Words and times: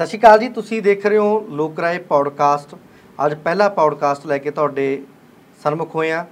ਸਤਿ 0.00 0.08
ਸ਼੍ਰੀ 0.08 0.18
ਅਕਾਲ 0.18 0.38
ਜੀ, 0.38 0.48
ਤੁਸੀਂ 0.48 0.80
ਦੇਖ 0.82 1.04
ਰਹੇ 1.06 1.18
ਹੋ 1.18 1.46
ਲੋਕ 1.50 1.80
ਰਾਏ 1.80 1.98
ਪੌਡਕਾਸਟ। 2.08 2.74
ਅੱਜ 3.18 3.34
ਪਹਿਲਾ 3.44 3.68
ਪੌਡਕਾਸਟ 3.68 4.26
ਲੈ 4.26 4.36
ਕੇ 4.38 4.50
ਤੁਹਾਡੇ 4.50 5.02
ਸਨਮੁਖ 5.62 5.94
ਹੋਏ 5.94 6.10
ਆ 6.10 6.24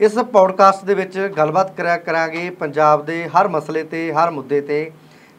ਇਸ 0.00 0.18
ਪੌਡਕਾਸਟ 0.32 0.84
ਦੇ 0.84 0.94
ਵਿੱਚ 0.94 1.16
ਗੱਲਬਾਤ 1.36 1.70
ਕਰਿਆ 1.76 1.96
ਕਰਾਂਗੇ 1.98 2.50
ਪੰਜਾਬ 2.60 3.04
ਦੇ 3.04 3.16
ਹਰ 3.28 3.48
ਮਸਲੇ 3.48 3.82
ਤੇ, 3.84 4.12
ਹਰ 4.12 4.30
ਮੁੱਦੇ 4.30 4.60
ਤੇ। 4.60 4.90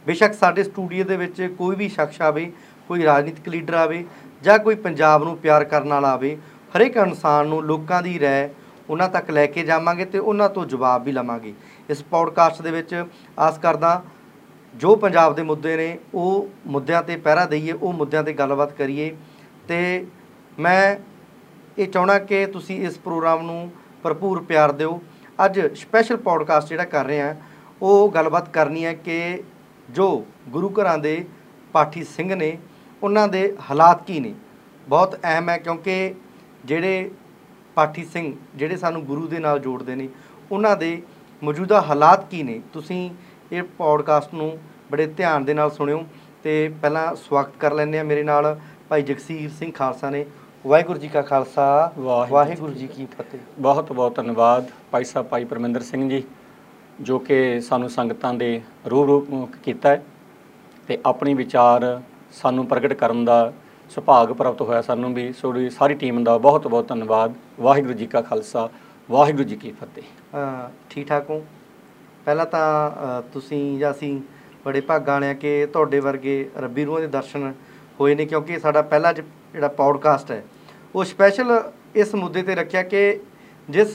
ਬੇਸ਼ੱਕ 0.06 0.34
ਸਾਡੇ 0.34 0.64
ਸਟੂਡੀਓ 0.64 1.06
ਦੇ 1.06 1.18
ਵਿੱਚ 1.18 1.42
ਕੋਈ 1.58 1.76
ਵੀ 1.76 1.90
ਸ਼ਖਸ 1.90 2.22
ਆਵੇ, 2.22 2.52
ਕੋਈ 2.88 3.04
ਰਾਜਨੀਤਿਕ 3.04 3.50
ਲੀਡਰ 3.50 3.74
ਆਵੇ 3.74 4.04
ਜਾਂ 4.44 4.58
ਕੋਈ 4.60 4.76
ਪੰਜਾਬ 4.78 5.24
ਨੂੰ 5.24 5.38
ਪਿਆਰ 5.38 5.64
ਕਰਨ 5.64 5.90
ਵਾਲਾ 5.90 6.14
ਆਵੇ, 6.14 6.38
ਹਰੇਕ 6.76 6.98
ਇਨਸਾਨ 6.98 7.48
ਨੂੰ 7.48 7.64
ਲੋਕਾਂ 7.64 8.02
ਦੀ 8.02 8.20
ਰਾਏ 8.20 8.50
ਉਹਨਾਂ 8.90 9.10
ਤੱਕ 9.10 9.30
ਲੈ 9.32 9.46
ਕੇ 9.48 9.64
ਜਾਵਾਂਗੇ 9.64 10.06
ਤੇ 10.06 10.20
ਉਹਨਾਂ 10.20 10.50
ਤੋਂ 10.50 10.66
ਜਵਾਬ 10.66 11.04
ਵੀ 11.04 11.12
ਲਵਾਂਗੇ। 11.12 11.54
ਇਸ 11.90 12.04
ਪੌਡਕਾਸਟ 12.04 12.62
ਦੇ 12.62 12.72
ਵਿੱਚ 12.72 13.04
ਆਸ 13.40 13.58
ਕਰਦਾ 13.60 14.02
ਜੋ 14.76 14.96
ਪੰਜਾਬ 14.96 15.36
ਦੇ 15.36 15.44
ਮੁੱਦੇ 15.44 15.78
ਨੇ, 15.78 15.98
ਉਹ 16.14 16.50
ਮੁੱਦਿਆਂ 16.68 17.04
ਤੇ 17.04 17.16
ਪਹਿਰਾ 17.16 17.46
ਦਈਏ, 17.46 17.72
ਉਹ 17.72 17.94
ਮੁੱਦਿਆਂ 17.94 18.24
ਤੇ 18.24 18.34
ਗੱਲਬਾਤ 18.34 18.72
ਕਰੀਏ। 18.74 19.16
ਤੇ 19.68 20.06
ਮੈਂ 20.60 20.96
ਇਹ 21.78 21.88
ਚਾਹਣਾ 21.88 22.20
ਕਿ 22.20 22.46
ਤੁਸੀਂ 22.46 22.88
ਇਸ 22.88 22.98
ਪ੍ਰੋਗਰਾਮ 22.98 23.42
ਨੂੰ 23.42 23.72
ਭਰਪੂਰ 24.04 24.44
ਪਿਆਰ 24.44 24.72
ਦਿਓ। 24.72 25.02
ਅੱਜ 25.46 25.60
ਸਪੈਸ਼ਲ 25.76 26.18
ਪੌਡਕਾਸਟ 26.18 26.70
ਜਿਹੜਾ 26.70 26.84
ਕਰ 26.84 27.06
ਰਹੇ 27.06 27.22
ਆ 27.22 27.36
ਉਹ 27.82 28.12
ਗੱਲਬਾਤ 28.12 28.50
ਕਰਨੀ 28.50 28.86
ਹੈ 28.86 28.94
ਕਿ 28.94 29.44
ਜੋ 29.90 30.26
ਗੁਰੂ 30.50 30.70
ਘਰਾਂ 30.70 30.98
ਦੇ 30.98 31.26
ਪਾਠੀ 31.74 32.04
ਸਿੰਘ 32.04 32.36
ਨੇ, 32.36 32.58
ਉਹਨਾਂ 33.04 33.28
ਦੇ 33.28 33.58
ਹਾਲਾਤ 33.70 34.04
ਕੀ 34.08 34.20
ਨੇ? 34.20 34.34
ਬਹੁਤ 34.90 35.16
ਅਹਿਮ 35.24 35.50
ਹੈ 35.50 35.58
ਕਿਉਂਕਿ 35.58 36.16
ਜਿਹੜੇ 36.66 37.12
ਪਾਠੀ 37.76 38.06
ਸਿੰਘ, 38.06 38.34
ਜਿਹੜੇ 38.56 38.78
ਸਾਨੂੰ 38.78 39.06
ਗੁਰੂ 39.06 39.28
ਦੇ 39.28 39.40
ਨਾਲ 39.40 39.60
ਜੋੜਦੇ 39.60 39.96
ਨੇ, 39.96 40.10
ਉਹਨਾਂ 40.52 40.78
ਦੇ 40.78 41.02
ਮੌਜੂਦਾ 41.44 41.82
ਹਾਲਾਤ 41.82 42.30
ਕੀ 42.30 42.44
ਨੇ? 42.44 42.62
ਤੁਸੀਂ 42.74 43.10
ਇਹ 43.52 43.64
ਪੌਡਕਾਸਟ 43.78 44.34
ਨੂੰ 44.34 44.58
ਬੜੇ 44.92 45.06
ਧਿਆਨ 45.08 45.46
ਦੇ 45.46 45.54
ਨਾਲ 45.54 45.72
ਸੁਣਿਓ 45.72 46.04
ਤੇ 46.44 46.54
ਪਹਿਲਾਂ 46.82 47.16
ਸਵਾਗਤ 47.16 47.58
ਕਰ 47.60 47.74
ਲੈਂਦੇ 47.74 48.00
ਆ 48.00 48.04
ਮੇਰੇ 48.04 48.24
ਨਾਲ 48.24 48.60
ਭਾਈ 48.90 49.02
ਜਗਸੀਰ 49.02 49.50
ਸਿੰਘ 49.50 49.72
ਖਾਲਸਾ 49.72 50.10
ਨੇ। 50.10 50.26
ਵਾਹਿਗੁਰੂ 50.68 51.00
ਜੀ 51.00 51.08
ਕਾ 51.08 51.22
ਖਾਲਸਾ 51.22 51.92
ਵਾਹਿਗੁਰੂ 51.98 52.74
ਜੀ 52.74 52.88
ਕੀ 52.88 53.06
ਫਤਿਹ। 53.06 53.40
ਬਹੁਤ 53.60 53.92
ਬਹੁਤ 53.92 54.16
ਧੰਨਵਾਦ 54.16 54.70
ਭਾਈ 54.92 55.04
ਸਾਹਿਬ 55.04 55.28
ਭਾਈ 55.28 55.46
ਪਰਮਿੰਦਰ 55.46 55.82
ਸਿੰਘ 55.82 56.10
ਜੀ 56.10 56.24
ਜੋ 57.02 57.20
ਕਿ 57.20 57.60
ਸਾਨੂੰ 57.62 57.90
ਸੰਗਤਾਂ 57.90 58.34
ਦੇ 58.34 58.62
ਰੂਪ 58.90 59.08
ਰੂਪ 59.08 59.56
ਕੀਤਾ 59.64 59.90
ਹੈ 59.90 60.04
ਤੇ 60.88 60.98
ਆਪਣੀ 61.06 61.34
ਵਿਚਾਰ 61.34 62.02
ਸਾਨੂੰ 62.34 62.66
ਪ੍ਰਗਟ 62.66 62.94
ਕਰਨ 62.94 63.26
ਦਾ 63.26 63.54
ਸੁਭਾਗ 63.90 64.32
ਪ੍ਰਾਪਤ 64.32 64.62
ਹੋਇਆ 64.62 64.82
ਸਾਨੂੰ 64.82 65.14
ਵੀ। 65.14 65.32
ਤੁਹਾਡੀ 65.42 65.70
ਸਾਰੀ 65.70 65.94
ਟੀਮ 65.94 66.24
ਦਾ 66.24 66.38
ਬਹੁਤ 66.38 66.68
ਬਹੁਤ 66.68 66.88
ਧੰਨਵਾਦ। 66.88 67.34
ਵਾਹਿਗੁਰੂ 67.60 67.94
ਜੀ 67.94 68.06
ਕਾ 68.06 68.22
ਖਾਲਸਾ 68.22 68.70
ਵਾਹਿਗੁਰੂ 69.10 69.44
ਜੀ 69.44 69.56
ਕੀ 69.56 69.72
ਫਤਿਹ। 69.72 70.04
ਠੀਕ 70.90 71.08
ਠਾਕ 71.08 71.30
ਹੋ? 71.30 71.46
ਪਹਿਲਾਂ 72.26 72.46
ਤਾਂ 72.46 72.92
ਅਹ, 72.92 73.22
ਤੁਸੀਂ 73.34 73.80
ਜਾਂ 73.80 73.92
ਅਸੀਂ 73.92 74.22
ਬੜੇ 74.66 74.82
ਭਾਗਾਂ 74.82 75.14
ਵਾਲੇ 75.14 75.30
ਆ 75.30 75.34
ਕਿ 75.34 75.66
ਤੁਹਾਡੇ 75.74 76.00
ਵਰਗੇ 76.00 76.50
ਰੱਬੀ 76.58 76.86
ਰੂਹਾਂ 76.86 77.02
ਦੇ 77.02 77.08
ਦਰਸ਼ਨ 77.08 77.54
ਹੋਏ 78.00 78.16
ਨੇ 78.16 78.26
ਕਿਉਂਕਿ 78.26 78.60
ਸਾਡਾ 78.60 78.82
ਪਹਿਲਾ 78.82 79.14
ਜ- 79.14 79.22
ਜਿਹੜਾ 79.54 79.68
ਪੌਡਕਾਸਟ 79.68 80.32
ਹੈ 80.32 80.44
ਉਹ 80.96 81.04
ਸਪੈਸ਼ਲ 81.04 81.72
ਇਸ 81.96 82.16
ਮੁੱਦੇ 82.16 82.44
ਤੇ 82.44 82.56
ਰੱਖਿਆ 82.56 82.84
ਕਿ 82.84 83.20
ਜਿਸ 83.70 83.94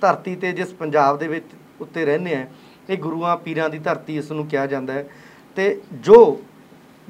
ਧਰਤੀ 0.00 0.36
ਤੇ 0.36 0.52
ਜਿਸ 0.52 0.72
ਪੰਜਾਬ 0.72 1.18
ਦੇ 1.18 1.28
ਵਿੱਚ 1.28 1.44
ਉੱਤੇ 1.80 2.04
ਰਹਿੰਦੇ 2.04 2.34
ਆ 2.34 2.46
ਇਹ 2.90 2.98
ਗੁਰੂਆਂ 2.98 3.36
ਪੀਰਾਂ 3.36 3.68
ਦੀ 3.68 3.78
ਧਰਤੀ 3.78 4.16
ਇਸ 4.16 4.32
ਨੂੰ 4.32 4.46
ਕਿਹਾ 4.46 4.66
ਜਾਂਦਾ 4.66 4.92
ਹੈ। 4.92 5.04
ਤੇ 5.56 5.80
ਜੋ 5.92 6.40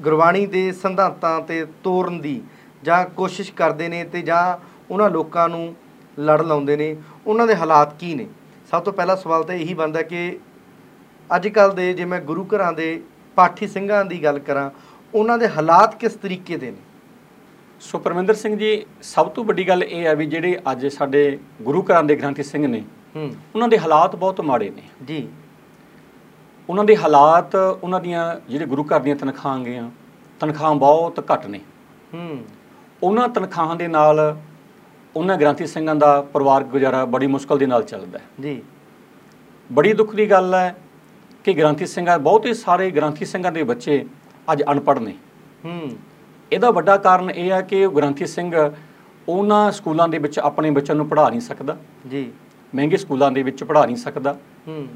ਗੁਰਬਾਣੀ 0.01 0.45
ਦੇ 0.45 0.71
ਸਿਧਾਂਤਾਂ 0.71 1.41
ਤੇ 1.41 1.65
ਤੋਰਨ 1.83 2.19
ਦੀ 2.21 2.41
ਜਾਂ 2.83 3.05
ਕੋਸ਼ਿਸ਼ 3.05 3.53
ਕਰਦੇ 3.53 3.87
ਨੇ 3.87 4.03
ਤੇ 4.03 4.21
ਜਾਂ 4.21 4.57
ਉਹਨਾਂ 4.91 5.09
ਲੋਕਾਂ 5.09 5.49
ਨੂੰ 5.49 5.75
ਲੜ 6.19 6.41
ਲਾਉਂਦੇ 6.41 6.77
ਨੇ 6.77 6.95
ਉਹਨਾਂ 7.27 7.47
ਦੇ 7.47 7.55
ਹਾਲਾਤ 7.55 7.93
ਕੀ 7.99 8.15
ਨੇ? 8.15 8.27
ਸਭ 8.73 8.81
ਤੋਂ 8.81 8.93
ਪਹਿਲਾ 8.93 9.15
ਸਵਾਲ 9.15 9.43
ਤਾਂ 9.43 9.55
ਇਹੀ 9.55 9.73
ਬਣਦਾ 9.73 10.01
ਕਿ 10.01 10.39
ਅੱਜ 11.35 11.47
ਕੱਲ 11.47 11.75
ਦੇ 11.75 11.93
ਜੇ 11.93 12.05
ਮੈਂ 12.05 12.21
ਗੁਰੂ 12.21 12.45
ਘਰਾਂ 12.45 12.73
ਦੇ 12.73 13.03
ਪਾਠੀ 13.35 13.67
ਸਿੰਘਾਂ 13.67 14.05
ਦੀ 14.05 14.23
ਗੱਲ 14.23 14.39
ਕਰਾਂ 14.39 14.71
ਉਹਨਾਂ 15.15 15.37
ਦੇ 15.37 15.47
ਹਾਲਾਤ 15.49 15.95
ਕਿਸ 15.95 16.13
ਤਰੀਕੇ 16.13 16.57
ਦੇ 16.57 16.71
ਨੇ? 16.71 16.77
ਸੋ 17.81 17.97
ਪਰਮਿੰਦਰ 17.97 18.33
ਸਿੰਘ 18.33 18.57
ਜੀ 18.57 18.85
ਸਭ 19.01 19.29
ਤੋਂ 19.29 19.43
ਵੱਡੀ 19.45 19.67
ਗੱਲ 19.67 19.83
ਇਹ 19.83 20.05
ਹੈ 20.05 20.15
ਵੀ 20.15 20.25
ਜਿਹੜੇ 20.25 20.59
ਅੱਜ 20.71 20.87
ਸਾਡੇ 20.87 21.39
ਗੁਰੂ 21.61 21.83
ਘਰਾਂ 21.83 22.03
ਦੇ 22.03 22.15
ਗ੍ਰੰਥੀ 22.15 22.43
ਸਿੰਘ 22.43 22.67
ਨੇ 22.67 22.83
ਹੂੰ। 23.15 23.31
ਉਹਨਾਂ 23.55 23.67
ਦੇ 23.67 23.79
ਹਾਲਾਤ 23.79 24.15
ਬਹੁਤ 24.15 24.41
ਮਾੜੇ 24.41 24.69
ਨੇ। 24.69 24.81
ਜੀ। 25.05 25.27
ਉਹਨਾਂ 26.69 26.83
ਦੇ 26.83 26.97
ਹਾਲਾਤ 26.97 27.55
ਉਹਨਾਂ 27.55 27.99
ਦੀਆਂ 27.99 28.51
ਜਿਹੜੇ 28.51 28.65
ਗੁਰੂ 28.65 28.83
ਘਰ 28.83 28.99
ਦੀਆਂ 28.99 29.15
ਤਨਖਾਹਾਂ 29.15 29.59
ਗਈਆਂ 29.59 29.91
ਤਨਖਾਹਾਂ 30.39 30.75
ਬਹੁਤ 30.75 31.25
ਘੱਟ 31.33 31.45
ਨੇ। 31.45 31.59
ਹੂੰ। 32.13 32.45
ਉਹਨਾਂ 33.03 33.29
ਤਨਖਾਹਾਂ 33.29 33.75
ਦੇ 33.75 33.87
ਨਾਲ 33.87 34.37
ਉਹਨਾਂ 35.15 35.37
ਗ੍ਰੰਥੀ 35.37 35.67
ਸਿੰਘਾਂ 35.67 35.95
ਦਾ 35.95 36.21
ਪਰਿਵਾਰਕ 36.21 36.65
ਗੁਜ਼ਾਰਾ 36.65 37.05
ਬੜੀ 37.05 37.27
ਮੁਸ਼ਕਲ 37.27 37.57
ਦੇ 37.57 37.65
ਨਾਲ 37.65 37.83
ਚੱਲਦਾ 37.83 38.19
ਹੈ। 38.19 38.23
ਜੀ। 38.41 38.61
ਬੜੀ 39.71 39.93
ਦੁੱਖ 39.93 40.15
ਦੀ 40.15 40.31
ਗੱਲ 40.31 40.53
ਹੈ 40.53 40.75
ਕਿ 41.43 41.53
ਗ੍ਰੰਥੀ 41.53 41.85
ਸਿੰਘਾਂ 41.85 42.19
ਬਹੁਤੇ 42.19 42.53
ਸਾਰੇ 42.53 42.91
ਗ੍ਰੰਥੀ 42.91 43.25
ਸਿੰਘਾਂ 43.25 43.51
ਦੇ 43.51 43.63
ਬੱਚੇ 43.63 44.05
ਅੱਜ 44.51 44.63
ਅਨਪੜ੍ਹ 44.71 44.99
ਨੇ। 44.99 45.15
ਹੂੰ। 45.65 45.89
ਇਹਦਾ 46.51 46.71
ਵੱਡਾ 46.71 46.97
ਕਾਰਨ 46.97 47.29
ਇਹ 47.29 47.51
ਹੈ 47.51 47.61
ਕਿ 47.61 47.85
ਉਹ 47.85 47.95
ਗ੍ਰੰਥੀ 47.95 48.25
ਸਿੰਘ 48.25 48.71
ਉਹਨਾਂ 49.29 49.71
ਸਕੂਲਾਂ 49.71 50.07
ਦੇ 50.07 50.17
ਵਿੱਚ 50.17 50.39
ਆਪਣੇ 50.39 50.71
ਬੱਚਿਆਂ 50.71 50.95
ਨੂੰ 50.95 51.07
ਪੜ੍ਹਾ 51.07 51.29
ਨਹੀਂ 51.29 51.41
ਸਕਦਾ। 51.41 51.77
ਜੀ। 52.11 52.31
ਮਹਿੰਗੇ 52.75 52.97
ਸਕੂਲਾਂ 52.97 53.31
ਦੇ 53.31 53.43
ਵਿੱਚ 53.43 53.63
ਪੜ੍ਹਾ 53.63 53.85
ਨਹੀਂ 53.85 53.95
ਸਕਦਾ। 53.95 54.37
ਹੂੰ। 54.67 54.87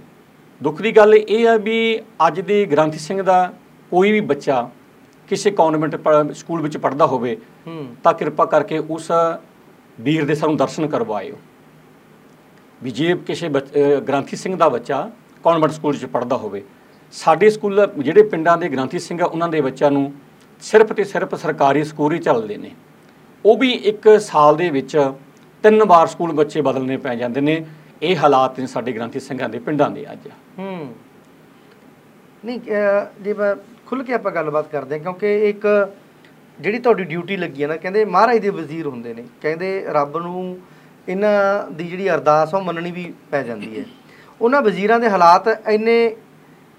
ਦੁੱਖ 0.64 0.82
ਦੀ 0.82 0.92
ਗੱਲ 0.92 1.14
ਇਹ 1.14 1.48
ਹੈ 1.48 1.58
ਵੀ 1.58 2.02
ਅੱਜ 2.28 2.42
ਦੇ 2.42 2.66
ਗ੍ਰੰਥੀ 2.66 2.98
ਸਿੰਘ 2.98 3.22
ਦਾ 3.22 3.54
ਕੋਈ 3.92 4.12
ਵੀ 4.12 4.22
ਬੱਚਾ 4.22 4.70
ਕਿਸੇ 5.28 5.52
ਕਨਵੈਂਟ 5.52 6.00
ਸਕੂਲ 6.34 6.62
ਵਿੱਚ 6.62 6.78
ਪੜ੍ਹਦਾ 6.78 7.06
ਹੋਵੇ 7.06 7.38
ਹੂੰ। 7.68 7.96
ਤਾਂ 8.04 8.14
ਕਿਰਪਾ 8.14 8.46
ਕਰਕੇ 8.46 8.78
ਉਸ 8.78 9.12
ਵੀਰ 10.02 10.26
ਦੇ 10.26 10.36
ਸਾਨੂੰ 10.36 10.58
ਦਰਸ਼ਨ 10.58 10.88
ਕਰਵਾਇਓ। 10.88 11.36
ਵੀ 12.84 12.92
ਜੇ 12.92 13.16
ਕਿਸੇ 13.16 13.50
ਬੱਚ- 13.50 13.76
ਅਹ 13.76 14.02
ਗ੍ਰੰਥੀ 14.02 14.38
ਸਿੰਘ 14.38 14.56
ਦਾ 14.56 14.70
ਬੱਚਾ 14.70 15.12
ਕਨਵੈਂਟ 15.44 15.72
ਸਕੂਲ 15.72 15.98
'ਚ 15.98 16.06
ਪੜ੍ਹਦਾ 16.06 16.38
ਹੋਵੇ, 16.38 16.64
ਸਾਡੇ 17.12 17.50
ਸਕੂਲ 17.50 17.90
ਜਿਹੜੇ 18.00 18.24
ਪਿੰਡਾਂ 18.24 18.58
ਦੇ 18.58 18.70
ਗ੍ਰੰਥੀ 18.70 19.00
ਸਿੰਘ 19.00 19.22
ਆ, 19.22 19.26
ਉਹਨਾਂ 19.26 19.50
ਦੇ 19.50 19.62
ਬੱਚਿਆਂ 19.62 19.92
ਨੂੰ 19.92 20.14
ਸਿਰਫ 20.62 20.94
ਤੇ 20.94 21.04
ਸਿਰਫ 21.04 21.36
ਸਰਕਾਰੀ 21.36 21.84
ਸਕੂਲ 21.84 22.14
ਹੀ 22.14 22.20
ਚੱਲਦੇ 22.20 22.58
ਨੇ। 22.58 22.72
ਉਹ 23.46 23.58
ਵੀ 23.58 23.72
ਇੱਕ 23.72 24.20
ਸਾਲ 24.20 24.56
ਦੇ 24.56 24.70
ਵਿੱਚ 24.70 25.12
ਤਿੰਨ 25.64 25.84
ਵਾਰ 25.84 26.08
ਸਕੂਲ 26.08 26.32
ਬੱਚੇ 26.32 26.62
ਬਦਲਨੇ 26.62 26.98
ਪੈ 26.98 27.16
ਜਾਂਦੇ 27.16 27.42
ਨੇ। 27.42 27.66
ਇਹ 28.02 28.18
ਹਾਲਾਤ 28.18 28.60
ਨੇ 28.60 28.68
ਸਾਡੇ 28.68 28.92
ਗ੍ਰੰਥੀ 28.92 29.20
ਸਿੰਘਾਂ 29.20 29.50
ਦੇ 29.50 29.60
ਪਿੰਡਾਂ 29.60 29.90
ਦੇ 29.90 30.12
ਅੱਜ। 30.12 30.28
ਹੂੰ। 30.60 30.96
ਨਹੀਂ, 32.46 32.60
ਅਹ 32.60 33.24
ਜੇ 33.24 33.34
ਮੈਂ 33.34 33.56
ਖੁੱਲ 33.86 34.04
ਕੇ 34.04 34.14
ਆਪਾਂ 34.14 34.32
ਗੱਲਬਾਤ 34.32 34.68
ਕਰਦੇ 34.68 34.96
ਹਾਂ, 34.96 35.04
ਕਿਉਂਕਿ 35.04 35.50
ਇੱਕ 35.50 35.94
ਜਿਹੜੀ 36.62 36.80
ਤੁਹਾਡੀ 36.80 37.04
ਡਿਊਟੀ 37.04 37.38
ਲੱਗੀ 37.38 37.64
ਹੈ 37.64 37.68
ਨਾ 37.68 37.76
ਕਹਿੰਦੇ 37.76 38.06
ਮਹਾਰਾਜ 38.06 38.38
ਦੇ 38.38 38.50
ਵਜ਼ੀਰ 38.50 38.88
ਹੁੰਦੇ 38.88 39.14
ਨੇ। 39.14 39.24
ਕਹਿੰਦੇ 39.42 39.86
ਰੱਬ 39.88 40.18
ਨੂੰ 40.18 40.60
ਇਹਨਾਂ 41.10 41.72
ਦੀ 41.72 41.88
ਜਿਹੜੀ 41.88 42.10
ਅਰਦਾਸ 42.10 42.54
ਉਹ 42.54 42.62
ਮੰਨਣੀ 42.62 42.92
ਵੀ 42.92 43.14
ਪੈ 43.32 43.44
ਜਾਂਦੀ 43.44 43.80
ਹੈ। 43.80 43.86
ਉਹਨਾਂ 44.42 44.62
ਵਜ਼ੀਰਾਂ 44.62 45.00
ਦੇ 45.00 45.10
ਹਾਲਾਤ 45.10 45.48
ਇੰਨੇ 45.70 46.16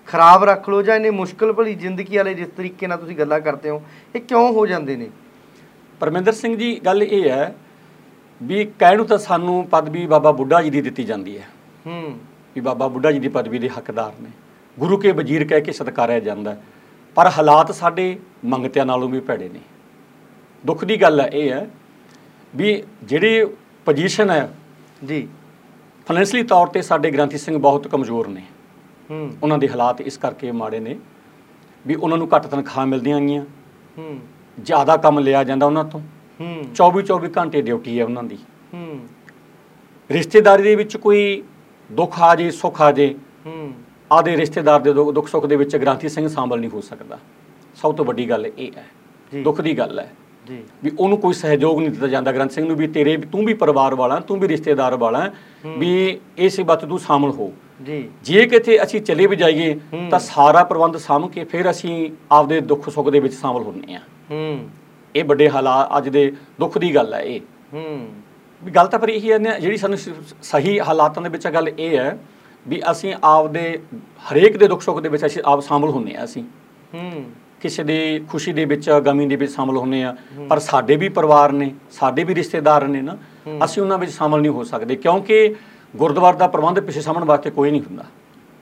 ਖਰਾਬ 0.07 0.45
ਰੱਖ 0.45 0.69
ਲਓ 0.69 0.83
ਜਾਂ 0.83 0.97
ਇੰਨੇ 0.97 1.11
ਮੁਸ਼ਕਲ 1.11 1.53
ਭਲੀ 1.53 1.75
ਜ਼ਿੰਦਗੀ 1.75 2.17
ਵਾਲੇ 2.17 2.35
ਜਿਸ 2.35 2.49
ਤਰੀਕੇ 2.49 2.87
ਨਾਲ 2.87 2.99
ਤੁਸੀਂ 2.99 3.17
ਗੱਲਾਂ 3.17 3.41
ਕਰਦੇ 3.41 3.71
ਹੋ 3.71 3.83
ਇਹ 4.15 4.21
ਕਿਉਂ 4.21 4.53
ਹੋ 4.53 4.67
ਜਾਂਦੇ 4.67 4.97
ਨੇ? 4.97 5.11
ਪਰਮਿੰਦਰ 6.01 6.33
ਸਿੰਘ 6.33 6.57
ਜੀ 6.57 6.81
ਗੱਲ 6.85 7.03
ਇਹ 7.03 7.31
ਹੈ 7.31 7.57
ਵੀ 8.43 8.65
ਕਹਿਣ 8.79 8.97
ਨੂੰ 8.97 9.07
ਤਾਂ 9.07 9.19
ਸਾਨੂੰ 9.19 9.69
ਪਦਵੀ 9.69 10.07
ਬਾਬਾ 10.07 10.33
ਬੁੱਢਾ 10.33 10.63
ਜੀ 10.63 10.71
ਦੀ 10.71 10.81
ਦਿੱਤੀ 10.81 11.05
ਜਾਂਦੀ 11.05 11.39
ਹੈ। 11.39 11.49
ਹੂੰ। 11.87 12.19
ਵੀ 12.55 12.61
ਬਾਬਾ 12.61 12.89
ਬੁੱਢਾ 12.89 13.13
ਜੀ 13.13 13.19
ਦੀ 13.19 13.29
ਪਦਵੀ 13.29 13.59
ਦੇ 13.59 13.69
ਹੱਕਦਾਰ 13.69 14.13
ਨੇ। 14.23 14.31
ਗੁਰੂ 14.79 14.97
ਕੇ 14.97 15.13
ਵਜ਼ੀਰ 15.13 15.49
ਕਹਿ 15.49 15.61
ਕੇ 15.61 15.73
ਸਤਕਾਰਿਆ 15.73 16.21
ਜਾਂਦਾ 16.21 16.55
ਹੈ। 16.55 16.63
ਪਰ 17.15 17.27
ਹਾਲਾਤ 17.27 17.75
ਸਾਡੇ 17.75 18.19
ਮੰਗਤਿਆਂ 18.45 18.87
ਨਾਲੋਂ 18.87 19.09
ਵੀ 19.09 19.21
ਭੈੜੇ 19.21 19.49
ਨੇ। 19.49 19.61
ਦੁੱਖ 20.67 20.85
ਦੀ 20.85 21.03
ਗੱਲ 21.03 21.21
ਹੈ 21.21 21.27
ਇਹ 21.27 21.51
ਹੈ 21.51 21.71
ਵੀ 22.57 22.83
ਜਿਹੜੀ 23.05 23.45
ਪੋਜੀਸ਼ਨ 23.85 24.31
ਹੈ 24.31 24.55
ਜੀ। 25.05 25.29
ਫਾਈਨੈਂਸ਼ਲੀ 26.09 26.43
ਤੌਰ 26.43 26.67
ਤੇ 26.67 26.83
ਸਾਡੇ 26.83 27.11
ਗ੍ਰੰਥੀ 27.11 27.39
ਸਿੰਘ 27.39 27.59
ਬਹੁਤ 27.59 27.89
ਕਮਜ਼ੋਰ 27.89 28.29
ਨੇ। 28.29 28.43
ਹੂੰ। 29.11 29.35
ਉਹਨਾਂ 29.43 29.59
ਦੇ 29.59 29.69
ਹਾਲਾਤ 29.69 30.01
ਇਸ 30.01 30.19
ਕਰਕੇ 30.19 30.53
ਮਾੜੇ 30.53 30.81
ਨੇ 30.81 30.99
ਵੀ 31.87 31.95
ਉਹਨਾਂ 31.95 32.19
ਨੂੰ 32.19 32.29
ਘੱਟ 32.37 32.47
ਤਨਖਾਹ 32.47 32.87
ਮਿਲਦੀਆਂ 32.87 33.21
ਗਈਆਂ। 33.21 33.45
ਹੂੰ। 33.99 34.21
ਜ਼ਿਆਦਾ 34.63 34.97
ਕੰਮ 34.97 35.19
ਲਿਆ 35.19 35.45
ਜਾਂਦਾ 35.45 35.67
ਉਹਨਾਂ 35.67 35.85
ਤੋਂ। 35.85 36.01
ਹੂੰ। 36.41 36.65
24 36.75 37.03
24 37.03 37.31
ਘੰਟੇ 37.39 37.63
ਡਿਊਟੀ 37.63 37.99
ਹੈ 38.01 38.05
ਉਹਨਾਂ 38.05 38.23
ਦੀ। 38.23 38.39
ਹੂੰ। 38.75 39.01
ਰਿਸ਼ਤੇਦਾਰੀ 40.11 40.63
ਦੇ 40.63 40.75
ਵਿੱਚ 40.75 40.97
ਕੋਈ 40.97 41.43
ਦੁੱਖ 41.93 42.21
ਆ 42.21 42.35
ਜੇ 42.35 42.51
ਸੁੱਖ 42.51 42.83
ਆ 42.83 42.93
ਜੇ। 42.93 43.15
ਹੂੰ। 43.47 43.75
ਆਦੇ 44.13 44.37
ਰਿਸ਼ਤੇਦਾਰ 44.37 44.81
ਦੇ 44.81 44.93
ਦੁੱਖ 44.93 45.29
ਸੁੱਖ 45.29 45.47
ਦੇ 45.47 45.57
ਵਿੱਚ 45.57 45.77
ਗ੍ਰਾਂਥੀ 45.77 46.09
ਸਿੰਘ 46.09 46.29
ਸ਼ਾਮਲ 46.29 46.61
ਨਹੀਂ 46.61 46.71
ਹੋ 46.71 46.81
ਸਕਦਾ। 46.81 47.19
ਸਭ 47.75 47.95
ਤੋਂ 47.95 48.05
ਵੱਡੀ 48.05 48.31
ਗੱਲ 48.31 48.51
ਇਹ 48.59 48.73
ਹੈ। 48.77 48.87
ਦੁੱਖ 49.43 49.61
ਦੀ 49.61 49.79
ਗੱਲ 49.79 50.01
ਹੈ। 50.01 50.13
ਜੀ। 50.47 50.65
ਵੀ 50.85 50.91
ਉਹਨੂੰ 50.99 51.19
ਕੋਈ 51.19 51.33
ਸਹਿਯੋਗ 51.33 51.79
ਨਹੀਂ 51.81 51.91
ਦਿੱਤਾ 51.91 52.07
ਜਾਂਦਾ 52.07 52.33
ਗ੍ਰੰਥ 52.33 52.51
ਸਿੰਘ 52.51 52.67
ਨੂੰ 52.67 52.77
ਵੀ 52.77 52.87
ਤੇਰੇ 52.87 53.17
ਤੂੰ 53.17 53.45
ਵੀ 53.45 53.55
ਪਰਿਵਾਰ 53.55 53.95
ਵਾਲਾ 53.95 54.21
ਤੂੰ 54.21 54.41
ਵੀ 54.41 54.49
ਰਿਸ਼ਤੇਦਾਰ 54.49 54.95
ਵਾਲਾ 54.95 55.33
ਵੀ 55.79 56.21
ਇਸ 56.39 56.61
ਬਾਤ 56.61 56.85
ਤੂੰ 56.85 56.99
ਸ਼ਾਮਲ 56.99 57.31
ਹੋ। 57.31 57.53
ਜੀ। 57.87 58.11
ਜੇ 58.23 58.47
ਕਿਤੇ 58.47 58.83
ਅਸੀਂ 58.83 59.01
ਚਲੇ 59.01 59.27
ਵੀ 59.27 59.37
ਜਾਈਏ। 59.37 59.81
ਤਾਂ 60.11 60.19
ਸਾਰਾ 60.19 60.65
ਪ੍ਰਬੰਧ 60.65 60.97
ਸਾਂਭ 60.97 61.31
ਕੇ 61.31 61.45
ਫਿਰ 61.45 61.71
ਅਸੀਂ 61.71 62.11
ਆਪਦੇ 62.33 62.61
ਦੁੱਖ 62.61 62.89
ਸੁੱਖ 62.89 63.09
ਦੇ 63.09 63.21
ਵਿੱਚ 63.21 63.35
ਸ਼ਾਮਲ 63.35 63.63
ਹੁੰਨੇ 63.63 63.95
ਆ। 63.95 64.01
ਹੂੰ। 64.31 64.71
ਇਹ 65.17 65.25
ਵੱਡੇ 65.25 65.51
ਹਾਲਾਤ 65.51 65.99
ਅੱਜ 65.99 66.09
ਦੇ 66.09 66.33
ਦੁੱਖ 66.61 66.79
ਦੀ 66.79 66.95
ਗੱਲ 66.95 67.15
ਹੈ 67.15 67.21
ਇਹ। 67.21 67.41
ਹੂੰ। 67.75 68.09
ਵੀ 68.65 68.71
ਗੱਲ 68.71 68.87
ਤਾਂ 68.87 68.99
ਪਰ 68.99 69.09
ਇਹੀ 69.09 69.33
ਹੈ 69.33 69.39
ਜਿਹੜੀ 69.39 69.77
ਸਾਨੂੰ 69.77 69.99
ਸਹੀ 70.43 70.81
ਹਾਲਾਤਾਂ 70.81 71.23
ਦੇ 71.23 71.29
ਵਿੱਚ 71.29 71.49
ਗੱਲ 71.49 71.69
ਇਹ 71.69 71.99
ਹੈ 71.99 72.19
ਵੀ 72.69 72.83
ਅਸੀਂ 72.91 73.15
ਆਪਦੇ 73.25 73.79
ਹਰੇਕ 74.33 74.57
ਦੇ 74.57 74.69
ਦੁੱਖ 74.69 74.83
ਸੁੱਖ 74.83 75.01
ਦੇ 75.01 75.09
ਵਿੱਚ 75.09 75.27
ਅਸੀਂ 75.27 75.43
ਆਪ 75.45 75.61
ਸ਼ਾਮਲ 75.61 75.89
ਹੁੰਨੇ 75.89 76.15
ਆ 76.15 76.25
ਅਸੀਂ। 76.25 76.43
ਹੂੰ। 76.95 77.25
ਕਿਸੇ 77.61 77.85
ਦੀ 77.85 78.25
ਖੁਸ਼ੀ 78.31 78.53
ਦੇ 78.53 78.65
ਵਿੱਚ 78.65 78.91
ਗਮੀ 78.91 79.27
ਦੇ 79.27 79.37
ਵਿੱਚ 79.37 79.53
ਸ਼ਾਮਲ 79.53 79.77
ਹੁੰਨੇ 79.77 80.05
ਆ 80.05 80.17
ਪਰ 80.49 80.59
ਸਾਡੇ 80.59 80.97
ਵੀ 80.97 81.09
ਪਰਿਵਾਰ 81.09 81.53
ਨੇ 81.53 81.75
ਸਾਡੇ 81.91 82.25
ਵੀ 82.25 82.35
ਰਿਸ਼ਤੇਦਾਰ 82.35 82.89
ਨੇ 82.89 83.03
ਨਾ 83.03 83.17
ਅਸੀਂ 83.65 83.83
ਉਹਨਾਂ 83.83 83.99
ਵਿੱਚ 83.99 84.13
ਸ਼ਾਮਲ 84.13 84.41
ਨਹੀਂ 84.41 84.53
ਹੋ 84.53 84.65
ਸਕਦੇ 84.65 84.97
ਕਿਉਂਕਿ 84.97 85.55
ਗੁਰਦੁਆਰਾ 85.97 86.37
ਦਾ 86.39 86.47
ਪ੍ਰਬੰਧ 86.47 86.81
ਪਿੱਛੇ 86.81 87.01
ਸਾਹਮਣ 87.01 87.25
ਵਾਸਤੇ 87.25 87.51
ਕੋਈ 87.51 87.71
ਨਹੀਂ 87.71 87.83
ਹੁੰਦਾ। 87.83 88.05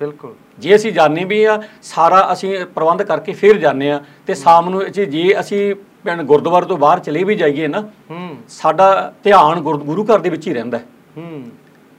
ਬਿਲਕੁਲ। 0.01 0.35
ਜੇ 0.59 0.77
ਅਸੀਂ 0.77 0.93
ਜਾਣੇ 0.93 1.25
ਵੀ 1.25 1.45
ਆ 1.45 1.63
ਸਾਰਾ 1.83 2.29
ਅਸੀਂ 2.33 2.67
ਪ੍ਰਬੰਧ 2.67 3.03
ਕਰਕੇ 3.03 3.33
ਫਿਰ 3.33 3.59
ਜਾਣੇ 3.59 3.91
ਆ 3.91 4.05
ਤੇ 4.27 4.35
ਸ਼ਾਮ 4.35 4.69
ਨੂੰ 4.71 4.93
ਜੇ 4.93 5.41
ਅਸੀਂ 5.41 5.75
ਪਿੰਡ 5.75 6.23
ਗੁਰਦੁਆਰੇ 6.23 6.67
ਤੋਂ 6.67 6.79
ਬਾਹਰ 6.79 6.99
ਚਲੇ 6.99 7.25
ਵੀ 7.25 7.35
ਜਾਈਏ 7.35 7.67
ਨਾ 7.67 7.81
ਹੂੰ। 8.11 8.37
ਸਾਡਾ 8.49 9.15
ਧਿਆਨ 9.25 9.61
ਗੁਰ- 9.61 10.05
ਘਰ 10.05 10.19
ਦੇ 10.19 10.31
ਵਿੱਚ 10.31 10.49
ਹੀ 10.49 10.55
ਰਹਿੰਦਾ। 10.55 10.79
ਹੂੰ। 11.17 11.45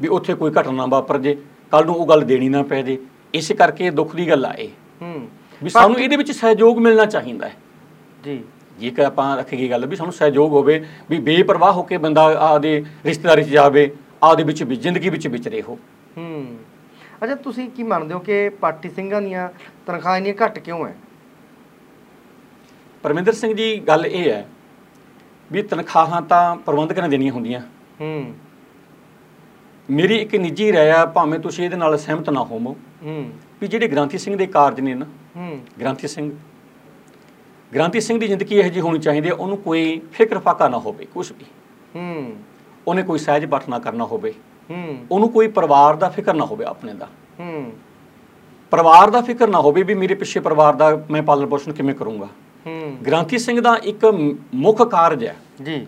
ਵੀ 0.01 0.07
ਉੱਥੇ 0.07 0.33
ਕੋਈ 0.33 0.51
ਘਟਨਾ 0.51 0.85
ਵਾਪਰ 0.85 1.17
ਜੇ। 1.17 1.37
ਕੱਲ 1.71 1.85
ਨੂੰ 1.85 1.95
ਉਹ 1.95 2.07
ਗੱਲ 2.07 2.21
ਦੇਣੀ 2.21 2.49
ਨਾ 2.49 2.63
ਪੈ 2.63 2.81
ਜੇ। 2.81 2.97
ਇਸੇ 3.33 3.55
ਕਰਕੇ 3.55 3.89
ਦੁੱਖ 3.89 4.15
ਦੀ 4.15 4.29
ਗੱਲ 4.29 4.45
ਆ 4.45 4.53
ਇਹ। 4.53 4.69
ਹੂੰ। 5.01 5.29
ਵੀ 5.63 5.69
ਸਾਨੂੰ 5.69 5.99
ਇਹਦੇ 5.99 6.15
ਵਿੱਚ 6.15 6.31
ਸਹਿਯੋਗ 6.31 6.77
ਮਿਲਣਾ 6.77 7.05
ਚਾਹੀਦਾ 7.05 7.47
ਹੈ। 7.47 7.53
ਜੀ। 8.23 8.43
ਜੇਕਰ 8.79 9.03
ਆਪਾਂ 9.03 9.37
ਰੱਖੀਏ 9.37 9.69
ਗੱਲ 9.69 9.85
ਵੀ 9.85 9.95
ਸਾਨੂੰ 9.95 10.13
ਸਹਿਯੋਗ 10.13 10.51
ਹੋਵੇ 10.51 10.85
ਵੀ 11.09 11.19
ਬੇਪਰਵਾਹ 11.19 11.73
ਹੋ 11.73 11.83
ਕੇ 11.83 11.97
ਬੰਦਾ 11.97 12.35
ਆਪਦੇ 12.39 12.85
ਰਿਸ਼ਤੇਦਾਰੀ 13.05 13.43
'ਚ 13.43 13.47
ਜਾਵੇ 13.47 13.95
ਆਪਦੇ 14.23 14.43
ਵਿੱਚ 14.43 14.63
ਵੀ 14.63 14.75
ਜ਼ਿੰਦਗੀ 14.75 15.09
ਵਿੱਚ 15.09 15.27
ਵਿਚਰੇ 15.27 15.61
ਹੋ। 15.61 15.79
ਹੂੰ। 16.17 16.57
ਅੱਛਾ 17.23 17.35
ਤੁਸੀਂ 17.35 17.69
ਕੀ 17.69 17.83
ਮੰਨਦੇ 17.83 18.13
ਹੋ 18.13 18.19
ਕਿ 18.19 18.49
ਪਾਰਟੀ 18.49 18.89
ਸਿੰਘਾਂ 18.89 19.21
ਦੀਆਂ 19.21 19.49
ਤਨਖਾਹਾਂ 19.85 20.17
ਇੰਨੀਆਂ 20.17 20.35
ਘੱਟ 20.45 20.59
ਕਿਉਂ 20.59 20.87
ਹੈ? 20.87 20.95
ਪਰਮਿੰਦਰ 23.03 23.33
ਸਿੰਘ 23.33 23.53
ਜੀ 23.53 23.79
ਗੱਲ 23.79 24.05
ਇਹ 24.05 24.31
ਹੈ 24.31 24.49
ਵੀ 25.51 25.61
ਤਨਖਾਹਾਂ 25.61 26.21
ਤਾਂ 26.21 26.55
ਪ੍ਰਬੰਧਕਾਂ 26.55 27.03
ਨੇ 27.03 27.09
ਦੇਣੀਆਂ 27.09 27.33
ਹੁੰਦੀਆਂ। 27.33 27.61
ਹੂੰ। 28.01 28.35
ਮੇਰੀ 29.91 30.15
ਇੱਕ 30.15 30.35
ਨਿੱਜੀ 30.35 30.73
ਰਾਏ 30.73 30.91
ਆ 30.91 31.05
ਭਾਵੇਂ 31.05 31.39
ਤੁਸੀਂ 31.39 31.65
ਇਹਦੇ 31.65 31.75
ਨਾਲ 31.75 31.97
ਸਹਿਮਤ 31.97 32.29
ਨਾ 32.29 32.43
ਹੋਵੋ। 32.43 32.75
ਹੂੰ। 33.05 33.31
ਵੀ 33.61 33.67
ਜਿਹੜੇ 33.67 33.87
ਗ੍ਰਾਂਥੀ 33.87 34.17
ਸਿੰਘ 34.17 34.35
ਦੇ 34.35 34.45
ਕਾਰਜ 34.47 34.79
ਨੇ 34.79 34.93
ਨਾ 34.93 35.05
ਹੂੰ। 35.35 35.59
ਗ੍ਰਾਂਥੀ 35.79 36.07
ਸਿੰਘ 36.07 36.31
ਗ੍ਰਾਂਥੀ 37.75 37.99
ਸਿੰਘ 37.99 38.19
ਦੀ 38.19 38.27
ਜ਼ਿੰਦਗੀ 38.27 38.55
ਇਹੋ 38.55 38.67
ਜਿਹੀ 38.67 38.81
ਹੋਣੀ 38.81 38.99
ਚਾਹੀਦੀ 38.99 39.29
ਹੈ 39.29 39.33
ਉਹਨੂੰ 39.33 39.57
ਕੋਈ 39.57 40.01
ਫਿਕਰ 40.11 40.39
ਫਾਕਾ 40.39 40.67
ਨਾ 40.67 40.77
ਹੋਵੇ 40.77 41.05
ਕੁਝ 41.05 41.31
ਵੀ। 41.31 41.45
ਹੂੰ। 41.95 42.35
ਉਹਨੇ 42.87 43.03
ਕੋਈ 43.03 43.19
ਸਹਿਜ 43.19 43.45
ਪਾਠ 43.45 43.69
ਨਾ 43.69 43.79
ਕਰਨਾ 43.79 44.03
ਹੋਵੇ। 44.03 44.33
ਹੂੰ। 44.69 45.05
ਉਹਨੂੰ 45.11 45.29
ਕੋਈ 45.29 45.47
ਪਰਿਵਾਰ 45.47 45.95
ਦਾ 45.95 46.09
ਫਿਕਰ 46.09 46.33
ਨਾ 46.33 46.45
ਹੋਵੇ 46.45 46.65
ਆਪਣੇ 46.65 46.93
ਦਾ। 46.93 47.07
ਹੂੰ। 47.39 47.71
ਪਰਿਵਾਰ 48.71 49.09
ਦਾ 49.09 49.21
ਫਿਕਰ 49.21 49.47
ਨਾ 49.47 49.61
ਹੋਵੇ 49.61 49.83
ਵੀ 49.83 49.93
ਮੇਰੇ 49.93 50.13
ਪਿੱਛੇ 50.13 50.39
ਪਰਿਵਾਰ 50.39 50.75
ਦਾ 50.75 51.05
ਮੈਂ 51.11 51.23
ਪਾਲਣ 51.23 51.45
ਪੋਸ਼ਣ 51.45 51.73
ਕਿਵੇਂ 51.73 51.95
ਕਰੂੰਗਾ। 51.95 52.27
ਹੂੰ। 52.67 52.97
ਗ੍ਰਾਂਥੀ 53.07 53.37
ਸਿੰਘ 53.37 53.61
ਦਾ 53.61 53.75
ਇੱਕ 53.83 54.05
ਮੁੱਖ 54.55 54.81
ਕਾਰਜ 54.81 55.25
ਹੈ 55.25 55.35
ਜੀ। 55.63 55.87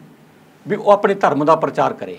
ਵੀ 0.67 0.75
ਉਹ 0.75 0.91
ਆਪਣੇ 0.91 1.13
ਧਰਮ 1.13 1.45
ਦਾ 1.45 1.55
ਪ੍ਰਚਾਰ 1.55 1.93
ਕਰੇ। 1.93 2.17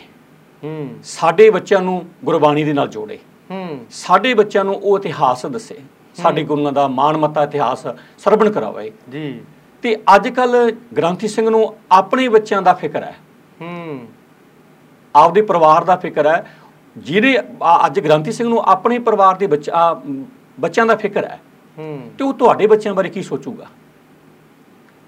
ਹੂੰ। 0.64 0.98
ਸਾਡੇ 1.04 1.50
ਬੱਚਿਆਂ 1.50 1.80
ਨੂੰ 1.80 2.08
ਗੁਰਬਾਣੀ 2.24 2.64
ਦੇ 2.64 2.72
ਨਾਲ 2.72 2.88
ਜੋੜੇ। 2.88 3.18
ਹੂੰ। 3.50 3.86
ਸਾਡੇ 3.90 4.34
ਬੱਚਿਆਂ 4.34 4.64
ਨੂੰ 4.64 4.74
ਉਹ 4.74 4.98
ਇਤਿਹਾਸ 4.98 5.46
ਦੱਸੇ। 5.46 5.78
ਸਾਡੇ 6.14 6.44
ਗੁਰੂਆਂ 6.44 6.72
ਦਾ 6.72 6.88
ਮਾਣਮੱਤਾ 6.88 7.42
ਇਤਿਹਾਸ 7.42 7.86
ਸਰਵਣ 8.18 8.50
ਕਰਾਵੇ। 8.50 8.92
ਜੀ। 9.12 9.40
ਤੇ 9.82 9.96
ਅੱਜ 10.14 10.28
ਕੱਲ 10.28 10.72
ਗ੍ਰਾਂਥੀ 10.96 11.28
ਸਿੰਘ 11.28 11.50
ਨੂੰ 11.50 11.74
ਆਪਣੇ 11.92 12.28
ਬੱਚਿਆਂ 12.28 12.62
ਦਾ 12.62 12.72
ਫਿਕਰ 12.72 13.02
ਹੈ। 13.02 13.16
ਹੂੰ। 13.60 14.06
ਆਪਦੇ 15.16 15.42
ਪਰਿਵਾਰ 15.42 15.84
ਦਾ 15.84 15.96
ਫਿਕਰ 15.96 16.26
ਹੈ। 16.26 16.50
ਜਿਹੜੇ 16.98 17.38
ਅੱਜ 17.86 18.00
ਗ੍ਰਾਂਥੀ 18.00 18.32
ਸਿੰਘ 18.32 18.48
ਨੂੰ 18.48 18.62
ਆਪਣੇ 18.62 18.98
ਪਰਿਵਾਰ 18.98 19.36
ਦੇ 19.36 19.46
ਬੱਚਾ 19.46 20.02
ਬੱਚਿਆਂ 20.60 20.86
ਦਾ 20.86 20.96
ਫਿਕਰ 20.96 21.24
ਹੈ। 21.24 21.40
ਹੂੰ। 21.78 22.10
ਤੇ 22.18 22.24
ਉਹ 22.24 22.34
ਤੁਹਾਡੇ 22.34 22.66
ਬੱਚਿਆਂ 22.66 22.94
ਬਾਰੇ 22.94 23.08
ਕੀ 23.08 23.22
ਸੋਚੂਗਾ? 23.22 23.66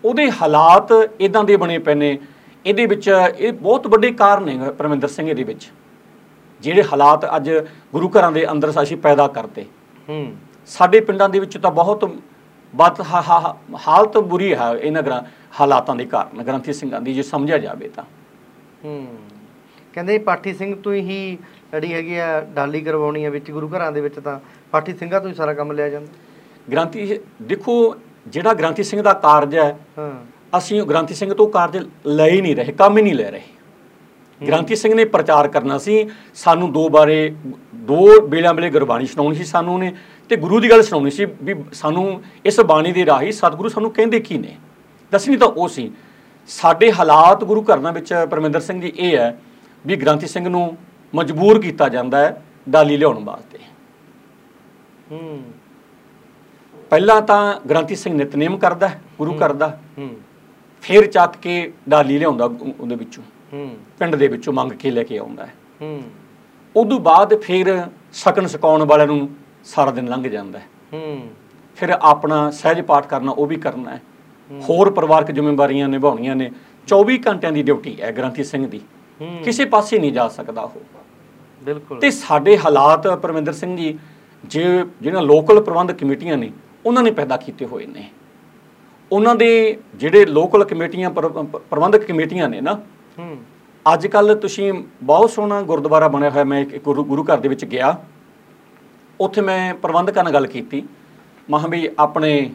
ਉਹਦੇ 0.04 0.30
ਹਾਲਾਤ 0.30 0.88
ਇਦਾਂ 1.20 1.44
ਦੇ 1.44 1.56
ਬਣੇ 1.56 1.78
ਪਏ 1.78 1.94
ਨੇ 1.94 2.18
ਇਹਦੇ 2.66 2.86
ਵਿੱਚ 2.86 3.08
ਇਹ 3.38 3.52
ਬਹੁਤ 3.52 3.86
ਵੱਡੇ 3.86 4.10
ਕਾਰਨ 4.10 4.44
ਨੇ 4.44 4.70
ਪਰਮਿੰਦਰ 4.70 5.08
ਸਿੰਘ 5.08 5.28
ਇਹਦੇ 5.30 5.44
ਵਿੱਚ 5.44 5.70
ਜਿਹੜੇ 6.60 6.82
ਹਾਲਾਤ 6.82 7.36
ਅੱਜ 7.36 7.50
ਗੁਰੂ 7.92 8.08
ਘਰਾਂ 8.08 8.32
ਦੇ 8.32 8.50
ਅੰਦਰ 8.50 8.72
ਅਸੀਂ 8.82 8.96
ਪੈਦਾ 8.96 9.26
ਕਰਤੇ 9.28 9.64
ਹੂੰ। 10.08 10.32
ਸਾਡੇ 10.66 11.00
ਪਿੰਡਾਂ 11.00 11.28
ਦੇ 11.28 11.38
ਵਿੱਚ 11.38 11.58
ਤਾਂ 11.58 11.70
ਬਹੁਤ 11.70 12.04
ਹਾ- 13.14 13.56
ਹਾਲਤ 13.88 14.18
ਬੁਰੀ 14.18 14.54
ਹੈ 14.54 14.72
ਇਹਨਾਂ 14.74 15.02
ਗ੍ਰਾਂ 15.02 15.22
ਹਾਲਾਤਾਂ 15.60 15.96
ਦੇ 15.96 16.04
ਕਾਰਨ 16.04 16.42
ਗ੍ਰੰਥੀ 16.42 16.72
ਸਿੰਘਾਂ 16.72 17.00
ਦੀ 17.00 17.14
ਜੇ 17.14 17.22
ਸਮਝਿਆ 17.22 17.58
ਜਾਵੇ 17.58 17.88
ਤਾਂ। 17.88 18.04
ਹੂੰ। 18.84 19.06
ਕਹਿੰਦੇ 19.92 20.18
ਪਾਠੀ 20.18 20.54
ਸਿੰਘ 20.54 20.74
ਤੋਂ 20.76 20.92
ਹੀ 20.92 21.38
ਜਿਹੜੀ 21.72 21.92
ਹੈਗੀ 21.94 22.16
ਆ 22.16 22.40
ਡਾਲੀ 22.40 22.80
ਕਰਵਾਉਣੀ 22.80 23.24
ਹੈ 23.24 23.30
ਵਿੱਚ 23.30 23.50
ਗੁਰੂ 23.50 23.68
ਘਰਾਂ 23.68 23.92
ਦੇ 23.92 24.00
ਵਿੱਚ 24.00 24.18
ਤਾਂ 24.20 24.40
ਪਾਠੀ 24.70 24.92
ਸਿੰਘਾਂ 24.92 25.20
ਤੋਂ 25.20 25.28
ਹੀ 25.28 25.34
ਸਾਰਾ 25.34 25.54
ਕੰਮ 25.54 25.72
ਲਿਆ 25.72 25.88
ਜਾਂਦਾ। 25.88 26.12
ਗ੍ਰੰਥੀ 26.72 27.18
ਦੇਖੋ 27.42 27.96
ਜਿਹੜਾ 28.26 28.54
ਗ੍ਰੰਥੀ 28.54 28.82
ਸਿੰਘ 28.82 29.02
ਦਾ 29.02 29.12
ਕਾਰਜ 29.12 29.56
ਹੈ 29.56 29.78
ਹਾਂ। 29.98 30.31
ਅਸੀਂ 30.58 30.82
ਗ੍ਰੰਥੀ 30.82 31.14
ਸਿੰਘ 31.14 31.34
ਤੋਂ 31.34 31.48
ਕਾਰਜ 31.48 31.88
ਲੈ 32.06 32.26
ਹੀ 32.26 32.40
ਨਹੀਂ 32.40 32.56
ਰਹੇ 32.56 32.72
ਕੰਮ 32.72 32.96
ਹੀ 32.96 33.02
ਨਹੀਂ 33.02 33.14
ਲੈ 33.14 33.30
ਰਹੇ। 33.30 33.42
ਗ੍ਰੰਥੀ 34.46 34.76
ਸਿੰਘ 34.76 34.94
ਨੇ 34.94 35.04
ਪ੍ਰਚਾਰ 35.04 35.48
ਕਰਨਾ 35.48 35.78
ਸੀ 35.78 36.10
ਸਾਨੂੰ 36.34 36.72
ਦੋ 36.72 36.88
ਬਾਰੇ 36.88 37.34
ਦੋ 37.74 38.20
ਵੇਲਿਆਂ 38.28 38.54
ਵੇਲੇ 38.54 38.70
ਗੁਰਬਾਣੀ 38.70 39.06
ਸੁਣਾਉਣੀ 39.06 39.36
ਸੀ 39.36 39.44
ਸਾਨੂੰ 39.44 39.78
ਨੇ 39.78 39.94
ਤੇ 40.28 40.36
ਗੁਰੂ 40.36 40.60
ਦੀ 40.60 40.70
ਗੱਲ 40.70 40.82
ਸੁਣਾਉਣੀ 40.82 41.10
ਸੀ 41.10 41.26
ਵੀ 41.42 41.54
ਸਾਨੂੰ 41.72 42.22
ਇਸ 42.44 42.60
ਬਾਣੀ 42.60 42.92
ਦੇ 42.92 43.06
ਰਾਹੀਂ 43.06 43.32
ਸਤਿਗੁਰੂ 43.32 43.68
ਸਾਨੂੰ 43.68 43.90
ਕਹਿੰਦੇ 43.90 44.20
ਕੀ 44.20 44.38
ਨੇ। 44.38 44.56
ਦੱਸਣੀ 45.12 45.36
ਤਾਂ 45.36 45.48
ਉਹ 45.48 45.68
ਸੀ 45.68 45.92
ਸਾਡੇ 46.48 46.92
ਹਾਲਾਤ 46.92 47.44
ਗੁਰੂ 47.44 47.62
ਘਰਾਂ 47.62 47.92
ਵਿੱਚ 47.92 48.26
ਪਰਮਿੰਦਰ 48.30 48.60
ਸਿੰਘ 48.60 48.80
ਜੀ 48.80 48.92
ਇਹ 48.96 49.16
ਹੈ 49.16 49.40
ਵੀ 49.86 49.96
ਗ੍ਰੰਥੀ 49.96 50.26
ਸਿੰਘ 50.26 50.48
ਨੂੰ 50.48 50.76
ਮਜਬੂਰ 51.14 51.60
ਕੀਤਾ 51.60 51.88
ਜਾਂਦਾ 51.88 52.18
ਹੈ 52.18 52.42
ਡਾਲੀ 52.68 52.96
ਲਿਆਉਣ 52.96 53.24
ਵਾਸਤੇ। 53.24 53.58
ਹੂੰ। 55.10 55.42
ਪਹਿਲਾਂ 56.90 57.22
ਤਾਂ 57.22 57.60
ਗ੍ਰੰਥੀ 57.70 57.96
ਸਿੰਘ 57.96 58.14
ਨਿਤਨੇਮ 58.14 58.58
ਕਰਦਾ 58.58 58.90
ਗੁਰੂ 59.18 59.36
ਘਰ 59.36 59.52
ਦਾ। 59.52 59.78
ਹੂੰ। 59.98 60.16
ਫਿਰ 60.82 61.06
ਚੱਕ 61.06 61.36
ਕੇ 61.36 61.72
ਡਾਲੀ 61.88 62.18
ਲਿਆਉਂਦਾ 62.18 62.44
ਉਹ- 62.44 62.72
ਉਹਦੇ 62.80 62.94
ਵਿੱਚੋਂ। 62.94 63.24
ਹੂੰ। 63.52 63.76
ਪਿੰਡ 63.98 64.16
ਦੇ 64.16 64.28
ਵਿੱਚੋਂ 64.28 64.52
ਮੰਗ 64.52 64.72
ਕੇ 64.72 64.90
ਲੈ 64.90 65.02
ਕੇ 65.02 65.18
ਆਉਂਦਾ 65.18 65.46
ਹੈ। 65.46 65.54
ਹੂੰ। 65.82 66.02
ਉਦੋਂ 66.76 67.00
ਬਾਅਦ 67.00 67.34
ਫਿਰ 67.34 67.86
ਸਕਣ 68.12 68.46
ਸਕਾਉਣ 68.46 68.82
ਵਾਲਿਆਂ 68.82 69.06
ਨੂੰ 69.06 69.28
ਸਾਰਾ 69.64 69.90
ਦਿਨ 69.90 70.08
ਲੰਘ 70.08 70.28
ਜਾਂਦਾ 70.28 70.58
ਹੈ। 70.58 70.64
ਹੂੰ। 70.92 71.30
ਫਿਰ 71.76 71.88
ਆਪਣਾ 71.90 72.50
ਸਹਿਜ 72.50 72.80
ਪਾਠ 72.80 73.06
ਕਰਨਾ 73.06 73.32
ਉਹ 73.32 73.46
ਵੀ 73.46 73.56
ਕਰਨਾ 73.56 73.90
ਹੈ। 73.90 74.02
ਹੋਰ 74.70 74.90
ਪਰਿਵਾਰਕ 74.90 75.30
ਜ਼ਿੰਮੇਵਾਰੀਆਂ 75.30 75.88
ਨਿਭਾਉਣੀਆਂ 75.88 76.36
ਨੇ। 76.36 76.50
24 76.86 77.18
ਘੰਟਿਆਂ 77.26 77.52
ਦੀ 77.52 77.62
ਡਿਊਟੀ 77.62 78.02
ਹੈ 78.02 78.16
ਗ੍ਰੰਥੀ 78.16 78.44
ਸਿੰਘ 78.44 78.66
ਦੀ। 78.66 78.80
ਕਿਸੇ 79.44 79.64
ਪਾਸੇ 79.64 79.98
ਨਹੀਂ 79.98 80.12
ਜਾ 80.12 80.28
ਸਕਦਾ 80.28 80.62
ਉਹ। 80.62 80.80
ਬਿਲਕੁਲ। 81.62 81.98
ਤੇ 81.98 82.10
ਸਾਡੇ 82.10 82.58
ਹਾਲਾਤ 82.58 83.08
ਪਰਮਿੰਦਰ 83.08 83.52
ਸਿੰਘ 83.52 83.76
ਜੀ 83.76 83.98
ਜੇ 84.44 84.84
ਜਿਹੜੀਆਂ 85.02 85.22
ਲੋਕਲ 85.22 85.62
ਪ੍ਰਬੰਧਕ 85.62 85.94
ਕਮੇਟੀਆਂ 85.94 86.36
ਨੇ 86.36 86.52
ਉਹਨਾਂ 86.86 87.02
ਨੇ 87.02 87.10
ਪੈਦਾ 87.10 87.36
ਕੀਤੇ 87.36 87.66
ਹੋਏ 87.66 87.86
ਨੇ। 87.86 88.10
ਉਹਨਾਂ 89.12 89.34
ਦੇ 89.34 89.76
ਜਿਹੜੇ 89.94 90.26
ਲੋਕਲ 90.26 90.64
ਕਮੇਟੀਆਂ 90.64 91.10
ਪਰ- 91.10 91.28
ਪ੍ਰਬੰਧਕ 91.58 92.04
ਕਮੇਟੀਆਂ 92.04 92.48
ਨੇ 92.48 92.60
ਨਾ 92.60 92.74
ਹੂੰ। 93.18 93.36
ਅੱਜ 93.94 94.06
ਕੱਲ 94.06 94.36
ਤੁਸੀਂ 94.36 94.72
ਬਹੁਤ 95.02 95.30
ਸੋਹਣਾ 95.30 95.62
ਗੁਰਦੁਆਰਾ 95.62 96.08
ਬਣਿਆ 96.08 96.30
ਹੋਇਆ 96.30 96.44
ਮੈਂ 96.44 96.60
ਇੱਕ 96.60 96.82
ਗੁਰੂ 96.84 97.24
ਘਰ 97.24 97.38
ਦੇ 97.38 97.48
ਵਿੱਚ 97.48 97.64
ਗਿਆ। 97.64 97.98
ਉੱਥੇ 99.20 99.40
ਮੈਂ 99.40 99.74
ਪ੍ਰਬੰਧਕਾਂ 99.74 100.24
ਨਾਲ 100.24 100.32
ਗੱਲ 100.32 100.46
ਕੀਤੀ। 100.46 100.82
ਮਹਾਂ 101.50 101.68
ਵੀ 101.68 101.88
ਆਪਣੇ 101.98 102.50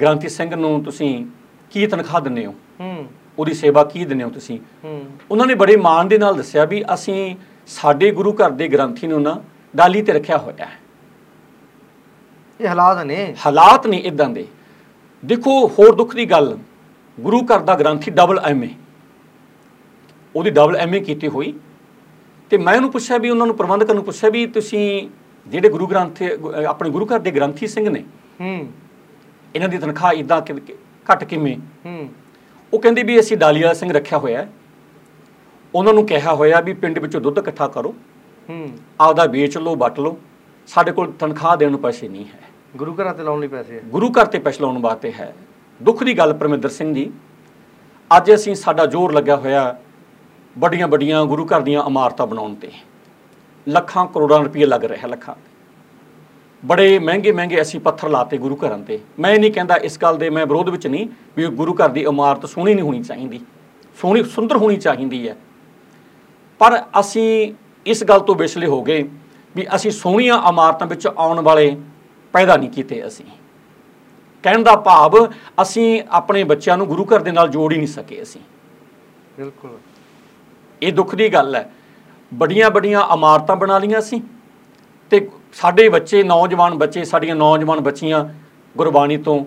ਗ੍ਰੰਥੀ 0.00 0.28
ਸਿੰਘ 0.28 0.54
ਨੂੰ 0.54 0.84
ਤੁਸੀਂ 0.84 1.26
ਕੀ 1.70 1.86
ਤਨਖਾਹ 1.86 2.20
ਦਿੰਦੇ 2.20 2.46
ਹੋ? 2.46 2.54
ਹੂੰ। 2.80 3.06
ਉਹਦੀ 3.38 3.54
ਸੇਵਾ 3.54 3.84
ਕੀ 3.84 4.04
ਦਿੰਦੇ 4.04 4.24
ਹੋ 4.24 4.30
ਤੁਸੀਂ? 4.30 4.58
ਹੂੰ। 4.84 5.04
ਉਹਨਾਂ 5.30 5.46
ਨੇ 5.46 5.54
ਬੜੇ 5.54 5.76
ਮਾਣ 5.76 6.04
ਦੇ 6.04 6.18
ਨਾਲ 6.18 6.34
ਦੱਸਿਆ 6.34 6.64
ਵੀ 6.64 6.84
ਅਸੀਂ 6.94 7.36
ਸਾਡੇ 7.66 8.10
ਗੁਰੂ 8.10 8.32
ਘਰ 8.32 8.50
ਦੇ 8.50 8.68
ਗ੍ਰੰਥੀ 8.68 9.06
ਨੂੰ 9.06 9.22
ਨਾ 9.22 9.42
ਡਾਲੀ 9.76 10.02
ਤੇ 10.02 10.12
ਰੱਖਿਆ 10.12 10.38
ਹੋਇਆ 10.38 10.64
ਹੈ। 10.64 10.78
ਇਹ 12.60 12.68
ਹਾਲਾਤ 12.68 13.04
ਨੇ? 13.04 13.36
ਹਾਲਾਤ 13.46 13.86
ਨਹੀਂ 13.86 14.02
ਇਦਾਂ 14.02 14.30
ਦੇ। 14.30 14.46
ਦੇਖੋ 15.24 15.68
ਹੋਰ 15.68 15.94
ਦੁੱਖ 15.94 16.14
ਦੀ 16.14 16.30
ਗੱਲ 16.30 16.58
ਗੁਰੂ 17.20 17.42
ਘਰ 17.42 17.60
ਦਾ 17.60 17.74
ਗ੍ਰੰਥੀ 17.74 18.10
ਡਬਲ 18.10 18.38
ਐਮਏ 18.38 18.68
ਉਹਦੀ 20.36 20.50
ਡਬਲ 20.50 20.76
ਐਮਏ 20.76 21.00
ਕੀਤੀ 21.00 21.28
ਹੋਈ। 21.28 21.54
ਤੇ 22.50 22.58
ਮੈਂ 22.58 22.76
ਉਹਨੂੰ 22.76 22.92
ਪੁੱਛਿਆ 22.92 23.18
ਵੀ 23.18 23.30
ਉਹਨਾਂ 23.30 23.46
ਨੂੰ 23.46 23.56
ਪ੍ਰਬੰਧਕਾਂ 23.56 23.94
ਨੂੰ 23.94 24.04
ਪੁੱਛਿਆ 24.04 24.30
ਵੀ 24.30 24.46
ਤੁਸੀਂ 24.46 25.08
ਜਿਹੜੇ 25.46 25.68
ਗੁਰੂ 25.68 25.86
ਗ੍ਰੰਥ 25.86 26.22
ਆਪਣੇ 26.68 26.90
ਗੁਰੂ 26.90 27.06
ਘਰ 27.06 27.18
ਦੇ 27.18 27.30
ਗ੍ਰੰਥੀ 27.30 27.66
ਸਿੰਘ 27.66 27.90
ਨੇ 27.90 28.04
ਹੂੰ। 28.40 28.68
ਇਹਨਾਂ 29.54 29.68
ਦੀ 29.68 29.78
ਤਨਖਾਹ 29.78 30.12
ਇਦਾਂ 30.12 30.42
ਘੱਟ 31.12 31.24
ਕਿਵੇਂ? 31.24 31.56
ਹੂੰ। 31.56 32.08
ਉਹ 32.72 32.78
ਕਹਿੰਦੇ 32.78 33.02
ਵੀ 33.02 33.20
ਅਸੀਂ 33.20 33.36
ਡਾਲੀਆ 33.36 33.72
ਸਿੰਘ 33.72 33.92
ਰੱਖਿਆ 33.92 34.18
ਹੋਇਆ। 34.18 34.48
ਉਹਨਾਂ 35.74 35.94
ਨੂੰ 35.94 36.06
ਕਿਹਾ 36.06 36.34
ਹੋਇਆ 36.34 36.60
ਵੀ 36.60 36.74
ਪਿੰਡ 36.74 36.98
ਵਿੱਚੋਂ 36.98 37.20
ਦੁੱਧ 37.20 37.38
ਇਕੱਠਾ 37.38 37.68
ਕਰੋ। 37.68 37.94
ਹੂੰ। 38.48 38.78
ਆਪਦਾ 39.00 39.24
ਵੇਚ 39.24 39.58
ਲਓ 39.58 39.76
ਵਟ 39.76 40.00
ਲਓ। 40.00 40.18
ਸਾਡੇ 40.66 40.92
ਕੋਲ 40.92 41.12
ਤਨਖਾਹ 41.12 41.56
ਦੇਣ 41.56 41.70
ਨੂੰ 41.70 41.80
ਪੈਸੇ 41.80 42.08
ਨਹੀਂ 42.08 42.24
ਹੈ। 42.24 42.51
ਗੁਰੂ 42.76 42.94
ਘਰਾਂ 42.94 43.12
ਤੇ 43.14 43.22
ਲਾਉਣ 43.22 43.40
ਲਈ 43.40 43.48
ਪੈਸੇ 43.48 43.74
ਹੈ 43.74 43.80
ਗੁਰੂ 43.86 44.08
ਘਰ 44.10 44.26
ਤੇ 44.26 44.38
ਪੈਸੇ 44.38 44.60
ਲਾਉਣ 44.60 44.78
ਵਾਸਤੇ 44.80 45.12
ਹੈ। 45.12 45.34
ਦੁੱਖ 45.80 46.02
ਦੀ 46.04 46.16
ਗੱਲ 46.18 46.32
ਪਰਮਿੰਦਰ 46.34 46.68
ਸਿੰਘ 46.68 46.94
ਜੀ, 46.94 47.10
ਅੱਜ 48.16 48.32
ਅਸੀਂ 48.34 48.54
ਸਾਡਾ 48.54 48.86
ਜ਼ੋਰ 48.86 49.12
ਲੱਗਿਆ 49.12 49.36
ਹੋਇਆ 49.36 49.76
ਵੱਡੀਆਂ 50.58 50.88
ਵੱਡੀਆਂ 50.88 51.24
ਗੁਰੂ 51.24 51.46
ਘਰ 51.46 51.60
ਦੀਆਂ 51.60 51.82
ਇਮਾਰਤਾਂ 51.86 52.26
ਬਣਾਉਣ 52.26 52.54
ਤੇ। 52.54 52.70
ਲੱਖਾਂ 53.68 54.06
ਕਰੋੜਾਂ 54.06 54.38
ਰੁਪਏ 54.40 54.66
ਲੱਗ 54.66 54.84
ਰਿਹਾ 54.84 55.06
ਲੱਖਾਂ 55.06 55.34
ਬੜੇ 56.62 56.98
ਮਹਿੰਗੇ 56.98 57.32
ਮਹਿੰਗੇ 57.32 57.60
ਅਸੀਂ 57.62 57.80
ਪੱਥਰ 57.80 58.08
ਲਾਤੇ 58.08 58.38
ਗੁਰੂ 58.38 58.56
ਘਰਾਂ 58.56 58.78
ਤੇ। 58.78 58.98
ਮੈਂ 59.18 59.38
ਨਹੀਂ 59.38 59.52
ਕਹਿੰਦਾ 59.52 59.76
ਇਸ 59.76 59.98
ਗੱਲ 59.98 60.16
ਦੇ 60.16 60.30
ਮੈਂ 60.30 60.46
ਵਿਰੋਧ 60.46 60.68
ਵਿੱਚ 60.68 60.86
ਨਹੀਂ 60.86 61.06
ਵੀ 61.36 61.46
ਗੁਰੂ 61.46 61.74
ਘਰ 61.74 61.88
ਦੀ 61.88 62.02
ਇਮਾਰਤ 62.02 62.46
ਸੋਹਣੀ 62.46 62.74
ਨਹੀਂ 62.74 62.84
ਹੋਣੀ 62.84 63.02
ਚਾਹੀਦੀ। 63.02 63.40
ਸੋਹਣੀ, 64.00 64.22
ਸੁੰਦਰ 64.24 64.56
ਹੋਣੀ 64.56 64.76
ਚਾਹੀਦੀ 64.76 65.28
ਹੈ। 65.28 65.36
ਪਰ 66.58 66.82
ਅਸੀਂ 67.00 67.54
ਇਸ 67.86 68.04
ਗੱਲ 68.04 68.20
ਤੋਂ 68.20 68.34
ਵਿਛਲੇ 68.34 68.66
ਹੋ 68.66 68.82
ਗਏ 68.82 69.08
ਵੀ 69.56 69.66
ਅਸੀਂ 69.74 69.90
ਸੋਹਣੀਆਂ 69.90 70.42
ਇਮਾਰਤਾਂ 70.48 70.86
ਵਿੱਚ 70.86 71.06
ਆਉਣ 71.06 71.40
ਵਾਲੇ 71.40 71.76
ਪੈਦਾ 72.32 72.56
ਨਹੀਂ 72.56 72.70
ਕੀਤੇ 72.70 73.06
ਅਸੀਂ। 73.06 73.24
ਕਹਿਣ 74.42 74.62
ਦਾ 74.62 74.76
ਭਾਵ 74.76 75.32
ਅਸੀਂ 75.62 76.02
ਆਪਣੇ 76.10 76.44
ਬੱਚਿਆਂ 76.44 76.76
ਨੂੰ 76.76 76.86
ਗੁਰੂ 76.86 77.04
ਘਰ 77.04 77.20
ਦੇ 77.20 77.32
ਨਾਲ 77.32 77.48
ਜੋੜ 77.48 77.72
ਹੀ 77.72 77.76
ਨਹੀਂ 77.76 77.86
ਸਕੇ 77.86 78.22
ਅਸੀਂ। 78.22 78.40
ਬਿਲਕੁਲ। 79.36 79.78
ਇਹ 80.82 80.92
ਦੁੱਖ 80.92 81.14
ਦੀ 81.14 81.28
ਗੱਲ 81.28 81.56
ਹੈ। 81.56 81.72
ਬੜੀਆਂ 82.34 82.70
ਬੜੀਆਂ 82.70 83.02
ਇਮਾਰਤਾਂ 83.14 83.56
ਬਣਾ 83.56 83.78
ਲਈਆਂ 83.78 84.00
ਸੀ 84.00 84.22
ਤੇ 85.10 85.28
ਸਾਡੇ 85.52 85.88
ਬੱਚੇ 85.88 86.22
ਨੌਜਵਾਨ 86.22 86.74
ਬੱਚੇ 86.74 87.04
ਸਾਡੀਆਂ 87.04 87.36
ਨੌਜਵਾਨ 87.36 87.80
ਬੱਚੀਆਂ 87.80 88.24
ਗੁਰਬਾਣੀ 88.76 89.16
ਤੋਂ 89.16 89.44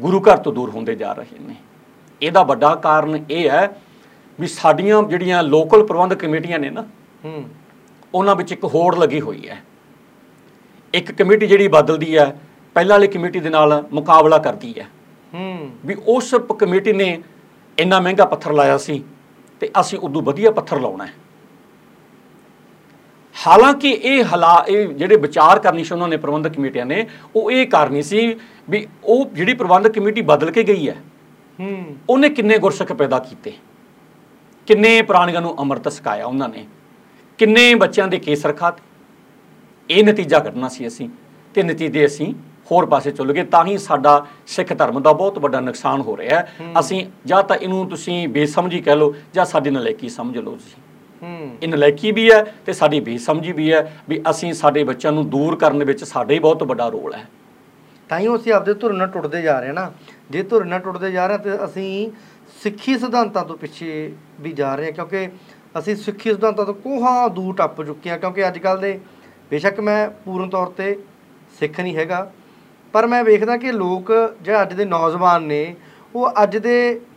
ਗੁਰੂ 0.00 0.20
ਘਰ 0.20 0.36
ਤੋਂ 0.36 0.52
ਦੂਰ 0.52 0.70
ਹੁੰਦੇ 0.70 0.94
ਜਾ 0.94 1.12
ਰਹੇ 1.12 1.38
ਨੇ। 1.40 1.54
ਇਹਦਾ 2.22 2.42
ਵੱਡਾ 2.42 2.74
ਕਾਰਨ 2.74 3.24
ਇਹ 3.30 3.50
ਹੈ 3.50 3.80
ਵੀ 4.40 4.46
ਸਾਡੀਆਂ 4.46 5.02
ਜਿਹੜੀਆਂ 5.02 5.42
ਲੋਕਲ 5.42 5.86
ਪ੍ਰਬੰਧਕ 5.86 6.16
ਕਮੇਟੀਆਂ 6.16 6.58
ਨੇ 6.58 6.70
ਨਾ 6.70 6.84
ਹੂੰ। 7.24 7.44
ਉਹਨਾਂ 8.14 8.36
ਵਿੱਚ 8.36 8.52
ਇੱਕ 8.52 8.64
ਹੋੜ 8.64 8.96
ਲੱਗੀ 8.96 9.20
ਹੋਈ 9.20 9.48
ਹੈ। 9.48 9.62
ਇੱਕ 10.96 11.12
ਕਮੇਟੀ 11.12 11.46
ਜਿਹੜੀ 11.46 11.68
ਬਦਲਦੀ 11.68 12.18
ਹੈ 12.18 12.40
ਪਹਿਲਾਂ 12.74 12.94
ਵਾਲੀ 12.94 13.08
ਕਮੇਟੀ 13.08 13.40
ਦੇ 13.40 13.50
ਨਾਲ 13.50 13.84
ਮੁਕਾਬਲਾ 13.92 14.38
ਕਰਦੀ 14.38 14.74
ਹੈ। 14.80 14.88
ਹੂੰ। 15.34 15.70
ਵੀ 15.86 15.96
ਉਸ 16.06 16.34
ਕਮੇਟੀ 16.34 16.92
ਨੇ 16.92 17.22
ਇੰਨਾ 17.78 18.00
ਮਹਿੰਗਾ 18.00 18.24
ਪੱਥਰ 18.24 18.52
ਲਾਇਆ 18.52 18.78
ਸੀ 18.78 19.04
ਤੇ 19.60 19.70
ਅਸੀਂ 19.80 19.98
ਉਦੋਂ 19.98 20.22
ਵਧੀਆ 20.22 20.50
ਪੱਥਰ 20.50 20.80
ਲਾਉਣਾ 20.80 21.06
ਹੈ। 21.06 21.12
ਹਾਲਾਂਕਿ 23.46 23.88
ਇਹ 23.88 24.24
ਹਲਾ 24.34 24.64
ਇਹ 24.68 24.88
ਜਿਹੜੇ 24.88 25.16
ਵਿਚਾਰ 25.16 25.58
ਕਰਨੀ 25.58 25.84
ਸੀ 25.84 25.94
ਉਹਨਾਂ 25.94 26.08
ਨੇ 26.08 26.16
ਪ੍ਰਬੰਧਕ 26.16 26.54
ਕਮੇਟੀਆਂ 26.54 26.86
ਨੇ 26.86 27.06
ਉਹ 27.36 27.50
ਇਹ 27.50 27.66
ਕਰਨੀ 27.66 28.02
ਸੀ 28.02 28.36
ਵੀ 28.70 28.86
ਉਹ 29.04 29.26
ਜਿਹੜੀ 29.26 29.54
ਪ੍ਰਬੰਧਕ 29.54 29.90
ਕਮੇਟੀ 29.90 30.22
ਬਦਲ 30.22 30.50
ਕੇ 30.50 30.62
ਗਈ 30.62 30.88
ਹੈ 30.88 30.96
ਹੂੰ। 31.60 31.96
ਉਹਨੇ 32.10 32.28
ਕਿੰਨੇ 32.28 32.58
ਗੁਰਸਿੱਖ 32.58 32.92
ਪੈਦਾ 32.92 33.18
ਕੀਤੇ? 33.18 33.52
ਕਿੰਨੇ 34.66 35.02
ਪ੍ਰਾਣੀਆਂ 35.02 35.40
ਨੂੰ 35.40 35.58
ਅੰਮ੍ਰਿਤ 35.58 35.88
ਸਿਖਾਇਆ 35.88 36.26
ਉਹਨਾਂ 36.26 36.48
ਨੇ? 36.48 36.66
ਕਿੰਨੇ 37.38 37.74
ਬੱਚਿਆਂ 37.74 38.08
ਦੇ 38.08 38.18
ਕੇਸ 38.18 38.46
ਰਖਾਤੇ? 38.46 38.95
ਇਹ 39.90 40.04
ਨਤੀਜਾ 40.04 40.38
ਕੱਢਣਾ 40.38 40.68
ਸੀ 40.68 40.86
ਅਸੀਂ 40.86 41.08
ਤੇ 41.54 41.62
ਨਤੀਜੇ 41.62 42.06
ਅਸੀਂ 42.06 42.32
ਹੋਰ 42.70 42.86
ਪਾਸੇ 42.86 43.10
ਚੁੱਲ 43.10 43.32
ਗਏ। 43.32 43.42
ਤਾਂ 43.44 43.64
ਹੀ 43.64 43.76
ਸਾਡਾ 43.78 44.26
ਸਿੱਖ 44.46 44.72
ਧਰਮ 44.72 45.00
ਦਾ 45.02 45.12
ਬਹੁਤ 45.12 45.38
ਵੱਡਾ 45.38 45.60
ਨੁਕਸਾਨ 45.60 46.00
ਹੋ 46.00 46.16
ਰਿਹਾ 46.16 46.38
ਹੈ। 46.38 46.72
ਅਸੀਂ 46.80 47.04
ਜਾਂ 47.26 47.42
ਤਾਂ 47.42 47.56
ਇਹਨੂੰ 47.56 47.88
ਤੁਸੀਂ 47.88 48.28
ਬੇਸਮਝੀ 48.28 48.80
ਕਹਿ 48.80 48.96
ਲਓ 48.96 49.14
ਜਾਂ 49.34 49.44
ਸਾਡੀ 49.44 49.70
ਨਲਾਇਕੀ 49.70 50.08
ਸਮਝ 50.08 50.38
ਲਓ 50.38 50.52
ਤੁਸੀਂ। 50.52 50.82
ਹੂੰ। 51.22 51.56
ਇਹ 51.62 51.68
ਨਲਾਇਕੀ 51.68 52.12
ਵੀ 52.12 52.30
ਹੈ 52.30 52.42
ਤੇ 52.66 52.72
ਸਾਡੀ 52.72 53.00
ਬੇਸਮਝੀ 53.00 53.52
ਵੀ 53.52 53.72
ਹੈ 53.72 53.80
ਵੀ 54.08 54.20
ਅਸੀਂ 54.30 54.52
ਸਾਡੇ 54.54 54.84
ਬੱਚਿਆਂ 54.84 55.12
ਨੂੰ 55.12 55.28
ਦੂਰ 55.30 55.56
ਕਰਨ 55.56 55.84
ਵਿੱਚ 55.84 56.04
ਸਾਡਾ 56.04 56.34
ਹੀ 56.34 56.38
ਬਹੁਤ 56.38 56.62
ਵੱਡਾ 56.62 56.88
ਰੋਲ 56.88 57.14
ਹੈ। 57.14 57.26
ਤਾਂ 58.10 58.18
ਹੀ 58.18 58.34
ਅਸੀਂ 58.36 58.52
ਆਪਦੇ 58.52 58.74
ਧੁਰ 58.74 58.92
ਨਾਲ 58.92 59.08
ਟੁੱਟਦੇ 59.08 59.42
ਜਾ 59.42 59.58
ਰਹੇ 59.60 59.68
ਹਾਂ 59.68 59.74
ਨਾ। 59.74 59.90
ਜੇ 60.30 60.42
ਧੁਰ 60.42 60.64
ਨਾਲ 60.64 60.80
ਟੁੱਟਦੇ 60.80 61.10
ਜਾ 61.10 61.26
ਰਹੇ 61.26 61.36
ਹਾਂ 61.36 61.44
ਤੇ 61.44 61.64
ਅਸੀਂ 61.64 62.10
ਸਿੱਖੀ 62.62 62.98
ਸਿਧਾਂਤਾਂ 62.98 63.44
ਤੋਂ 63.44 63.56
ਪਿੱਛੇ 63.56 64.12
ਵੀ 64.40 64.52
ਜਾ 64.52 64.74
ਰਹੇ 64.74 64.84
ਹਾਂ 64.84 64.92
ਕਿਉਂਕਿ 64.92 65.28
ਅਸੀਂ 65.78 65.96
ਸਿੱਖੀ 65.96 66.30
ਸਿਧਾਂਤਾਂ 66.30 66.64
ਤੋਂ 66.64 66.74
ਕੋਹਾਂ 66.74 67.28
ਦੂਰ 67.30 67.54
ਟੱਪ 67.54 67.82
ਚੁੱਕੇ 67.82 68.10
ਹਾਂ 68.10 68.18
ਕਿਉਂਕਿ 68.18 68.46
ਅੱਜ 68.48 68.58
ਕੱਲ 68.58 68.78
ਦੇ 68.78 68.98
ਬੇਸ਼ੱਕ 69.50 69.80
ਮੈਂ 69.80 70.08
ਪੂਰਨ 70.24 70.48
ਤੌਰ 70.50 70.66
ਤੇ 70.68 70.96
ਸਿੱਖ 71.60 71.80
ਨਹੀਂ 71.80 71.96
ਹੈਗਾ 71.96 72.30
ਪਰ 72.94 73.06
ਮੈਂ 73.06 73.22
ਵੇਖਦਾ 73.24 73.56
ਕਿ 73.56 73.72
ਲੋਕ 73.72 74.12
ਜਿਹੜੇ 74.42 74.62
ਅੱਜ 74.62 74.72
ਦੇ 74.74 74.84
ਨੌਜਵਾਨ 74.84 75.42
ਨੇ 75.42 75.74
ਉਹ 76.14 76.42
ਅੱਜ 76.42 76.56
ਦੇ 76.56 76.74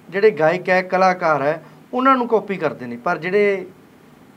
ਜਿਹੜੇ 0.10 0.32
ਗਾਇਕ 0.32 0.70
ਹੈ 0.70 0.82
ਕਲਾਕਾਰ 0.82 1.42
ਹੈ 1.42 1.62
ਉਹਨਾਂ 1.94 2.16
ਨੂੰ 2.16 2.28
ਕਾਪੀ 2.28 2.56
ਕਰਦੇ 2.58 2.86
ਨੇ। 2.86 2.98
ਪਰ 2.98 3.18
ਜਿਹੜੇ 3.18 3.66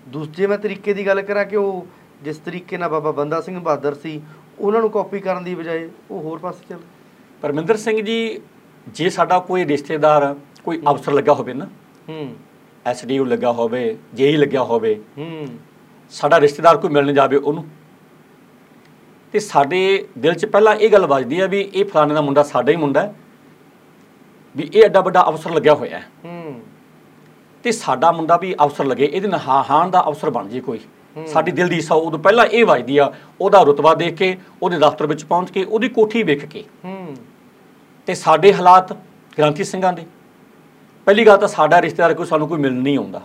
ਦੂਜੇ 0.08 0.46
ਮੈਂ 0.46 0.58
ਤਰੀਕੇ 0.58 0.94
ਦੀ 0.94 1.06
ਗੱਲ 1.06 1.20
ਕਰਾਂ 1.22 1.44
ਕਿ 1.44 1.56
ਉਹ 1.56 1.86
ਜਿਸ 2.22 2.38
ਤਰੀਕੇ 2.38 2.76
ਨਾਲ 2.76 2.88
ਬਾਬਾ 2.88 3.10
ਬੰਦਾ 3.12 3.40
ਸਿੰਘ 3.40 3.58
ਬਹਾਦਰ 3.60 3.94
ਸੀ 3.94 4.20
ਉਹਨਾਂ 4.58 4.80
ਨੂੰ 4.80 4.90
ਕਾਪੀ 4.90 5.20
ਕਰਨ 5.20 5.44
ਦੀ 5.44 5.54
ਬਜਾਏ 5.54 5.88
ਉਹ 6.10 6.22
ਹੋਰ 6.22 6.38
ਪਾਸੇ 6.38 6.64
ਚੱਲ 6.68 6.78
ਪਰਮਿੰਦਰ 7.42 7.76
ਸਿੰਘ 7.76 8.00
ਜੀ 8.02 8.40
ਜੇ 8.86 9.08
ਸਾਡਾ 9.10 9.38
ਕੋਈ 9.38 9.64
ਰਿਸ਼ਤੇਦਾਰ 9.64 10.34
ਕੋਈ 10.64 10.80
ਅਫਸਰ 10.90 11.12
ਲੱਗਾ 11.12 11.34
ਹੋਵੇ 11.34 11.54
ਨਾ 11.54 11.66
ਹੂੰ। 12.08 12.28
ਐਸਡੀਓ 12.86 13.24
ਲੱਗਾ 13.24 13.52
ਹੋਵੇ 13.52 13.96
ਜੇਈ 14.14 14.36
ਲੱਗਿਆ 14.36 14.62
ਹੋਵੇ 14.62 14.94
ਹੂੰ। 15.18 15.46
ਸਾਡਾ 16.12 16.40
ਰਿਸ਼ਤੇਦਾਰ 16.40 16.76
ਕੋਈ 16.76 16.90
ਮਿਲਣ 16.90 17.12
ਜਾਵੇ 17.12 17.36
ਉਹਨੂੰ 17.36 17.64
ਤੇ 19.32 19.38
ਸਾਡੇ 19.38 20.08
ਦਿਲ 20.18 20.34
'ਚ 20.34 20.46
ਪਹਿਲਾਂ 20.46 20.74
ਇਹ 20.74 20.92
ਗੱਲ 20.92 21.06
ਵੱਜਦੀ 21.06 21.40
ਹੈ 21.40 21.48
ਵੀ 21.48 21.60
ਇਹ 21.74 21.84
ਫਲਾਣੇ 21.84 22.14
ਦਾ 22.14 22.20
ਮੁੰਡਾ 22.20 22.42
ਸਾਡਾ 22.42 22.72
ਹੀ 22.72 22.76
ਮੁੰਡਾ 22.76 23.02
ਹੈ 23.02 23.14
ਵੀ 24.56 24.70
ਇਹ 24.74 24.84
ਐਡਾ 24.84 25.00
ਵੱਡਾ 25.00 25.26
ਅਫਸਰ 25.28 25.50
ਲੱਗਿਆ 25.50 25.74
ਹੋਇਆ 25.74 25.98
ਹੈ। 25.98 26.10
ਹੂੰ। 26.24 26.62
ਤੇ 27.62 27.72
ਸਾਡਾ 27.72 28.12
ਮੁੰਡਾ 28.12 28.36
ਵੀ 28.36 28.54
ਅਫਸਰ 28.64 28.84
ਲੱਗੇ 28.84 29.10
ਇਹਦੇ 29.12 29.28
ਨਾਲ 29.28 29.40
ਹਾਂ 29.48 29.64
ਹਾਂ 29.70 29.88
ਦਾ 29.88 30.04
ਅਫਸਰ 30.08 30.30
ਬਣ 30.30 30.48
ਜੇ 30.48 30.60
ਕੋਈ। 30.60 30.80
ਸਾਡੀ 31.26 31.52
ਦਿਲ 31.52 31.68
ਦੀ 31.68 31.76
ਇੱਛਾ 31.76 31.94
ਉਦੋਂ 31.94 32.18
ਪਹਿਲਾਂ 32.18 32.46
ਇਹ 32.46 32.64
ਵੱਜਦੀ 32.64 32.98
ਆ 32.98 33.12
ਉਹਦਾ 33.40 33.62
ਰੁਤਬਾ 33.62 33.94
ਦੇਖ 33.94 34.14
ਕੇ 34.14 34.38
ਉਹਦੇ 34.62 34.78
ਦਫ਼ਤਰ 34.78 35.06
ਵਿੱਚ 35.06 35.24
ਪਹੁੰਚ 35.24 35.50
ਕੇ 35.50 35.64
ਉਹਦੀ 35.64 35.88
ਕੋਠੀ 35.88 36.22
ਵੇਖ 36.22 36.44
ਕੇ। 36.44 36.64
ਹੂੰ। 36.84 37.16
ਤੇ 38.06 38.14
ਸਾਡੇ 38.14 38.54
ਹਾਲਾਤ 38.54 38.92
ਗ੍ਰਾਂਥੀ 39.38 39.64
ਸਿੰਘਾਂ 39.64 39.92
ਦੇ। 39.92 40.06
ਪਹਿਲੀ 41.04 41.26
ਗੱਲ 41.26 41.36
ਤਾਂ 41.36 41.48
ਸਾਡਾ 41.48 41.82
ਰਿਸ਼ਤੇਦਾਰ 41.82 42.14
ਕੋਈ 42.14 42.26
ਸਾਨੂੰ 42.26 42.48
ਕੋਈ 42.48 42.58
ਮਿਲਣ 42.58 42.76
ਨਹੀਂ 42.76 42.98
ਆਉਂਦਾ। 42.98 43.22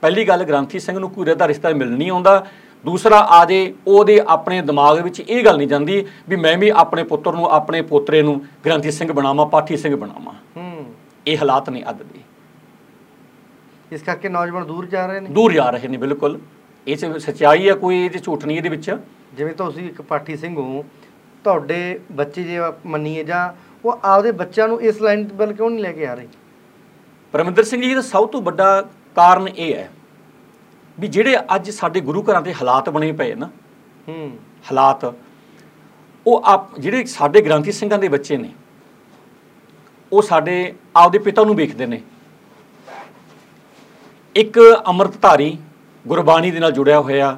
ਪਹਿਲੀ 0.00 0.28
ਗੱਲ 0.28 0.44
ਗ੍ਰਾਂਥੀ 0.44 0.78
ਸਿੰਘ 0.78 0.98
ਨੂੰ 0.98 1.10
ਕੋਈ 1.10 1.26
ਰਹਿਦਾ 1.26 1.48
ਰਿਸ਼ਤਾ 1.48 1.70
ਮਿਲਣ 1.70 1.92
ਨਹੀਂ 1.92 2.10
ਆਉਂਦਾ। 2.10 2.46
ਦੂਸਰਾ 2.84 3.18
ਆ 3.18 3.44
ਜੇ 3.44 3.74
ਉਹਦੇ 3.86 4.20
ਆਪਣੇ 4.28 4.60
ਦਿਮਾਗ 4.62 4.98
ਵਿੱਚ 4.98 5.20
ਇਹ 5.20 5.44
ਗੱਲ 5.44 5.56
ਨਹੀਂ 5.56 5.68
ਜਾਂਦੀ 5.68 6.06
ਵੀ 6.28 6.36
ਮੈਂ 6.36 6.58
ਵੀ 6.58 6.68
ਆਪਣੇ 6.68 7.02
ਪੁੱਤਰ 7.02 7.32
ਨੂੰ 7.32 7.50
ਆਪਣੇ 7.50 7.82
ਪੋਤਰੇ 7.82 8.22
ਨੂੰ 8.22 8.46
ਗ੍ਰਾਂਥੀ 8.66 8.90
ਸਿੰਘ 8.90 9.12
ਬਣਾਵਾਂ 9.12 9.46
ਪਾਠੀ 9.46 9.76
ਸਿੰਘ 9.76 9.96
ਬਣਾਵਾਂ। 9.96 10.34
ਹੂੰ। 10.56 10.94
ਇਹ 11.26 11.38
ਹਾਲਾਤ 11.38 11.70
ਨੇ 11.70 11.82
ਅੱਜ 11.90 12.02
ਦੇ। 12.02 12.20
ਇਸ 13.92 14.02
ਕਰਕੇ 14.02 14.28
ਨੌਜਵਾਨ 14.28 14.64
ਦੂਰ 14.64 14.86
ਜਾ 14.86 15.06
ਰਹੇ 15.06 15.20
ਨੇ? 15.20 15.28
ਦੂਰ 15.30 15.52
ਜਾ 15.52 15.70
ਰਹੇ 15.70 15.88
ਨੇ 15.88 15.96
ਬਿਲਕੁਲ। 15.96 16.38
ਇਹ 16.88 16.96
ਸੱਚਾਈ 17.18 17.68
ਹੈ 17.68 17.74
ਕੋਈ 17.74 18.04
ਇਹ 18.04 18.10
ਝੂਠ 18.10 18.44
ਨਹੀਂ 18.44 18.56
ਇਹਦੇ 18.56 18.68
ਵਿੱਚ। 18.68 18.96
ਜਿਵੇਂ 19.36 19.54
ਤੁਸੀਂ 19.54 19.88
ਇੱਕ 19.88 20.02
ਪਾਠੀ 20.02 20.36
ਸਿੰਘ 20.36 20.56
ਹੋ 20.56 20.84
ਤੁਹਾਡੇ 21.44 22.00
ਬੱਚੇ 22.12 22.42
ਜੇ 22.42 22.58
ਮੰਨੀਏ 22.86 23.24
ਜਾਂ 23.24 23.52
ਉਹ 23.84 23.98
ਆਪਦੇ 24.04 24.32
ਬੱਚਿਆਂ 24.32 24.68
ਨੂੰ 24.68 24.82
ਇਸ 24.82 25.02
ਲਾਈਨ 25.02 25.28
ਵੱਲ 25.34 25.52
ਕਿਉਂ 25.52 25.70
ਨਹੀਂ 25.70 25.80
ਲੈ 25.80 25.92
ਕੇ 25.92 26.06
ਆ 26.06 26.14
ਰਹੇ? 26.14 26.28
ਪਰਮਿੰਦਰ 27.32 27.62
ਸਿੰਘ 27.62 27.82
ਜੀ 27.82 27.94
ਦਾ 27.94 28.00
ਸਭ 28.00 28.28
ਤੋਂ 28.28 28.42
ਵੱਡਾ 28.42 28.82
ਕਾਰਨ 29.14 29.48
ਇਹ 29.48 29.74
ਹੈ 29.74 29.90
ਵੀ 31.00 31.08
ਜਿਹੜੇ 31.08 31.36
ਅੱਜ 31.54 31.70
ਸਾਡੇ 31.70 32.00
ਗੁਰੂ 32.00 32.22
ਘਰਾਂ 32.22 32.42
ਦੇ 32.42 32.54
ਹਾਲਾਤ 32.54 32.90
ਬਣੇ 32.90 33.12
ਪਏ 33.12 33.34
ਨਾ 33.34 33.46
ਹੂੰ। 34.08 34.30
ਹਾਲਾਤ 34.70 35.04
ਉਹ 36.26 36.42
ਆਪ 36.44 36.78
ਜਿਹੜੇ 36.78 37.04
ਸਾਡੇ 37.04 37.40
ਗ੍ਰੰਥੀ 37.40 37.72
ਸਿੰਘਾਂ 37.72 37.98
ਦੇ 37.98 38.08
ਬੱਚੇ 38.08 38.36
ਨੇ 38.36 38.50
ਉਹ 40.12 40.22
ਸਾਡੇ 40.22 40.74
ਆਪਦੇ 40.96 41.18
ਪਿਤਾ 41.18 41.44
ਨੂੰ 41.44 41.54
ਵੇਖਦੇ 41.54 41.86
ਨੇ। 41.86 42.00
ਇੱਕ 44.36 44.58
ਅੰਮ੍ਰਿਤਧਾਰੀ 44.86 45.58
ਗੁਰਬਾਣੀ 46.06 46.50
ਦੇ 46.50 46.60
ਨਾਲ 46.60 46.72
ਜੁੜਿਆ 46.72 47.00
ਹੋਇਆ 47.00 47.36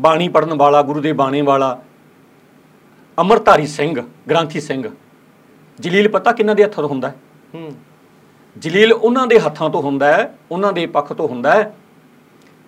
ਬਾਣੀ 0.00 0.28
ਪੜਨ 0.28 0.54
ਵਾਲਾ 0.54 0.82
ਗੁਰੂ 0.82 1.00
ਦੇ 1.00 1.12
ਬਾਣੇ 1.12 1.40
ਵਾਲਾ 1.42 1.82
ਅੰਮ੍ਰਿਤਧਾਰੀ 3.18 3.66
ਸਿੰਘ 3.66 4.02
ਗ੍ਰੰਥੀ 4.30 4.60
ਸਿੰਘ 4.60 4.90
ਜਲੀਲ 5.80 6.08
ਪਤਾ 6.08 6.32
ਕਿੰਨਾਂ 6.32 6.54
ਦੇ 6.54 6.64
ਹੱਥੋਂ 6.64 6.88
ਹੁੰਦਾ 6.88 7.08
ਹੈ? 7.08 7.14
ਹੂੰ। 7.54 7.72
ਜਲੀਲ 8.58 8.92
ਉਹਨਾਂ 8.92 9.26
ਦੇ 9.26 9.40
ਹੱਥਾਂ 9.40 9.70
ਤੋਂ 9.70 9.82
ਹੁੰਦਾ 9.82 10.06
ਹੈ 10.06 10.34
ਉਹਨਾਂ 10.50 10.72
ਦੇ 10.72 10.86
ਪੱਖ 10.86 11.12
ਤੋਂ 11.12 11.28
ਹੁੰਦਾ 11.28 11.52
ਹੈ 11.52 11.74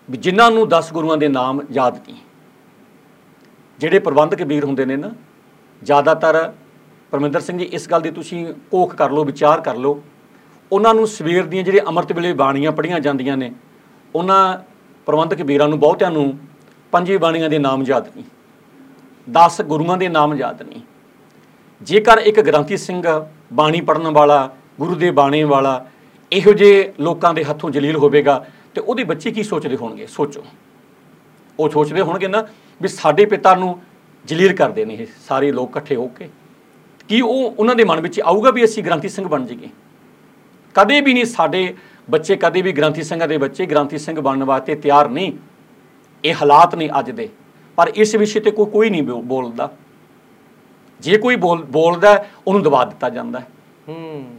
ਵੀ 0.08 0.18
ਜਿਨ੍ਹਾਂ 0.18 0.50
ਨੂੰ 0.50 0.68
10 0.68 0.92
ਗੁਰੂਆਂ 0.92 1.16
ਦੇ 1.16 1.28
ਨਾਮ 1.28 1.60
ਯਾਦ 1.72 1.96
ਨਹੀਂ। 1.96 2.16
ਜਿਹੜੇ 3.78 3.98
ਪ੍ਰਬੰਧਕ 3.98 4.42
ਵੀਰ 4.42 4.64
ਹੁੰਦੇ 4.64 4.84
ਨੇ 4.84 4.96
ਨਾ, 4.96 5.10
ਜ਼ਿਆਦਾਤਰ 5.82 6.52
ਪਰਮਿੰਦਰ 7.12 7.40
ਸਿੰਘ 7.40 7.58
ਜੀ, 7.58 7.64
ਇਸ 7.64 7.88
ਗੱਲ 7.90 8.00
ਦੀ 8.00 8.10
ਤੁਸੀਂ 8.10 8.46
ਕੋਖ 8.70 8.94
ਕਰ 8.94 9.10
ਲਓ, 9.10 9.24
ਵਿਚਾਰ 9.24 9.60
ਕਰ 9.60 9.76
ਲਓ। 9.76 10.02
ਉਹਨਾਂ 10.72 10.94
ਨੂੰ 10.94 11.06
ਸਵੇਰ 11.06 11.46
ਦੀਆਂ 11.46 11.64
ਜਿਹੜੇ 11.64 11.80
ਅੰਮ੍ਰਿਤ 11.80 12.12
ਵੇਲੇ 12.12 12.32
ਬਾਣੀਆਂ 12.32 12.72
ਪੜ੍ਹੀਆਂ 12.72 13.00
ਜਾਂਦੀਆਂ 13.00 13.36
ਨੇ, 13.36 13.52
ਉਹਨਾਂ 14.14 14.58
ਪ੍ਰਬੰਧਕ 15.06 15.42
ਵੀਰਾਂ 15.42 15.68
ਨੂੰ 15.68 15.78
ਬਹੁਤਿਆਂ 15.78 16.10
ਨੂੰ 16.10 16.38
ਪੰਜੇ 16.92 17.16
ਬਾਣੀਆਂ 17.18 17.50
ਦੇ 17.50 17.58
ਨਾਮ 17.58 17.82
ਯਾਦ 17.82 18.06
ਨਹੀਂ 18.06 18.24
10 19.26 19.60
ਗੁਰੂਆਂ 19.62 19.96
ਦੇ 19.98 20.08
ਨਾਮ 20.08 20.34
ਯਾਦ 20.34 20.62
ਨਹੀਂ। 20.62 20.80
ਜੇਕਰ 21.80 22.18
ਇੱਕ 22.18 22.40
ਗ੍ਰੰਥੀ 22.40 22.76
ਸਿੰਘ 22.76 23.02
ਬਾਣੀ 23.52 23.80
ਪੜਨ 23.80 24.08
ਵਾਲਾ, 24.08 24.50
ਗੁਰੂ 24.80 24.94
ਦੇ 24.94 25.10
ਬਾਣੇ 25.10 25.42
ਵਾਲਾ 25.44 25.84
ਇਹੋ 26.32 26.52
ਜਿਹੇ 26.52 26.92
ਲੋਕਾਂ 27.00 27.32
ਦੇ 27.34 27.44
ਹੱਥੋਂ 27.44 27.70
ਜਲੀਲ 27.70 27.96
ਹੋਵੇਗਾ 27.96 28.44
ਤੇ 28.74 28.80
ਉਹਦੇ 28.80 29.04
ਬੱਚੇ 29.04 29.30
ਕੀ 29.30 29.42
ਸੋਚਦੇ 29.42 29.76
ਹੋਣਗੇ? 29.76 30.06
ਸੋਚੋ। 30.06 30.44
ਉਹ 31.60 31.70
ਸੋਚਦੇ 31.70 32.00
ਹੋਣਗੇ 32.00 32.28
ਨਾ 32.28 32.46
ਵੀ 32.82 32.88
ਸਾਡੇ 32.88 33.24
ਪਿਤਾ 33.24 33.54
ਨੂੰ 33.54 33.82
ਜਲੀਲ 34.24 34.56
ਕਰਦੇ 34.56 34.84
ਨੇ 34.84 34.94
ਇਹ 34.94 35.06
ਸਾਰੇ 35.28 35.52
ਲੋਕ 35.52 35.70
ਇਕੱਠੇ 35.70 35.96
ਹੋ 35.96 36.08
ਕੇ। 36.08 36.28
ਕੀ 37.08 37.20
ਉਹ 37.20 37.54
ਉਹਨਾਂ 37.58 37.74
ਦੇ 37.74 37.84
ਮਨ 37.84 38.00
ਵਿੱਚ 38.00 38.20
ਆਊਗਾ 38.20 38.50
ਵੀ 38.50 38.64
ਅਸੀਂ 38.64 38.84
ਗ੍ਰੰਥੀ 38.84 39.08
ਸਿੰਘ 39.08 39.28
ਬਣ 39.28 39.46
ਜਾਈਏ? 39.46 39.68
ਕਦੇ 40.74 41.00
ਵੀ 41.00 41.14
ਨਹੀਂ 41.14 41.24
ਸਾਡੇ 41.24 41.74
ਬੱਚੇ 42.10 42.36
ਕਦੇ 42.36 42.62
ਵੀ 42.62 42.72
ਗ੍ਰੰਥੀ 42.72 43.02
ਸਿੰਘਾਂ 43.02 43.28
ਦੇ 43.28 43.38
ਬੱਚੇ 43.38 43.66
ਗ੍ਰੰਥੀ 43.66 43.98
ਸਿੰਘ 43.98 44.20
ਬਣਨ 44.20 44.44
ਵਾਸਤੇ 44.44 44.74
ਤਿਆਰ 44.74 45.08
ਨਹੀਂ। 45.08 45.32
ਇਹ 46.24 46.34
ਹਾਲਾਤ 46.34 46.74
ਨੇ 46.74 46.90
ਅੱਜ 46.98 47.10
ਦੇ। 47.10 47.28
ਪਰ 47.76 47.92
ਇਸ 47.94 48.14
ਵਿਸ਼ੇ 48.14 48.40
ਤੇ 48.40 48.50
ਕੋਈ 48.50 48.66
ਕੋਈ 48.66 48.90
ਨਹੀਂ 48.90 49.02
ਬੋ- 49.02 49.22
ਬੋਲਦਾ। 49.22 49.76
ਜੇ 51.00 51.18
ਕੋਈ 51.18 51.36
ਬੋਲ 51.36 51.64
ਬੋਲਦਾ 51.64 52.12
ਹੈ, 52.12 52.30
ਉਹਨੂੰ 52.46 52.62
ਦਬਾ 52.62 52.84
ਦਿੱਤਾ 52.84 53.10
ਜਾਂਦਾ। 53.10 53.40
ਹੈ 53.40 53.46
ਹੂੰ। 53.88 54.33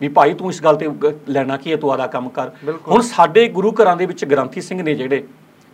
ਵੀ 0.00 0.08
ਭਾਈ 0.08 0.34
ਤੂੰ 0.34 0.48
ਇਸ 0.50 0.62
ਗੱਲ 0.62 0.76
ਤੇ 0.76 0.88
ਲੈਣਾ 1.28 1.56
ਕੀ 1.56 1.72
ਹੈ 1.72 1.76
ਤੂੰ 1.76 1.92
ਆਦਾ 1.92 2.06
ਕੰਮ 2.06 2.28
ਕਰ। 2.28 2.50
ਹੁਣ 2.88 3.02
ਸਾਡੇ 3.02 3.46
ਗੁਰੂ 3.48 3.72
ਘਰਾਂ 3.72 3.96
ਦੇ 3.96 4.06
ਵਿੱਚ 4.06 4.24
ਗ੍ਰੰਥੀ 4.24 4.60
ਸਿੰਘ 4.60 4.82
ਨੇ 4.82 4.94
ਜਿਹੜੇ 4.94 5.22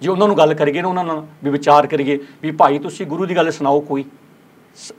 ਜੇ 0.02 0.08
ਉਹਨਾਂ 0.08 0.26
ਨੂੰ 0.28 0.36
ਗੱਲ 0.36 0.54
ਕਰੀਏ 0.54 0.82
ਨਾ 0.82 0.88
ਉਹਨਾਂ 0.88 1.04
ਨਾਲ 1.04 1.26
ਵੀ 1.44 1.50
ਵਿਚਾਰ 1.50 1.86
ਕਰੀਏ 1.86 2.18
ਵੀ 2.42 2.50
ਭਾਈ 2.50 2.78
ਤੁਸੀਂ 2.78 3.06
ਗੁਰੂ 3.06 3.26
ਦੀ 3.26 3.36
ਗੱਲ 3.36 3.50
ਸੁਣਾਓ 3.50 3.80
ਕੋਈ। 3.80 4.04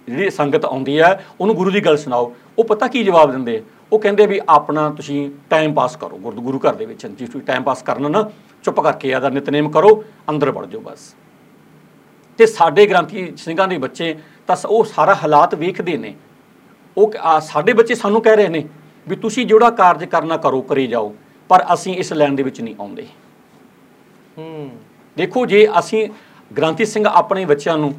ਜਿਹੜੀ 0.07 0.29
ਸੰਗਤ 0.29 0.65
ਆਉਂਦੀ 0.65 0.99
ਹੈ 0.99 1.25
ਉਹਨੂੰ 1.39 1.55
ਗੁਰੂ 1.55 1.71
ਦੀ 1.71 1.79
ਗੱਲ 1.85 1.97
ਸੁਣਾਓ। 1.97 2.33
ਉਹ 2.59 2.63
ਪਤਾ 2.63 2.87
ਕੀ 2.87 3.03
ਜਵਾਬ 3.03 3.31
ਦਿੰਦੇ? 3.31 3.61
ਉਹ 3.91 3.99
ਕਹਿੰਦੇ 3.99 4.25
ਵੀ 4.27 4.39
ਆਪਣਾ 4.49 4.89
ਤੁਸੀਂ 4.89 5.29
ਟਾਈਮ 5.49 5.73
ਪਾਸ 5.73 5.95
ਕਰੋ 5.95 6.17
ਗੁਰੂ 6.17 6.59
ਘਰ 6.59 6.75
ਦੇ 6.75 6.85
ਵਿੱਚ 6.85 7.05
ਜੇ 7.07 7.25
ਤੁਸੀਂ 7.25 7.41
ਟਾਈਮ 7.41 7.63
ਪਾਸ 7.63 7.81
ਕਰਨਾ 7.83 8.09
ਨਾ 8.09 8.29
ਚੁੱਪ 8.63 8.79
ਕਰਕੇ 8.79 9.13
ਆਦਾ 9.13 9.29
ਨਿਤਨੇਮ 9.29 9.69
ਕਰੋ 9.69 10.03
ਅੰਦਰ 10.29 10.51
ਵੜ 10.51 10.65
ਜਾਓ 10.65 10.81
ਬਸ। 10.81 11.13
ਤੇ 12.39 12.45
ਸਾਡੇ 12.45 12.85
ਗ੍ਰੰਥੀ 12.87 13.31
ਸਿੰਘਾਂ 13.37 13.67
ਦੇ 13.67 13.77
ਬੱਚੇ 13.77 14.15
ਤਾਂ 14.47 14.55
ਉਹ 14.65 14.85
ਸਾਰਾ 14.85 15.13
ਹਾਲਾਤ 15.13 15.55
ਵੇਖਦੇ 15.55 15.97
ਨੇ। 15.97 16.13
ਉਹ 16.97 17.13
ਸਾਡੇ 17.41 17.73
ਬੱਚੇ 17.73 17.95
ਸਾਨੂੰ 17.95 18.21
ਕਹਿ 18.21 18.35
ਰਹੇ 18.35 18.47
ਨੇ 18.47 18.63
ਵੀ 19.07 19.15
ਤੁਸੀਂ 19.15 19.45
ਜਿਹੜਾ 19.45 19.69
ਕਾਰਜ 19.69 20.05
ਕਰਨਾ 20.05 20.38
ਕਰੋ 20.38 20.62
ਕਰੀ 20.62 20.88
ਜਾਓ 20.88 21.15
ਪਰ 21.50 21.65
ਅਸੀਂ 21.74 21.95
ਇਸ 21.95 22.13
ਲਾਈਨ 22.13 22.36
ਦੇ 22.36 22.43
ਵਿੱਚ 22.43 22.62
ਨਹੀਂ 22.62 22.75
ਆਉਂਦੇ। 22.79 23.07
ਹੂੰ। 24.38 24.72
ਦੇਖੋ 25.17 25.45
ਜੇ 25.45 25.67
ਅਸੀਂ 25.79 26.10
ਗ੍ਰੰਥੀ 26.57 26.86
ਸਿੰਘ 26.86 27.07
ਆਪਣੇ 27.07 27.45
ਬੱਚਿਆਂ 27.45 27.77
ਨੂੰ 27.77 27.93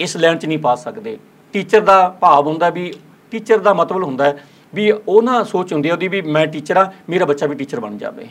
ਇਸ 0.00 0.16
ਲਾਈਨ 0.16 0.38
'ਚ 0.38 0.46
ਨਹੀਂ 0.46 0.58
ਪਾ 0.58 0.74
ਸਕਦੇ 0.74 1.18
ਟੀਚਰ 1.52 1.80
ਦਾ 1.80 2.08
ਭਾਵ 2.08 2.46
ਹੁੰਦਾ 2.46 2.70
ਵੀ 2.70 2.94
ਟੀਚਰ 3.30 3.58
ਦਾ 3.58 3.74
ਮਤਲਬ 3.74 4.02
ਹੁੰਦਾ 4.02 4.36
ਵੀ 4.74 4.92
ਉਹ 5.08 5.22
ਨਾ 5.22 5.44
ਸੋਚ 5.44 5.72
ਹੁੰਦੀ 5.72 5.88
ਹੈ 5.88 5.94
ਉਹਦੀ 5.94 6.08
ਵੀ 6.08 6.22
ਮੈਂ 6.22 6.46
ਟੀਚਰ 6.46 6.76
ਆ 6.76 6.92
ਮੇਰਾ 7.08 7.24
ਬੱਚਾ 7.24 7.46
ਵੀ 7.46 7.54
ਟੀਚਰ 7.54 7.80
ਬਣ 7.80 7.96
ਜਾਵੇ। 7.96 8.28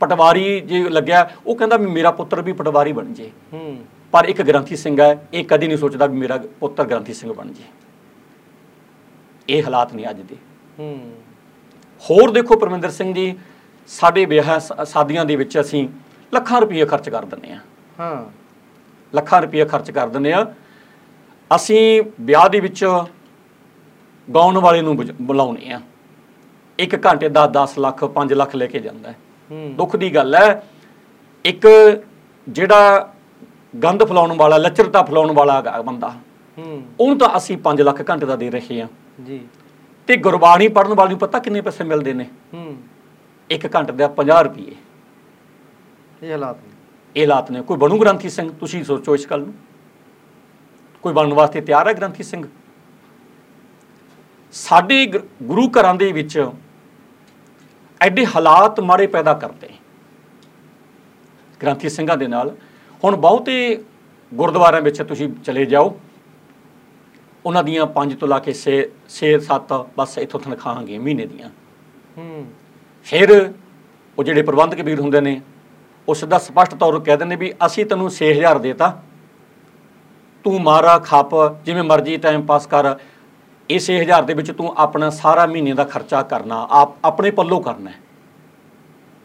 ਪਟਵਾਰੀ 0.00 0.60
ਜੇ 0.60 0.88
ਲੱਗਿਆ 0.88 1.30
ਉਹ 1.46 1.56
ਕਹਿੰਦਾ 1.56 1.76
ਵੀ 1.76 1.86
ਮੇਰਾ 1.86 2.10
ਪੁੱਤਰ 2.10 2.42
ਵੀ 2.42 2.52
ਪਟਵਾਰੀ 2.52 2.92
ਬਣ 2.92 3.04
ਜੇ। 3.04 3.30
ਹੂੰ। 3.52 3.78
ਪਰ 4.12 4.24
ਇੱਕ 4.24 4.42
ਗ੍ਰੰਥੀ 4.42 4.76
ਸਿੰਘ 4.76 5.00
ਹੈ 5.00 5.28
ਇਹ 5.34 5.44
ਕਦੀ 5.44 5.66
ਨਹੀਂ 5.66 5.78
ਸੋਚਦਾ 5.78 6.06
ਵੀ 6.06 6.18
ਮੇਰਾ 6.18 6.36
ਪੁੱਤਰ 6.60 6.84
ਗ੍ਰੰਥੀ 6.84 7.14
ਸਿੰਘ 7.14 7.32
ਬਣ 7.32 7.48
ਜੇ। 7.48 7.62
ਇਹ 9.48 9.62
ਹਾਲਾਤ 9.62 9.94
ਨੇ 9.94 10.10
ਅੱਜ 10.10 10.20
ਦੇ। 10.20 10.36
ਹੂੰ। 10.78 11.12
ਹੋਰ 12.02 12.30
ਦੇਖੋ 12.30 12.56
ਪਰਮਿੰਦਰ 12.56 12.90
ਸਿੰਘ 12.90 13.12
ਜੀ 13.14 13.34
ਸਾਡੇ 13.88 14.24
ਵਿਆਹ 14.26 14.58
ਸ਼ਾਦੀਆਂ 14.84 15.24
ਦੇ 15.24 15.36
ਵਿੱਚ 15.36 15.58
ਅਸੀਂ 15.60 15.86
ਲੱਖਾਂ 16.32 16.60
ਰੁਪਏ 16.60 16.84
ਖਰਚ 16.84 17.08
ਕਰ 17.10 17.24
ਦਿੰਦੇ 17.24 17.52
ਆ 17.52 17.58
ਹਾਂ। 18.00 18.24
ਲੱਖਾਂ 19.12 19.40
ਰੁਪਏ 19.42 19.64
ਖਰਚ 19.64 19.90
ਕਰ 19.90 20.08
ਦਿੰਦੇ 20.08 20.32
ਆ 20.32 20.44
ਅਸੀਂ 21.50 22.02
ਵਿਆਹ 22.20 22.48
ਦੇ 22.48 22.60
ਵਿੱਚ 22.60 22.84
ਗਾਉਣ 24.28 24.58
ਵਾਲੇ 24.58 24.82
ਨੂੰ 24.82 24.96
ਬੁਲਾਉਣੇ 25.20 25.72
ਆ 25.72 25.80
ਇੱਕ 26.78 26.94
ਘੰਟੇ 27.06 27.28
ਦਾ 27.28 27.46
10 27.56 27.78
ਲੱਖ 27.78 28.04
5 28.16 28.34
ਲੱਖ 28.34 28.54
ਲੈ 28.56 28.66
ਕੇ 28.66 28.78
ਜਾਂਦਾ 28.78 29.12
ਦੁੱਖ 29.76 29.96
ਦੀ 29.96 30.14
ਗੱਲ 30.14 30.34
ਹੈ 30.34 30.62
ਇੱਕ 31.44 31.66
ਜਿਹੜਾ 32.46 33.08
ਗੰਦ 33.74 34.04
ਫਲਾਉਣ 34.04 34.32
ਵਾਲਾ 34.36 34.56
ਲੱਚਰਤਾ 34.58 35.02
ਫਲਾਉਣ 35.02 35.32
ਵਾਲਾ 35.32 35.60
ਬੰਦਾ 35.82 36.08
ਹੂੰ। 36.58 36.82
ਉਹਨੂੰ 37.00 37.18
ਤਾਂ 37.18 37.28
ਅਸੀਂ 37.36 37.56
5 37.64 37.82
ਲੱਖ 37.82 38.02
ਘੰਟੇ 38.10 38.26
ਦਾ 38.26 38.36
ਦੇ 38.36 38.50
ਰਹੇ 38.50 38.80
ਹਾਂ। 38.80 38.88
ਜੀ। 39.24 39.40
ਤੇ 40.10 40.16
ਗੁਰਬਾਣੀ 40.16 40.68
ਪੜਨ 40.68 40.94
ਵਾਲੇ 40.94 41.10
ਨੂੰ 41.10 41.18
ਪਤਾ 41.18 41.38
ਕਿੰਨੇ 41.38 41.60
ਪੈਸੇ 41.60 41.84
ਮਿਲਦੇ 41.84 42.12
ਨੇ? 42.12 42.26
ਹੂੰ। 42.54 42.82
ਇੱਕ 43.50 43.76
ਘੰਟੇ 43.76 43.92
ਦਾ 43.92 44.08
50 44.08 44.42
ਰੁਪਏ 44.42 44.76
ਇਹ 46.22 46.32
ਹਾਲਾਤ 46.32 46.56
ਨੇ। 46.56 46.72
ਇਹ 47.16 47.22
ਹਾਲਾਤ 47.22 47.50
ਨੇ। 47.50 47.62
ਕੋਈ 47.62 47.76
ਬਣੂ 47.76 47.98
ਗ੍ਰੰਥੀ 47.98 48.28
ਸਿੰਘ? 48.28 48.52
ਤੁਸੀਂ 48.52 48.84
ਸੋਚੋ 48.84 49.14
ਇਸ 49.14 49.26
ਗੱਲ 49.26 49.40
ਨੂੰ। 49.40 49.54
ਕੋਈ 51.02 51.12
ਬਣਨ 51.12 51.34
ਵਾਸਤੇ 51.34 51.60
ਤਿਆਰ 51.60 51.88
ਹੈ 51.88 51.92
ਗ੍ਰੰਥੀ 51.92 52.22
ਸਿੰਘ? 52.22 52.48
ਸਾਡੇ 54.52 55.06
ਗੁਰੂ 55.42 55.68
ਘਰਾਂ 55.68 55.94
ਦੇ 55.94 56.12
ਵਿੱਚ 56.12 56.50
ਐਡੇ 58.00 58.26
ਹਾਲਾਤ 58.26 58.80
ਮਾੜੇ 58.80 59.06
ਪੈਦਾ 59.06 59.34
ਕਰਦੇ। 59.34 59.68
ਗ੍ਰੰਥੀ 61.62 61.88
ਸਿੰਘਾਂ 61.88 62.16
ਦੇ 62.16 62.26
ਨਾਲ। 62.26 62.56
ਹੁਣ 63.04 63.16
ਬਹੁਤੇ 63.16 63.84
ਗੁਰਦੁਆਰਿਆਂ 64.34 64.82
ਵਿੱਚ 64.82 65.02
ਤੁਸੀਂ 65.02 65.32
ਚਲੇ 65.44 65.64
ਜਾਓ। 65.64 66.00
ਉਹਨਾਂ 67.46 67.64
ਦੀਆਂ 67.64 67.86
5 67.86 68.14
ਤੋਂ 68.14 68.28
ਲਾ 68.28 68.38
ਕੇ 68.38 68.54
6 68.54 68.74
6 69.10 69.38
7 69.38 69.86
ਬਸ 69.98 70.18
ਇੱਥੋਂ 70.18 70.40
ਤਨਖਾਹਾਂ 70.40 70.82
ਗਏ 70.82 70.98
ਮਹੀਨੇ 70.98 71.26
ਦੀਆਂ। 71.26 71.48
ਹੂੰ। 72.18 72.46
ਫਿਰ 73.04 73.52
ਉਹ 74.18 74.24
ਜਿਹੜੇ 74.24 74.42
ਪ੍ਰਬੰਧਕ 74.42 74.80
ਵੀਰ 74.80 75.00
ਹੁੰਦੇ 75.00 75.20
ਨੇ 75.20 75.40
ਉਹ 76.08 76.14
ਸਿੱਧਾ 76.14 76.38
ਸਪਸ਼ਟ 76.38 76.74
ਤੌਰ 76.74 76.98
ਤੇ 76.98 77.04
ਕਹਿ 77.04 77.16
ਦਿੰਦੇ 77.16 77.36
ਵੀ 77.36 77.52
ਅਸੀਂ 77.66 77.86
ਤੈਨੂੰ 77.86 78.10
6000 78.10 78.58
ਦੇਤਾ। 78.58 79.02
ਤੂੰ 80.44 80.62
ਮਾਰਾ 80.62 80.98
ਖੱਪ 80.98 81.30
ਜਿਵੇਂ 81.64 81.82
ਮਰਜ਼ੀ 81.82 82.16
ਟਾਈਮ 82.16 82.42
ਪਾਸ 82.42 82.66
ਕਰ। 82.66 82.96
ਇਸ 83.70 83.90
6000 83.90 84.24
ਦੇ 84.24 84.34
ਵਿੱਚ 84.34 84.50
ਤੂੰ 84.50 84.74
ਆਪਣਾ 84.76 85.10
ਸਾਰਾ 85.10 85.46
ਮਹੀਨੇ 85.46 85.72
ਦਾ 85.72 85.84
ਖਰਚਾ 85.84 86.22
ਕਰਨਾ 86.22 86.68
ਆਪ 86.70 86.90
ਆਪਣੇ 87.04 87.30
ਪੱਲੋਂ 87.30 87.60
ਕਰਨਾ 87.60 87.90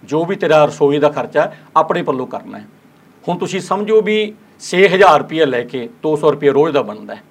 ਜੋ 0.04 0.26
ਵੀ 0.26 0.36
ਤੇਰਾ 0.36 0.66
ਰਸੋਈ 0.66 1.00
ਦਾ 1.00 1.10
ਖਰਚਾ 1.10 1.52
ਆਪਣੇ 1.76 2.04
ਪੱਲੋਂ 2.04 2.28
ਕਰਨਾ 2.28 2.60
ਹੁਣ 3.28 3.38
ਤੁਸੀਂ 3.38 3.60
ਸਮਝੋ 3.60 4.02
ਵੀ 4.02 4.34
6000 4.60 5.20
ਰੁਪਏ 5.20 5.46
ਲੈ 5.46 5.64
ਕੇ 5.64 5.90
200 6.04 6.32
ਰੁਪਏ 6.32 6.50
ਰੋਜ਼ 6.50 6.74
ਦਾ 6.74 6.82
ਬਣਦਾ 6.82 7.16
ਹੈ। 7.16 7.24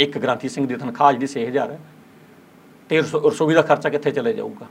ਇੱਕ 0.00 0.18
ਗ੍ਰਾਂਥੀ 0.18 0.48
ਸਿੰਘ 0.48 0.66
ਦੀ 0.66 0.74
ਤਨਖਾਹ 0.74 1.12
ਜਿਹੜੀ 1.12 1.26
6000 1.26 1.70
ਹੈ 1.70 1.80
ਤੇ 2.88 3.00
ਰਸੋ- 3.00 3.30
ਰਸੋਈ 3.30 3.54
ਦਾ 3.54 3.62
ਖਰਚਾ 3.62 3.88
ਕਿੱਥੇ 3.88 4.10
ਚਲੇ 4.10 4.32
ਜਾਊਗਾ? 4.32 4.66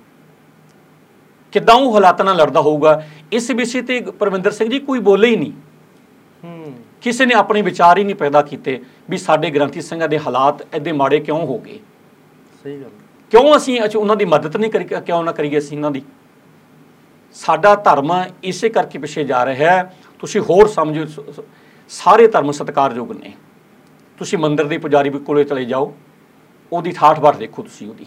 ਕਿੱਦਾਂ 1.51 1.75
ਉਹ 1.75 1.93
ਹਾਲਾਤਾਂ 1.93 2.25
ਨਾਲ 2.25 2.36
ਲੜਦਾ 2.36 2.62
ਹੋਊਗਾ? 2.62 3.07
ਇਸ 3.31 3.51
ਵਿਸ਼ੇ 3.51 3.81
ਤੇ 3.81 4.01
ਪਰਵਿੰਦਰ 4.01 4.51
ਸਿੰਘ 4.51 4.69
ਜੀ 4.69 4.79
ਕੋਈ 4.79 5.00
ਬੋਲੇ 5.00 5.29
ਹੀ 5.29 5.36
ਨਹੀਂ। 5.36 5.51
ਹੂੰ। 6.43 6.74
ਕਿਸੇ 7.01 7.25
ਨੇ 7.25 7.33
ਆਪਣੇ 7.33 7.62
ਵਿਚਾਰ 7.62 7.98
ਹੀ 7.98 8.03
ਨਹੀਂ 8.03 8.15
ਪੈਦਾ 8.15 8.41
ਕੀਤੇ 8.41 8.81
ਵੀ 9.09 9.17
ਸਾਡੇ 9.17 9.50
ਗ੍ਰੰਥੀ 9.50 9.81
ਸਿੰਘਾਂ 9.81 10.07
ਦੇ 10.07 10.19
ਹਾਲਾਤ 10.19 10.75
ਐਡੇ 10.75 10.91
ਮਾੜੇ 10.91 11.19
ਕਿਉਂ 11.19 11.45
ਹੋ 11.45 11.59
ਗਏ? 11.59 11.79
ਸਹੀ 12.63 12.81
ਗੱਲ 12.81 12.89
ਕਿਉਂ 13.31 13.57
ਅਸੀਂ 13.57 13.81
ਉਹਨਾਂ 13.95 14.15
ਦੀ 14.15 14.25
ਮਦਦ 14.25 14.57
ਨਹੀਂ 14.57 14.71
ਕਰੀ 14.71 14.83
ਕਿਉਂ 14.83 15.24
ਨਾ 15.24 15.31
ਕਰੀਏ 15.31 15.57
ਅਸੀਂ 15.57 15.77
ਉਹਨਾਂ 15.77 15.91
ਦੀ? 15.91 16.01
ਸਾਡਾ 17.33 17.75
ਧਰਮ 17.75 18.24
ਇਸੇ 18.43 18.69
ਕਰਕੇ 18.69 19.00
ਪਿੱਛੇ 19.00 19.24
ਜਾ 19.24 19.45
ਰਿਹਾ 19.45 19.71
ਹੈ। 19.71 19.95
ਤੁਸੀਂ 20.19 20.41
ਹੋਰ 20.41 20.67
ਸਮਝੋ 20.67 21.24
ਸਾਰੇ 21.89 22.27
ਧਰਮ 22.27 22.51
ਸਤਿਕਾਰਯੋਗ 22.51 23.12
ਨੇ। 23.12 23.33
ਤੁਸੀਂ 24.19 24.38
ਮੰਦਿਰ 24.38 24.65
ਦੇ 24.65 24.77
ਪੁਜਾਰੀ 24.77 25.09
ਕੋਲੇ 25.09 25.43
ਚਲੇ 25.43 25.65
ਜਾਓ 25.65 25.93
ਉਹਦੀ 26.73 26.91
ਠਾਠ 26.91 27.19
ਬਾਠ 27.19 27.38
ਦੇਖੋ 27.38 27.63
ਤੁਸੀਂ 27.63 27.88
ਉਹਦੀ। 27.88 28.05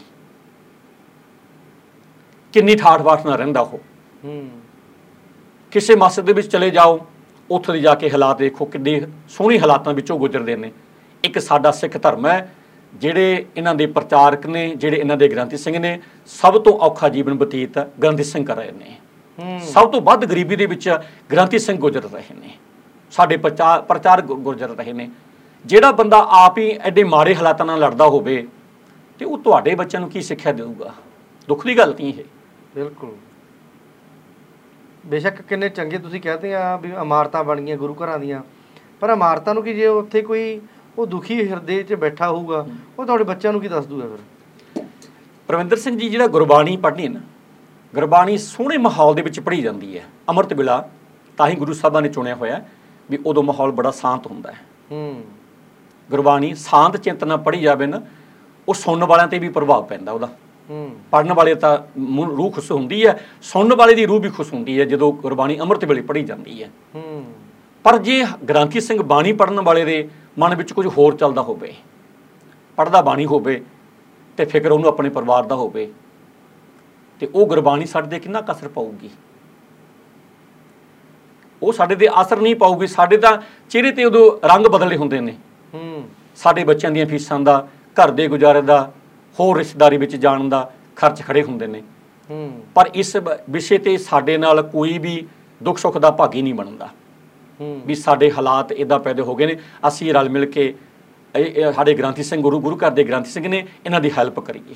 ਕਿੰਨੀ 2.52 2.76
ਠਾਠ 2.76 3.02
ਬਾਠ 3.02 3.26
ਨਾਲ 3.26 3.38
ਰਹਿੰਦਾ 3.38 3.60
ਉਹ। 3.60 3.78
ਹੂੰ। 4.24 4.50
ਕਿਸੇ 5.70 5.94
ਮਸਜਿਦ 5.94 6.24
ਦੇ 6.24 6.32
ਵਿੱਚ 6.32 6.52
ਚਲੇ 6.52 6.70
ਜਾਓ 6.70 7.06
ਉੱਥੇ 7.50 7.72
ਦੀ 7.72 7.80
ਜਾ 7.80 7.94
ਕੇ 7.94 8.10
ਹਾਲਾਤ 8.10 8.38
ਦੇਖੋ 8.38 8.64
ਕਿੰਨੇ 8.64 9.06
ਸੋਹਣੇ 9.28 9.58
ਹਾਲਾਤਾਂ 9.58 9.94
ਵਿੱਚੋਂ 9.94 10.18
ਗੁਜ਼ਰਦੇ 10.18 10.56
ਨੇ। 10.56 10.72
ਇੱਕ 11.24 11.38
ਸਾਡਾ 11.38 11.70
ਸਿੱਖ 11.70 12.02
ਧਰਮ 12.02 12.26
ਹੈ 12.26 12.54
ਜਿਹੜੇ 12.94 13.46
ਇਹਨਾਂ 13.56 13.74
ਦੇ 13.74 13.86
ਪ੍ਰਚਾਰਕ 13.86 14.46
ਨੇ 14.46 14.74
ਜਿਹੜੇ 14.74 14.96
ਇਹਨਾਂ 14.96 15.16
ਦੇ 15.16 15.28
ਗ੍ਰੰਥੀ 15.28 15.56
ਸਿੰਘ 15.56 15.78
ਨੇ 15.78 16.00
ਸਭ 16.26 16.62
ਤੋਂ 16.62 16.72
ਔਖਾ 16.72 17.08
ਜੀਵਨ 17.08 17.34
ਬਤੀਤ 17.34 17.78
ਗ੍ਰੰਥੀ 17.78 18.24
ਸਿੰਘ 18.24 18.46
ਕਰ 18.46 18.56
ਰਹੇ 18.56 18.72
ਨੇ। 18.72 18.98
ਸਭ 19.60 19.90
ਤੋਂ 19.90 20.00
ਵੱਧ 20.00 20.24
ਗਰੀਬੀ 20.24 20.56
ਦੇ 20.56 20.66
ਵਿੱਚ 20.66 20.98
ਗ੍ਰੰਥੀ 21.32 21.58
ਸਿੰਘ 21.58 21.78
ਗੁਜ਼ਰ 21.78 22.02
ਰਹੇ 22.02 22.34
ਨੇ। 22.34 22.50
ਸਾਡੇ 23.10 23.36
ਪ੍ਰਚਾਰ 23.36 23.82
ਪ੍ਰਚਾਰਕ 23.82 24.24
ਗੁਜ਼ਰ 24.24 24.68
ਰਹੇ 24.68 24.92
ਨੇ। 24.92 25.10
ਜਿਹੜਾ 25.66 25.92
ਬੰਦਾ 25.92 26.26
ਆਪ 26.30 26.58
ਹੀ 26.58 26.70
ਐਡੇ 26.70 27.04
ਮਾੜੇ 27.04 27.34
ਹਾਲਾਤਾਂ 27.34 27.66
ਨਾਲ 27.66 27.78
ਲੜਦਾ 27.80 28.06
ਹੋਵੇ 28.06 28.46
ਤੇ 29.18 29.24
ਉਹ 29.24 29.38
ਤੁਹਾਡੇ 29.38 29.74
ਬੱਚਿਆਂ 29.74 30.00
ਨੂੰ 30.00 30.10
ਕੀ 30.10 30.22
ਸਿੱਖਿਆ 30.22 30.52
ਦੇਊਗਾ? 30.52 30.92
ਦੁੱਖ 31.48 31.66
ਦੀ 31.66 31.78
ਗੱਲ 31.78 31.94
ਨਹੀਂ 31.94 32.12
ਇਹ 32.18 32.24
ਬਿਲਕੁਲ। 32.74 33.14
ਬੇਸ਼ੱਕ 35.06 35.42
ਕਿੰਨੇ 35.42 35.68
ਚੰਗੇ 35.68 35.98
ਤੁਸੀਂ 35.98 36.20
ਕਹਤੇ 36.20 36.54
ਆ 36.54 36.76
ਵੀ 36.76 36.92
ਇਮਾਰਤਾਂ 36.92 37.44
ਬਣ 37.44 37.60
ਗਈਆਂ 37.60 37.76
ਗੁਰੂ 37.76 37.94
ਘਰਾਂ 37.94 38.18
ਦੀਆਂ 38.18 38.42
ਪਰ 39.00 39.10
ਇਮਾਰਤਾਂ 39.10 39.54
ਨੂੰ 39.54 39.62
ਕੀ 39.62 39.74
ਜੇ 39.74 39.86
ਉੱਥੇ 39.86 40.22
ਕੋਈ 40.22 40.60
ਉਹ 40.98 41.06
ਦੁਖੀ 41.06 41.48
ਹਿਰਦੇ 41.48 41.82
'ਚ 41.82 41.94
ਬੈਠਾ 41.94 42.28
ਹੋਊਗਾ 42.28 42.66
ਉਹ 42.98 43.04
ਤੁਹਾਡੇ 43.06 43.24
ਬੱਚਿਆਂ 43.24 43.52
ਨੂੰ 43.52 43.62
ਕੀ 43.62 43.68
ਦੱਸ 43.68 43.86
ਦੂਗਾ 43.86 44.06
ਫਿਰ? 44.06 44.84
ਪਰਵਿੰਦਰ 45.48 45.76
ਸਿੰਘ 45.76 45.98
ਜੀ 45.98 46.08
ਜਿਹੜਾ 46.08 46.26
ਗੁਰਬਾਣੀ 46.26 46.76
ਪੜ੍ਹਨੀ 46.76 47.04
ਹੈ 47.04 47.08
ਨਾ 47.08 47.20
ਗੁਰਬਾਣੀ 47.94 48.38
ਸੋਹਣੇ 48.38 48.76
ਮਾਹੌਲ 48.76 49.14
ਦੇ 49.14 49.22
ਵਿੱਚ 49.22 49.40
ਪੜ੍ਹੀ 49.40 49.62
ਜਾਂਦੀ 49.62 49.98
ਹੈ। 49.98 50.04
ਅੰਮ੍ਰਿਤ 50.28 50.52
ਵੇਲਾ 50.52 50.88
ਤਾਂ 51.38 51.48
ਹੀ 51.48 51.54
ਗੁਰੂ 51.54 51.72
ਸਾਹਿਬਾਂ 51.72 52.02
ਨੇ 52.02 52.08
ਚੁਣਿਆ 52.08 52.34
ਹੋਇਆ 52.34 52.62
ਵੀ 53.10 53.18
ਉਦੋਂ 53.26 53.42
ਮਾਹੌਲ 53.42 53.70
ਬੜਾ 53.70 53.90
ਸ਼ਾਂਤ 53.90 54.26
ਹੁੰਦਾ 54.26 54.52
ਹੈ। 54.52 54.60
ਹੂੰ। 54.90 55.24
ਗੁਰਬਾਣੀ 56.10 56.54
ਸ਼ਾਂਤ 56.54 56.96
ਚਿੰਤਨ 56.96 57.36
ਪੜ੍ਹੀ 57.36 57.60
ਜਾਵੇ 57.60 57.86
ਨਾ 57.86 58.00
ਉਹ 58.68 58.74
ਸੁਣਨ 58.74 59.04
ਵਾਲਿਆਂ 59.04 59.28
ਤੇ 59.28 59.38
ਵੀ 59.38 59.48
ਪ੍ਰਭਾਵ 59.48 59.84
ਪੈਂਦਾ 59.84 60.12
ਉਹਦਾ। 60.12 60.28
ਹੂੰ। 60.70 60.90
ਪੜਨ 61.10 61.32
ਵਾਲੇ 61.32 61.54
ਤਾਂ 61.54 61.78
ਰੂਹ 62.36 62.50
ਖੁਸ਼ 62.50 62.72
ਹੁੰਦੀ 62.72 63.06
ਹੈ 63.06 63.24
ਸੁਣਨ 63.42 63.74
ਵਾਲੇ 63.74 63.94
ਦੀ 63.94 64.06
ਰੂਹ 64.06 64.20
ਵੀ 64.20 64.30
ਖੁਸ਼ 64.30 64.52
ਹੁੰਦੀ 64.52 64.80
ਹੈ 64.80 64.84
ਜਦੋਂ 64.84 65.12
ਗੁਰਬਾਣੀ 65.12 65.58
ਅੰਮ੍ਰਿਤ 65.60 65.84
ਵੇਲੇ 65.84 66.02
ਪੜ੍ਹੀ 66.02 66.22
ਜਾਂਦੀ 66.22 66.62
ਹੈ। 66.62 66.70
ਹੂੰ। 66.94 67.24
ਪਰ 67.84 67.98
ਜੇ 67.98 68.24
ਗ੍ਰੰਥੀ 68.48 68.80
ਸਿੰਘ 68.80 69.02
ਬਾਣੀ 69.02 69.32
ਪੜਨ 69.32 69.60
ਵਾਲੇ 69.60 69.84
ਦੇ 69.84 70.08
ਮਨ 70.38 70.54
ਵਿੱਚ 70.54 70.72
ਕੁਝ 70.72 70.86
ਹੋਰ 70.86 71.16
ਚੱਲਦਾ 71.16 71.42
ਹੋਵੇ 71.42 71.74
ਪੜਦਾ 72.76 73.00
ਬਾਣੀ 73.02 73.26
ਹੋਵੇ 73.26 73.64
ਤੇ 74.36 74.44
ਫਿਕਰ 74.44 74.72
ਉਹਨੂੰ 74.72 74.88
ਆਪਣੇ 74.88 75.10
ਪਰਿਵਾਰ 75.10 75.44
ਦਾ 75.44 75.54
ਹੋਵੇ 75.54 75.92
ਤੇ 77.20 77.28
ਉਹ 77.34 77.46
ਗੁਰਬਾਣੀ 77.46 77.86
ਸਾਡੇ 77.86 78.08
ਤੇ 78.08 78.18
ਕਿੰਨਾ 78.18 78.40
ਕਸਰ 78.40 78.68
ਪਾਊਗੀ? 78.68 79.10
ਉਹ 81.62 81.72
ਸਾਡੇ 81.72 81.94
ਤੇ 81.94 82.08
ਅਸਰ 82.22 82.40
ਨਹੀਂ 82.40 82.54
ਪਾਊਗੀ 82.54 82.86
ਸਾਡੇ 82.86 83.16
ਤਾਂ 83.16 83.38
ਚਿਹਰੇ 83.70 83.90
ਤੇ 83.92 84.04
ਉਦੋਂ 84.04 84.48
ਰੰਗ 84.48 84.66
ਬਦਲੇ 84.66 84.96
ਹੁੰਦੇ 84.96 85.20
ਨੇ। 85.20 85.34
ਸਾਡੇ 86.36 86.64
ਬੱਚਿਆਂ 86.64 86.92
ਦੀਆਂ 86.92 87.06
ਫੀਸਾਂ 87.06 87.38
ਦਾ 87.40 87.66
ਘਰ 87.96 88.10
ਦੇ 88.10 88.26
ਗੁਜ਼ਾਰੇ 88.28 88.62
ਦਾ 88.62 88.80
ਹੋਰ 89.38 89.58
ਰਿਸ਼ਤੇਦਾਰੀ 89.58 89.96
ਵਿੱਚ 89.96 90.16
ਜਾਣ 90.16 90.48
ਦਾ 90.48 90.70
ਖਰਚ 90.96 91.22
ਖੜੇ 91.22 91.42
ਹੁੰਦੇ 91.42 91.66
ਨੇ। 91.66 91.82
ਹੂੰ। 92.30 92.62
ਪਰ 92.74 92.90
ਇਸ 92.94 93.16
ਵਿਸ਼ੇ 93.50 93.78
ਤੇ 93.78 93.96
ਸਾਡੇ 93.98 94.36
ਨਾਲ 94.38 94.62
ਕੋਈ 94.62 94.98
ਵੀ 94.98 95.26
ਦੁੱਖ 95.60 95.78
ਸੁੱਖ 95.78 95.98
ਦਾ 95.98 96.10
ਭਾਗੀ 96.10 96.42
ਨਹੀਂ 96.42 96.54
ਬਣਦਾ। 96.54 96.86
ਹੂੰ। 97.60 97.80
ਵੀ 97.86 97.94
ਸਾਡੇ 97.94 98.30
ਹਾਲਾਤ 98.32 98.72
ਇਦਾਂ 98.72 98.98
ਪੈਦੇ 98.98 99.22
ਹੋ 99.22 99.34
ਗਏ 99.34 99.46
ਨੇ 99.46 99.56
ਅਸੀਂ 99.88 100.12
ਰਲ 100.14 100.28
ਮਿਲ 100.28 100.46
ਕੇ 100.46 100.74
ਸਾਡੇ 101.76 101.94
ਗ੍ਰੰਥੀ 101.94 102.22
ਸਿੰਘ 102.22 102.40
ਗੁਰੂ 102.42 102.60
ਗੁਰੂ 102.60 102.76
ਘਰ 102.76 102.90
ਦੇ 102.90 103.04
ਗ੍ਰੰਥੀ 103.04 103.30
ਸਿੰਘ 103.30 103.48
ਨੇ 103.48 103.64
ਇਹਨਾਂ 103.86 104.00
ਦੀ 104.00 104.10
ਹੈਲਪ 104.18 104.40
ਕਰੀਏ। 104.40 104.74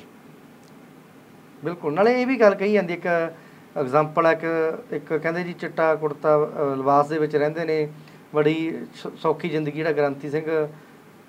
ਬਿਲਕੁਲ 1.63 1.93
ਨਾਲੇ 1.93 2.21
ਇਹ 2.21 2.27
ਵੀ 2.27 2.39
ਗੱਲ 2.39 2.55
ਕਹੀ 2.55 2.73
ਜਾਂਦੀ 2.73 2.93
ਇੱਕ 2.93 3.05
ਐਗਜ਼ਾਮਪਲ 3.77 4.25
ਹੈ 4.25 4.31
ਇੱਕ 4.31 4.93
ਇੱਕ 4.93 5.13
ਕਹਿੰਦੇ 5.13 5.43
ਜੀ 5.43 5.53
ਚਿੱਟਾ 5.53 5.93
ਕੁੜਤਾ 5.95 6.37
ਲਿਬਾਸ 6.77 7.07
ਦੇ 7.07 7.17
ਵਿੱਚ 7.19 7.35
ਰਹਿੰਦੇ 7.35 7.65
ਨੇ 7.65 7.87
ਬੜੀ 8.35 8.55
ਸੌਖੀ 9.17 9.49
ਜ਼ਿੰਦਗੀ 9.49 9.77
ਜਿਹੜਾ 9.77 9.91
ਗ੍ਰੰਥੀ 9.91 10.29
ਸਿੰਘ 10.29 10.45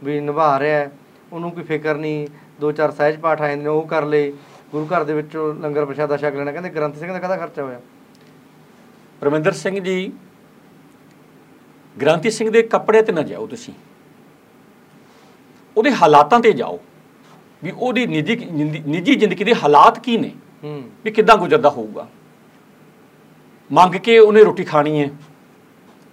ਵੀ 0.04 0.20
ਨਿਭਾ 0.20 0.58
ਰਿਹਾ 0.58 0.88
ਉਹਨੂੰ 1.32 1.50
ਕੋਈ 1.50 1.64
ਫਿਕਰ 1.64 1.94
ਨਹੀਂ 1.94 2.28
ਦੋ 2.60 2.72
ਚਾਰ 2.72 2.90
ਸਹਿਜ 2.90 3.18
ਪਾਠ 3.20 3.42
ਆਏ 3.42 3.56
ਨੇ 3.56 3.66
ਉਹ 3.66 3.86
ਕਰ 3.86 4.04
ਲਏ। 4.04 4.32
ਗੁਰੂ 4.72 4.86
ਘਰ 4.86 5.04
ਦੇ 5.04 5.12
ਵਿੱਚੋਂ 5.12 5.54
ਲੰਗਰ 5.54 5.84
ਪ੍ਰਸ਼ਾਦਾ 5.84 6.16
ਛਕ 6.16 6.34
ਲੈਣਾ 6.34 6.52
ਕਹਿੰਦੇ 6.52 6.70
ਗ੍ਰੰਥੀ 6.70 6.98
ਸਿੰਘ 7.00 7.12
ਦਾ 7.12 7.18
ਕਾਹਦਾ 7.18 7.36
ਖਰਚਾ 7.36 7.62
ਹੋਇਆ? 7.62 7.80
ਪਰਮਿੰਦਰ 9.20 9.52
ਸਿੰਘ 9.52 9.78
ਜੀ 9.80 10.12
ਗ੍ਰੰਥੀ 12.02 12.30
ਸਿੰਘ 12.30 12.50
ਦੇ 12.50 12.62
ਕੱਪੜੇ 12.62 13.02
ਤੇ 13.02 13.12
ਨਾ 13.12 13.22
ਜਾਓ 13.22 13.46
ਤੁਸੀਂ। 13.46 13.74
ਉਹਦੇ 15.76 15.92
ਹਾਲਾਤਾਂ 15.92 16.40
ਤੇ 16.40 16.52
ਜਾਓ 16.52 16.80
ਵੀ 17.64 17.70
ਉਹਦੀ 17.70 18.06
ਨਿੱਜੀ 18.06 18.36
ਨਿੱਜੀ 18.86 19.14
ਜ਼ਿੰਦਗੀ 19.14 19.44
ਦੇ 19.44 19.54
ਹਾਲਾਤ 19.54 19.98
ਕੀ 19.98 20.16
ਨੇ? 20.16 20.32
ਹੂੰ। 20.64 20.82
ਵੀ 21.04 21.10
ਕਿੱਦਾਂ 21.10 21.36
ਗੁਜ਼ਰਦਾ 21.36 21.70
ਹੋਊਗਾ? 21.70 22.08
ਮੰਗ 23.72 23.94
ਕੇ 23.94 24.18
ਉਹਨੇ 24.18 24.44
ਰੋਟੀ 24.44 24.64
ਖਾਣੀ 24.64 25.00
ਹੈ 25.00 25.08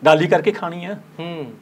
ਡਾਲੀ 0.03 0.27
ਕਰਕੇ 0.27 0.51
ਖਾਣੀ 0.51 0.85
ਹੈ। 0.85 1.03
ਹੂੰ। 1.19 1.53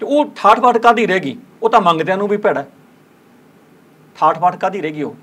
ਤੇ 0.00 0.06
ਉਹ 0.06 0.30
ਠਾਠ 0.36 0.60
ਬਾਠ 0.60 0.78
ਕਾਦੀ 0.78 1.06
ਰਹਿ 1.06 1.20
ਗਈ? 1.20 1.36
ਉਹ 1.62 1.70
ਤਾਂ 1.70 1.80
ਮੰਗਦਿਆਂ 1.80 2.16
ਨੂੰ 2.16 2.28
ਵੀ 2.28 2.36
ਭੈੜਾ 2.36 2.62
ਹੈ। 2.62 2.68
ਠਾਠ 4.16 4.38
ਬਾਠ 4.38 4.56
ਕਾਦੀ 4.56 4.80
ਰਹਿ 4.80 4.90
ਗਈ 4.90 5.02
ਉਹ? 5.02 5.16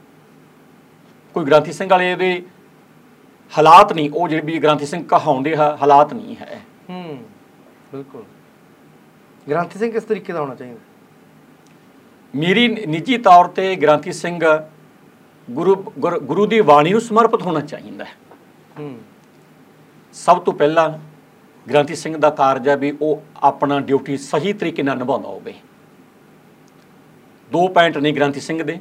ਕੋਈ 1.33 1.45
ਗ੍ਰਾਂਥੀ 1.45 1.71
ਸਿੰਘ 1.71 1.89
ਵਾਲੇ 1.91 2.15
ਦੇ 2.15 2.45
ਹਾਲਾਤ 3.57 3.93
ਨਹੀਂ 3.93 4.09
ਉਹ 4.13 4.27
ਜਿਹੜੇ 4.27 4.41
ਵੀ 4.45 4.59
ਗ੍ਰਾਂਥੀ 4.59 4.85
ਸਿੰਘ 4.85 5.05
ਕਹਾਉਂਦੇ 5.07 5.57
ਹਾ- 5.57 5.77
ਹਾਲਾਤ 5.81 6.13
ਨਹੀਂ 6.13 6.35
ਹੈ। 6.35 6.61
ਹੂੰ 6.89 7.25
ਬਿਲਕੁਲ। 7.91 8.23
ਗ੍ਰੰਥੀ 9.49 9.79
ਸਿੰਘ 9.79 9.91
ਕਿਸ 9.91 10.03
ਤਰੀਕੇ 10.03 10.33
ਦਾ 10.33 10.41
ਹੋਣਾ 10.41 10.55
ਚਾਹੀਦਾ? 10.55 10.77
ਮੇਰੀ 12.35 12.67
ਨਿੱਜੀ 12.67 13.17
ਤੌਰ 13.17 13.47
ਤੇ 13.47 13.75
ਗ੍ਰਾਂਥੀ 13.75 14.11
ਸਿੰਘ 14.11 14.45
ਗੁਰੂ 15.51 15.75
ਗੁਰ- 15.99 16.19
ਗੁਰੂ 16.19 16.45
ਦੀ 16.45 16.61
ਬਾਣੀ 16.61 16.91
ਨੂੰ 16.91 17.01
ਸਮਰਪਿਤ 17.01 17.41
ਹੋਣਾ 17.41 17.59
ਚਾਹੀਦਾ 17.59 18.05
ਹੈ। 18.05 18.09
ਹੂੰ। 18.79 18.99
ਸਭ 20.13 20.41
ਤੋਂ 20.41 20.53
ਪਹਿਲਾਂ 20.53 20.89
ਗ੍ਰੰਥੀ 21.69 21.95
ਸਿੰਘ 21.95 22.17
ਦਾ 22.17 22.29
ਕਾਰਜ 22.29 22.69
ਹੈ 22.69 22.77
ਵੀ 22.77 22.97
ਉਹ 23.01 23.21
ਆਪਣਾ 23.43 23.79
ਡਿਊਟੀ 23.79 24.17
ਸਹੀ 24.17 24.53
ਤਰੀਕੇ 24.53 24.83
ਨਾਲ 24.83 24.97
ਨਿਭਾਉਂਦਾ 24.97 25.29
ਹੋਵੇ। 25.29 25.53
ਦੋ 27.51 27.67
ਪੁਆਇੰਟ 27.67 27.97
ਨੇ 27.97 28.11
ਗ੍ਰੰਥੀ 28.11 28.39
ਸਿੰਘ 28.39 28.63
ਦੇ। 28.63 28.79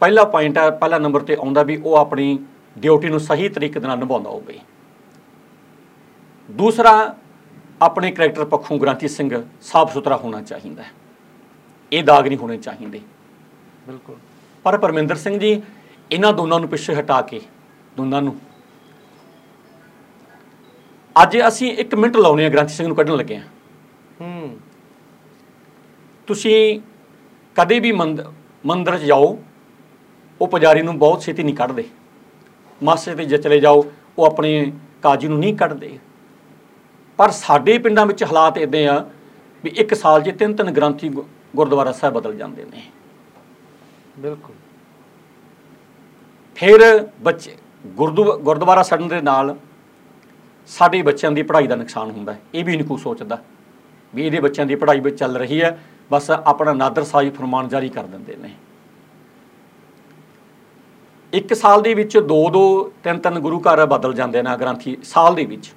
ਪਹਿਲਾ 0.00 0.24
ਪੁਆਇੰਟ 0.24 0.58
ਹੈ 0.58 0.70
ਪਹਿਲਾ 0.70 0.98
ਨੰਬਰ 0.98 1.20
ਤੇ 1.20 1.34
ਆਉਂਦਾ 1.34 1.62
ਵੀ 1.62 1.76
ਉਹ 1.76 1.96
ਆਪਣੀ 1.96 2.38
ਡਿਊਟੀ 2.78 3.08
ਨੂੰ 3.08 3.20
ਸਹੀ 3.20 3.48
ਤਰੀਕੇ 3.48 3.80
ਨਾਲ 3.80 3.98
ਨਿਭਾਉਂਦਾ 3.98 4.30
ਹੋਵੇ। 4.30 4.58
ਦੂਸਰਾ 6.50 7.14
ਆਪਣੇ 7.82 8.10
ਕਰੈਕਟਰ 8.10 8.44
ਪੱਖੋਂ 8.44 8.78
ਗ੍ਰਾਂਥੀ 8.78 9.08
ਸਿੰਘ 9.08 9.42
ਸਾਫ਼ 9.62 9.92
ਸੁਥਰਾ 9.92 10.16
ਹੋਣਾ 10.16 10.40
ਚਾਹੀਦਾ 10.42 10.82
ਹੈ। 10.82 10.90
ਇਹ 11.92 12.02
ਦਾਗ 12.04 12.28
ਨਹੀਂ 12.28 12.38
ਹੋਣੇ 12.38 12.56
ਚਾਹੀਦੇ। 12.56 13.00
ਬਿਲਕੁਲ। 13.86 14.16
ਪਰ 14.64 14.78
ਪਰਮਿੰਦਰ 14.78 15.14
ਸਿੰਘ 15.14 15.38
ਜੀ 15.38 15.62
ਇਹਨਾਂ 16.10 16.32
ਦੋਨਾਂ 16.32 16.60
ਨੂੰ 16.60 16.68
ਪਿੱਛੇ 16.68 16.94
ਹਟਾ 16.94 17.20
ਕੇ 17.22 17.40
ਦੋਨਾਂ 17.96 18.22
ਨੂੰ 18.22 18.36
ਅੱਜ 21.22 21.38
ਅਸੀਂ 21.48 21.76
1 21.76 21.94
ਮਿੰਟ 21.98 22.16
ਲਾਉਣੇ 22.16 22.46
ਆ 22.46 22.48
ਗ੍ਰਾਂਥੀ 22.48 22.74
ਸਿੰਘ 22.74 22.86
ਨੂੰ 22.86 22.96
ਕੱਢਣ 22.96 23.16
ਲੱਗੇ 23.16 23.36
ਆ 23.36 23.42
ਹੂੰ। 24.20 24.56
ਤੁਸੀਂ 26.26 26.80
ਕਦੇ 27.56 27.80
ਵੀ 27.80 27.92
ਮੰਦ- 27.92 28.32
ਮੰਦਿਰ 28.66 28.98
'ਚ 28.98 29.02
ਜਾਓ 29.02 29.38
ਉਹ 30.40 30.48
ਪੁਜਾਰੀ 30.48 30.82
ਨੂੰ 30.82 30.98
ਬਹੁਤ 30.98 31.20
ਛੇਤੀ 31.20 31.42
ਨਹੀਂ 31.42 31.54
ਕੱਢਦੇ। 31.54 31.84
ਮਾਸੇ 32.82 33.14
ਤੇ 33.14 33.24
ਜੇ 33.24 33.38
ਚਲੇ 33.38 33.60
ਜਾਓ 33.60 33.84
ਉਹ 34.18 34.24
ਆਪਣੇ 34.26 34.72
ਕਾਜੀ 35.02 35.28
ਨੂੰ 35.28 35.38
ਨਹੀਂ 35.38 35.56
ਕੱਢਦੇ। 35.56 35.98
ਪਰ 37.16 37.30
ਸਾਡੇ 37.30 37.78
ਪਿੰਡਾਂ 37.78 38.06
ਵਿੱਚ 38.06 38.24
ਹਾਲਾਤ 38.24 38.58
ਇਦਾਂ 38.58 38.80
ਆ 38.80 39.10
ਵੀ 39.64 39.70
ਇੱਕ 39.70 39.94
ਸਾਲ 39.94 40.22
'ਚ 40.22 40.38
ਤਿੰਨ 40.38 40.54
ਤਿੰਨ 40.54 40.70
ਗ੍ਰੰਥੀ 40.70 41.08
ਗੁਰਦੁਆਰਾ 41.56 41.92
ਸਾਹਿਬ 41.92 42.14
ਬਦਲ 42.14 42.36
ਜਾਂਦੇ 42.36 42.64
ਨੇ। 42.64 42.82
ਬਿਲਕੁਲ। 44.18 44.54
ਫਿਰ 46.54 47.08
ਬੱਚੇ 47.20 47.56
ਗੁਰਦੁ- 47.86 48.38
ਗੁਰਦੁਆਰਾ 48.38 48.82
ਛੱਡਣ 48.82 49.06
ਦੇ 49.06 49.20
ਨਾਲ 49.20 49.56
ਸਾਡੇ 50.68 51.00
ਬੱਚਿਆਂ 51.02 51.30
ਦੀ 51.32 51.42
ਪੜ੍ਹਾਈ 51.42 51.66
ਦਾ 51.66 51.76
ਨੁਕਸਾਨ 51.76 52.10
ਹੁੰਦਾ 52.10 52.32
ਹੈ। 52.32 52.40
ਇਹ 52.54 52.64
ਵੀ 52.64 52.76
ਨਹੀਂ 52.76 52.86
ਕੋਈ 52.86 52.98
ਸੋਚਦਾ 52.98 53.38
ਵੀ 54.12 54.26
ਇਹਦੇ 54.26 54.40
ਬੱਚਿਆਂ 54.40 54.66
ਦੀ 54.66 54.74
ਪੜ੍ਹਾਈ 54.74 55.00
ਵਿੱਚ 55.00 55.18
ਚੱਲ 55.18 55.36
ਰਹੀ 55.36 55.60
ਹੈ 55.62 55.78
ਬਸ 56.12 56.30
ਆਪਣਾ 56.30 56.72
ਨਾਦਰ 56.72 57.04
ਸਾਈ 57.04 57.30
ਫਰਮਾਨ 57.30 57.68
ਜਾਰੀ 57.68 57.88
ਕਰ 57.88 58.04
ਦਿੰਦੇ 58.04 58.36
ਨੇ। 58.36 58.50
ਇੱਕ 61.32 61.54
ਸਾਲ 61.54 61.82
ਦੇ 61.82 61.94
ਵਿੱਚ 61.94 62.16
ਦੋ 62.18 62.48
ਦੋ 62.50 62.92
ਤਿੰਨ 63.04 63.18
ਤਿੰਨ 63.18 63.38
ਗੁਰੂ 63.40 63.60
ਘਰ 63.60 63.84
ਬਦਲ 63.86 64.14
ਜਾਂਦੇ 64.14 64.42
ਨੇ 64.42 64.56
ਗ੍ਰੰਥੀ 64.60 64.96
ਸਾਲ 65.04 65.34
ਦੇ 65.34 65.44
ਵਿੱਚ। 65.44 65.72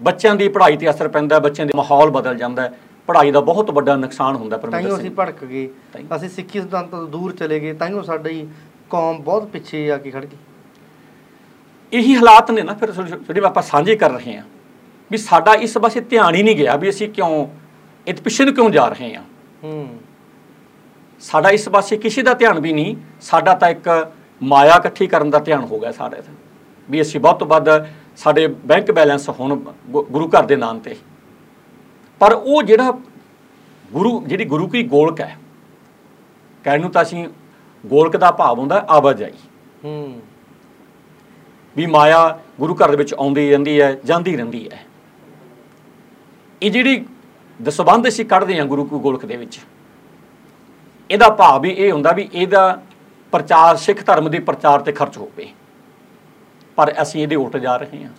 ਬੱਚਿਆਂ 0.00 0.34
ਦੀ 0.34 0.48
ਪੜ੍ਹਾਈ 0.48 0.76
ਤੇ 0.76 0.90
ਅਸਰ 0.90 1.08
ਪੈਂਦਾ 1.08 1.36
ਹੈ, 1.36 1.40
ਬੱਚਿਆਂ 1.40 1.66
ਦੇ 1.66 1.72
ਮਾਹੌਲ 1.76 2.10
ਬਦਲ 2.10 2.36
ਜਾਂਦਾ 2.36 2.62
ਹੈ। 2.62 2.72
ਪੜ੍ਹਾਈ 3.08 3.30
ਦਾ 3.30 3.40
ਬਹੁਤ 3.40 3.70
ਵੱਡਾ 3.70 3.96
ਨੁਕਸਾਨ 3.96 4.36
ਹੁੰਦਾ 4.36 4.56
ਹੈ 4.56 4.60
ਤਾਈਓ 4.60 4.70
ਪਰਮਿੰਦਰ 4.70 4.94
ਅਸੀਂ 4.94 5.04
ਸਿੰਘ 5.04 5.14
ਭੜਕ 5.16 5.44
ਗਏ। 5.44 5.68
ਅਸੀਂ 6.16 6.28
ਸਿੱਖੀ 6.28 6.60
ਸਿਧਾਂਤ 6.60 6.90
ਤੋਂ 6.90 7.06
ਦੂਰ 7.08 7.32
ਚਲੇ 7.32 7.60
ਗਏ 7.60 7.72
ਤਾਈਓ 7.72 8.02
ਸਾਡੀ 8.02 8.46
ਕੌਮ 8.90 9.20
ਬਹੁਤ 9.22 9.48
ਪਿੱਛੇ 9.48 9.90
ਆ 9.90 9.96
ਕੇ 9.98 10.10
ਖੜ 10.10 10.24
ਗਈ। 10.24 10.36
ਇਹੀ 11.92 12.14
ਹਾਲਾਤ 12.16 12.50
ਨੇ 12.50 12.62
ਨਾ 12.62 12.74
ਫਿਰ 12.74 12.92
ਜਿਹੜੇ 12.92 13.40
ਆਪਾਂ 13.40 13.62
ਸਾਂਝੇ 13.62 13.96
ਕਰ 13.96 14.10
ਰਹੇ 14.10 14.36
ਹਾਂ। 14.36 14.42
ਵੀ 15.10 15.16
ਸਾਡਾ 15.16 15.54
ਇਸ 15.54 15.76
ਪਾਸੇ 15.78 16.00
ਧਿਆਨ 16.00 16.34
ਹੀ 16.34 16.42
ਨਹੀਂ 16.42 16.56
ਗਿਆ 16.56 16.76
ਵੀ 16.76 16.88
ਅਸੀਂ 16.90 17.08
ਕਿਉਂ 17.08 17.46
ਇਹ 18.06 18.14
ਪਿੱਛੇ 18.14 18.44
ਨੂੰ 18.44 18.54
ਕਿਉਂ 18.54 18.70
ਜਾ 18.70 18.86
ਰਹੇ 18.88 19.14
ਹਾਂ। 19.14 19.22
ਹੂੰ। 19.64 19.98
ਸਾਡਾ 21.20 21.50
ਇਸ 21.50 21.68
ਪਾਸੇ 21.68 21.96
ਕਿਸੇ 21.96 22.22
ਦਾ 22.22 22.34
ਧਿਆਨ 22.34 22.60
ਵੀ 22.60 22.72
ਨਹੀਂ 22.72 22.96
ਸਾਡਾ 23.20 23.54
ਤਾਂ 23.54 23.68
ਇੱਕ 23.68 23.88
ਮਾਇਆ 24.42 24.74
ਇਕੱਠੀ 24.74 25.06
ਕਰਨ 25.06 25.30
ਦਾ 25.30 25.38
ਧਿਆਨ 25.38 25.64
ਹੋ 25.64 25.78
ਗਿਆ 25.80 25.92
ਸਾਰੇ 25.92 26.16
ਦਾ 26.16 26.32
ਵੀ 26.90 27.00
ਅਸੀਂ 27.02 27.20
ਵੱਧ 27.20 27.36
ਤੋਂ 27.36 27.46
ਵੱਧ 27.46 27.68
ਸਾਡੇ 28.16 28.46
ਬੈਂਕ 28.46 28.90
ਬੈਲੈਂਸ 28.92 29.28
ਹੁਣ 29.30 29.58
ਗੁਰੂ 29.90 30.28
ਘਰ 30.28 30.46
ਦੇ 30.46 30.56
ਨਾਂ 30.56 30.74
ਤੇ। 30.74 30.96
ਪਰ 32.20 32.32
ਉਹ 32.32 32.62
ਜਿਹੜਾ 32.62 32.90
ਗੁਰੂ 33.92 34.22
ਜਿਹੜੀ 34.26 34.44
ਗੁਰੂ 34.44 34.68
ਕੀ 34.68 34.82
ਗੋਲਕ 34.82 35.20
ਹੈ 35.20 35.36
ਕਹਿਣ 36.64 36.80
ਨੂੰ 36.80 36.90
ਤਾਂ 36.90 37.02
ਅਸੀਂ 37.02 37.26
ਗੋਲਕ 37.84 38.16
ਦਾ 38.16 38.30
ਭਾਵ 38.30 38.58
ਹੁੰਦਾ 38.58 38.84
ਆਵਾਜਾਈ। 38.88 39.38
ਹੂੰ। 39.84 40.20
ਵੀ 41.76 41.86
ਮਾਇਆ 41.86 42.38
ਗੁਰੂ 42.60 42.74
ਘਰ 42.74 42.90
ਦੇ 42.90 42.96
ਵਿੱਚ 42.96 43.14
ਆਉਂਦੀ 43.14 43.48
ਰਹਿੰਦੀ 43.50 43.80
ਹੈ 43.80 43.92
ਜਾਂਦੀ 44.04 44.36
ਰਹਿੰਦੀ 44.36 44.68
ਹੈ। 44.70 44.84
ਇਹ 46.62 46.70
ਜਿਹੜੀ 46.70 47.04
ਦਸਬੰਧ 47.62 48.08
ਅਸੀਂ 48.08 48.24
ਕੱਢਦੇ 48.24 48.58
ਹਾਂ 48.58 48.64
ਗੁਰੂ 48.66 48.84
ਕੀ 48.84 48.98
ਗੋਲਕ 48.98 49.26
ਦੇ 49.26 49.36
ਵਿੱਚ 49.36 49.58
ਇਹਦਾ 51.10 51.28
ਭਾਵ 51.30 51.60
ਵੀ 51.60 51.70
ਇਹ 51.70 51.92
ਹੁੰਦਾ 51.92 52.12
ਵੀ 52.12 52.28
ਇਹਦਾ 52.32 52.82
ਪ੍ਰਚਾਰ 53.32 53.76
ਸਿੱਖ 53.76 54.04
ਧਰਮ 54.06 54.30
ਦੇ 54.30 54.38
ਪ੍ਰਚਾਰ 54.38 54.80
ਤੇ 54.80 54.92
ਖਰਚ 54.92 55.16
ਹੋਵੇ। 55.18 55.48
ਪਰ 56.76 56.92
ਅਸੀਂ 57.02 57.22
ਇਹਦੇ 57.22 57.36
ਉਲਟ 57.36 57.56
ਜਾ 57.56 57.76
ਰਹੇ 57.76 58.04
ਹਾਂ। 58.04 58.10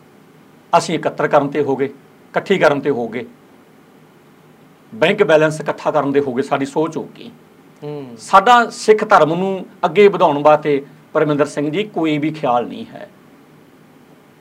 ਅਸੀਂ 0.78 0.96
ਇਕੱਤਰ 0.96 1.28
ਕਰਨ 1.28 1.48
ਤੇ 1.48 1.62
ਹੋ 1.62 1.76
ਗਏ 1.76 1.86
ਇਕੱਠੀ 1.86 2.58
ਕਰਨ 2.58 2.80
ਤੇ 2.80 2.90
ਹੋ 2.90 3.08
ਗਏ। 3.08 3.26
ਬੈਂਕ 4.94 5.24
ਬੈਲੈਂਸ 5.24 5.60
ਇਕੱਠਾ 5.62 5.92
ਕਰਨ 5.92 6.12
ਦੇ 6.12 6.20
ਹੋ 6.20 6.34
ਗਏ 6.34 6.42
ਸਾਡੀ 6.42 6.66
ਸੋਚ 6.66 6.98
ਹੋ 6.98 7.04
ਗਈ। 7.18 7.32
ਸਾਡਾ 8.18 8.70
ਸਿੱਖ 8.70 9.08
ਧਰਮ 9.10 9.34
ਨੂੰ 9.34 9.66
ਅੱਗੇ 9.86 10.08
ਵਧਾਉਣ 10.08 10.42
ਵਾਸਤੇ 10.44 10.86
ਪਰਮਿੰਦਰ 11.14 11.46
ਸਿੰਘ 11.46 11.70
ਜੀ 11.72 11.84
ਕੋਈ 11.84 12.18
ਵੀ 12.18 12.32
ਖਿਆਲ 12.32 12.68
ਨਹੀਂ 12.68 12.86
ਹੈ। 12.86 13.10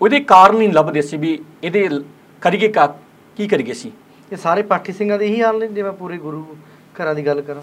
ਉਹਦੇ 0.03 0.21
ਕਾਰਨ 0.21 0.61
ਹੀ 0.61 0.69
ਲੱਭਦੇ 0.69 1.03
ਸੀ 1.03 1.17
ਵੀ 1.17 1.39
ਇਹਦੇ 1.65 1.89
ਕਰੀਏ 2.41 2.69
ਕਾ 2.69 2.87
ਕੀ 3.37 3.49
ਕਰੀਏ 3.49 3.73
ਸੀ 3.73 3.93
ਇਹ 4.33 4.37
ਸਾਰੇ 4.37 4.63
ਪਾਠੀ 4.63 4.93
ਸਿੰਘਾਂ 4.93 5.19
ਦੇ 5.19 5.27
ਇਹੀ 5.27 5.43
ਹਾਲ 5.43 5.59
ਨੇ 5.59 5.69
ਜੇ 5.69 5.83
ਮੈਂ 5.83 5.93
ਪੂਰੇ 5.93 6.17
ਗੁਰੂ 6.17 6.57
ਘਰਾਂ 6.79 7.15
ਦੀ 7.15 7.27
ਗੱਲ 7.27 7.41
ਕਰਾਂ। 7.41 7.63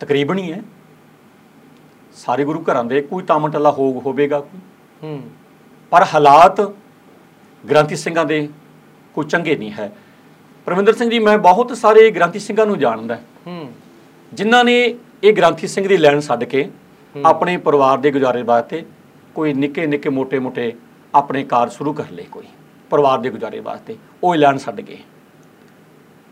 ਤਕਰੀਬਨ 0.00 0.38
ਹੀ 0.38 0.52
ਹੈ। 0.52 0.62
ਸਾਰੇ 2.14 2.44
ਗੁਰੂ 2.44 2.64
ਘਰਾਂ 2.70 2.84
ਦੇ 2.84 3.00
ਕੋਈ 3.00 3.22
ਤਾਮਟਲਾ 3.22 3.70
ਹੋਗ 3.70 4.06
ਹੋਵੇਗਾ 4.06 4.40
ਕੋਈ। 4.40 4.60
ਹੂੰ। 5.02 5.22
ਪਰ 5.90 6.06
ਹਾਲਾਤ 6.14 6.60
ਗ੍ਰੰਥੀ 7.70 7.96
ਸਿੰਘਾਂ 7.96 8.24
ਦੇ 8.24 8.48
ਕੋਈ 9.14 9.24
ਚੰਗੇ 9.24 9.56
ਨਹੀਂ 9.56 9.72
ਹੈ। 9.72 9.96
ਪ੍ਰਵਿੰਦਰ 10.64 10.92
ਸਿੰਘ 10.92 11.10
ਜੀ 11.10 11.18
ਮੈਂ 11.18 11.38
ਬਹੁਤ 11.38 11.76
ਸਾਰੇ 11.76 12.10
ਗ੍ਰੰਥੀ 12.10 12.38
ਸਿੰਘਾਂ 12.38 12.66
ਨੂੰ 12.66 12.78
ਜਾਣਦਾ 12.78 13.14
ਹੂੰ। 13.46 13.72
ਜਿਨ੍ਹਾਂ 14.32 14.64
ਨੇ 14.64 14.94
ਇਹ 15.24 15.32
ਗ੍ਰੰਥੀ 15.32 15.66
ਸਿੰਘ 15.66 15.88
ਦੀ 15.88 15.96
ਲੈਣ 15.96 16.20
ਛੱਡ 16.20 16.44
ਕੇ 16.44 16.70
ਆਪਣੇ 17.24 17.56
ਪਰਿਵਾਰ 17.56 17.98
ਦੇ 17.98 18.10
ਗੁਜ਼ਾਰੇ 18.10 18.42
ਵਾਸਤੇ 18.42 18.84
ਕੋਈ 19.34 19.52
ਨਿੱਕੇ 19.54 19.86
ਨਿੱਕੇ 19.86 20.08
ਮੋٹے 20.08 20.40
ਮੋٹے 20.40 20.72
ਆਪਣੇ 21.14 21.42
ਕਾਰ 21.44 21.68
ਸ਼ੁਰੂ 21.68 21.92
ਕਰ 21.92 22.10
ਲਏ 22.12 22.24
ਕੋਈ 22.24 22.46
ਪਰਿਵਾਰ 22.90 23.18
ਦੇ 23.18 23.30
ਗੁਜ਼ਾਰੇ 23.30 23.60
ਵਾਸਤੇ 23.60 23.96
ਉਹ 24.22 24.34
ਲੈਣ 24.34 24.58
ਛੱਡ 24.58 24.80
ਗਏ। 24.80 24.98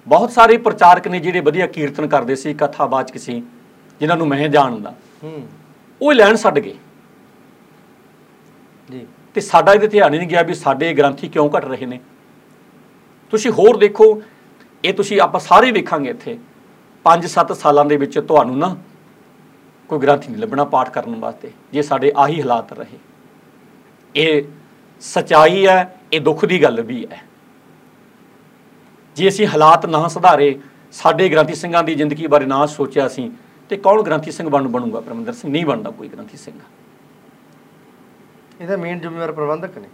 ਬਹੁਤ 0.07 0.31
ਸਾਰੇ 0.33 0.57
ਪ੍ਰਚਾਰਕ 0.57 1.09
ਨੇ 1.09 1.19
ਜਿਹੜੇ 1.21 1.41
ਵਧੀਆ 1.41 1.67
ਕੀਰਤਨ 1.67 2.07
ਕਰਦੇ 2.09 2.37
ਸੀ 2.37 2.55
ਕਥਾਵਾਚਕ 2.55 3.17
ਸੀ 3.19 3.43
ਜਿਨ੍ਹਾਂ 4.01 4.17
ਨੂੰ 4.19 4.27
ਮੈਂ 4.29 4.49
ਜਾਣਦਾ 4.49 4.95
ਉਹ 6.01 6.13
ਲੈਣ 6.13 6.37
ਛੱਡ 6.37 6.59
ਗਏ। 6.59 6.75
ਜੀ। 8.89 9.07
ਤੇ 9.35 9.41
ਸਾਡਾ 9.41 9.73
ਇਹਦੇ 9.73 9.89
ਧਿਆਨ 9.89 10.15
ਹੀ 10.15 10.19
ਨਹੀਂ 10.19 10.29
ਗਿਆ 10.29 10.43
ਵੀ 10.43 10.55
ਸਾਡੇ 10.55 10.93
ਗ੍ਰੰਥੀ 10.95 11.29
ਕਿਉਂ 11.29 11.49
ਘਟ 11.51 11.65
ਰਹੇ 11.65 11.87
ਨੇ। 11.87 12.01
ਤੁਸੀਂ 13.33 13.51
ਹੋਰ 13.51 13.77
ਦੇਖੋ 13.77 14.05
ਇਹ 14.85 14.95
ਤੁਸੀਂ 14.95 15.21
ਆਪਾਂ 15.21 15.41
ਸਾਰੇ 15.41 15.71
ਵੇਖਾਂਗੇ 15.73 16.11
ਇੱਥੇ। 16.11 16.39
5-7 17.05 17.53
ਸਾਲਾਂ 17.55 17.85
ਦੇ 17.85 17.97
ਵਿੱਚ 17.97 18.19
ਤੁਹਾਨੂੰ 18.19 18.59
ਨਾ 18.59 18.77
ਕੋਈ 19.91 19.99
ਗ੍ਰੰਥੀ 19.99 20.29
ਨਹੀਂ 20.29 20.43
ਲੱਭਣਾ 20.43 20.65
ਪਾਠ 20.65 20.91
ਕਰਨ 20.91 21.15
ਵਾਸਤੇ 21.15 21.51
ਜੇ 21.73 21.83
ਸਾਡੇ 21.83 22.13
ਆਹੀ 22.17 22.41
ਹਾਲਾਤ 22.41 22.73
ਰਹੇ। 22.73 22.99
ਇਹ 24.15 24.43
ਸਚਾਈ 25.01 25.67
ਹੈ 25.67 26.01
ਇਹ 26.13 26.21
ਦੁੱਖ 26.21 26.45
ਦੀ 26.45 26.63
ਗੱਲ 26.63 26.81
ਵੀ 26.83 27.07
ਹੈ। 27.13 27.23
ਜੇ 29.17 29.29
ਅਸੀਂ 29.29 29.47
ਹਾਲਾਤ 29.47 29.87
ਨਾ 29.87 30.09
ਸੁਧਾਰੇ 30.09 30.59
ਸਾਡੇ 30.93 31.29
ਗ੍ਰੰਥੀ 31.29 31.55
ਸਿੰਘਾਂ 31.55 31.83
ਦੀ 31.83 31.95
ਜ਼ਿੰਦਗੀ 31.95 32.27
ਬਾਰੇ 32.27 32.47
ਨਾ 32.47 32.67
ਸੋਚਿਆ 32.67 33.09
ਸੀ 33.09 33.33
ਤੇ 33.69 33.77
ਕੌਣ 33.77 34.03
ਗ੍ਰੰਥੀ 34.03 34.31
ਸਿੰਘ 34.31 34.49
ਬਣ 34.49 34.69
ਬਣੂਗਾ 34.69 35.01
ਪਰਮਿੰਦਰ 35.01 35.33
ਸਿੰਘ? 35.33 35.53
ਨਹੀਂ 35.53 35.67
ਬਣਦਾ 35.67 35.91
ਕੋਈ 35.91 36.09
ਗ੍ਰੰਥੀ 36.09 36.37
ਸਿੰਘ। 36.37 36.61
ਇਹਦਾ 38.61 38.77
ਮੇਨ 38.77 39.01
ਜ਼ਿੰਮੇਵਾਰ 39.01 39.33
ਪ੍ਰਬੰਧਕ 39.33 39.79
ਨੇ। 39.79 39.89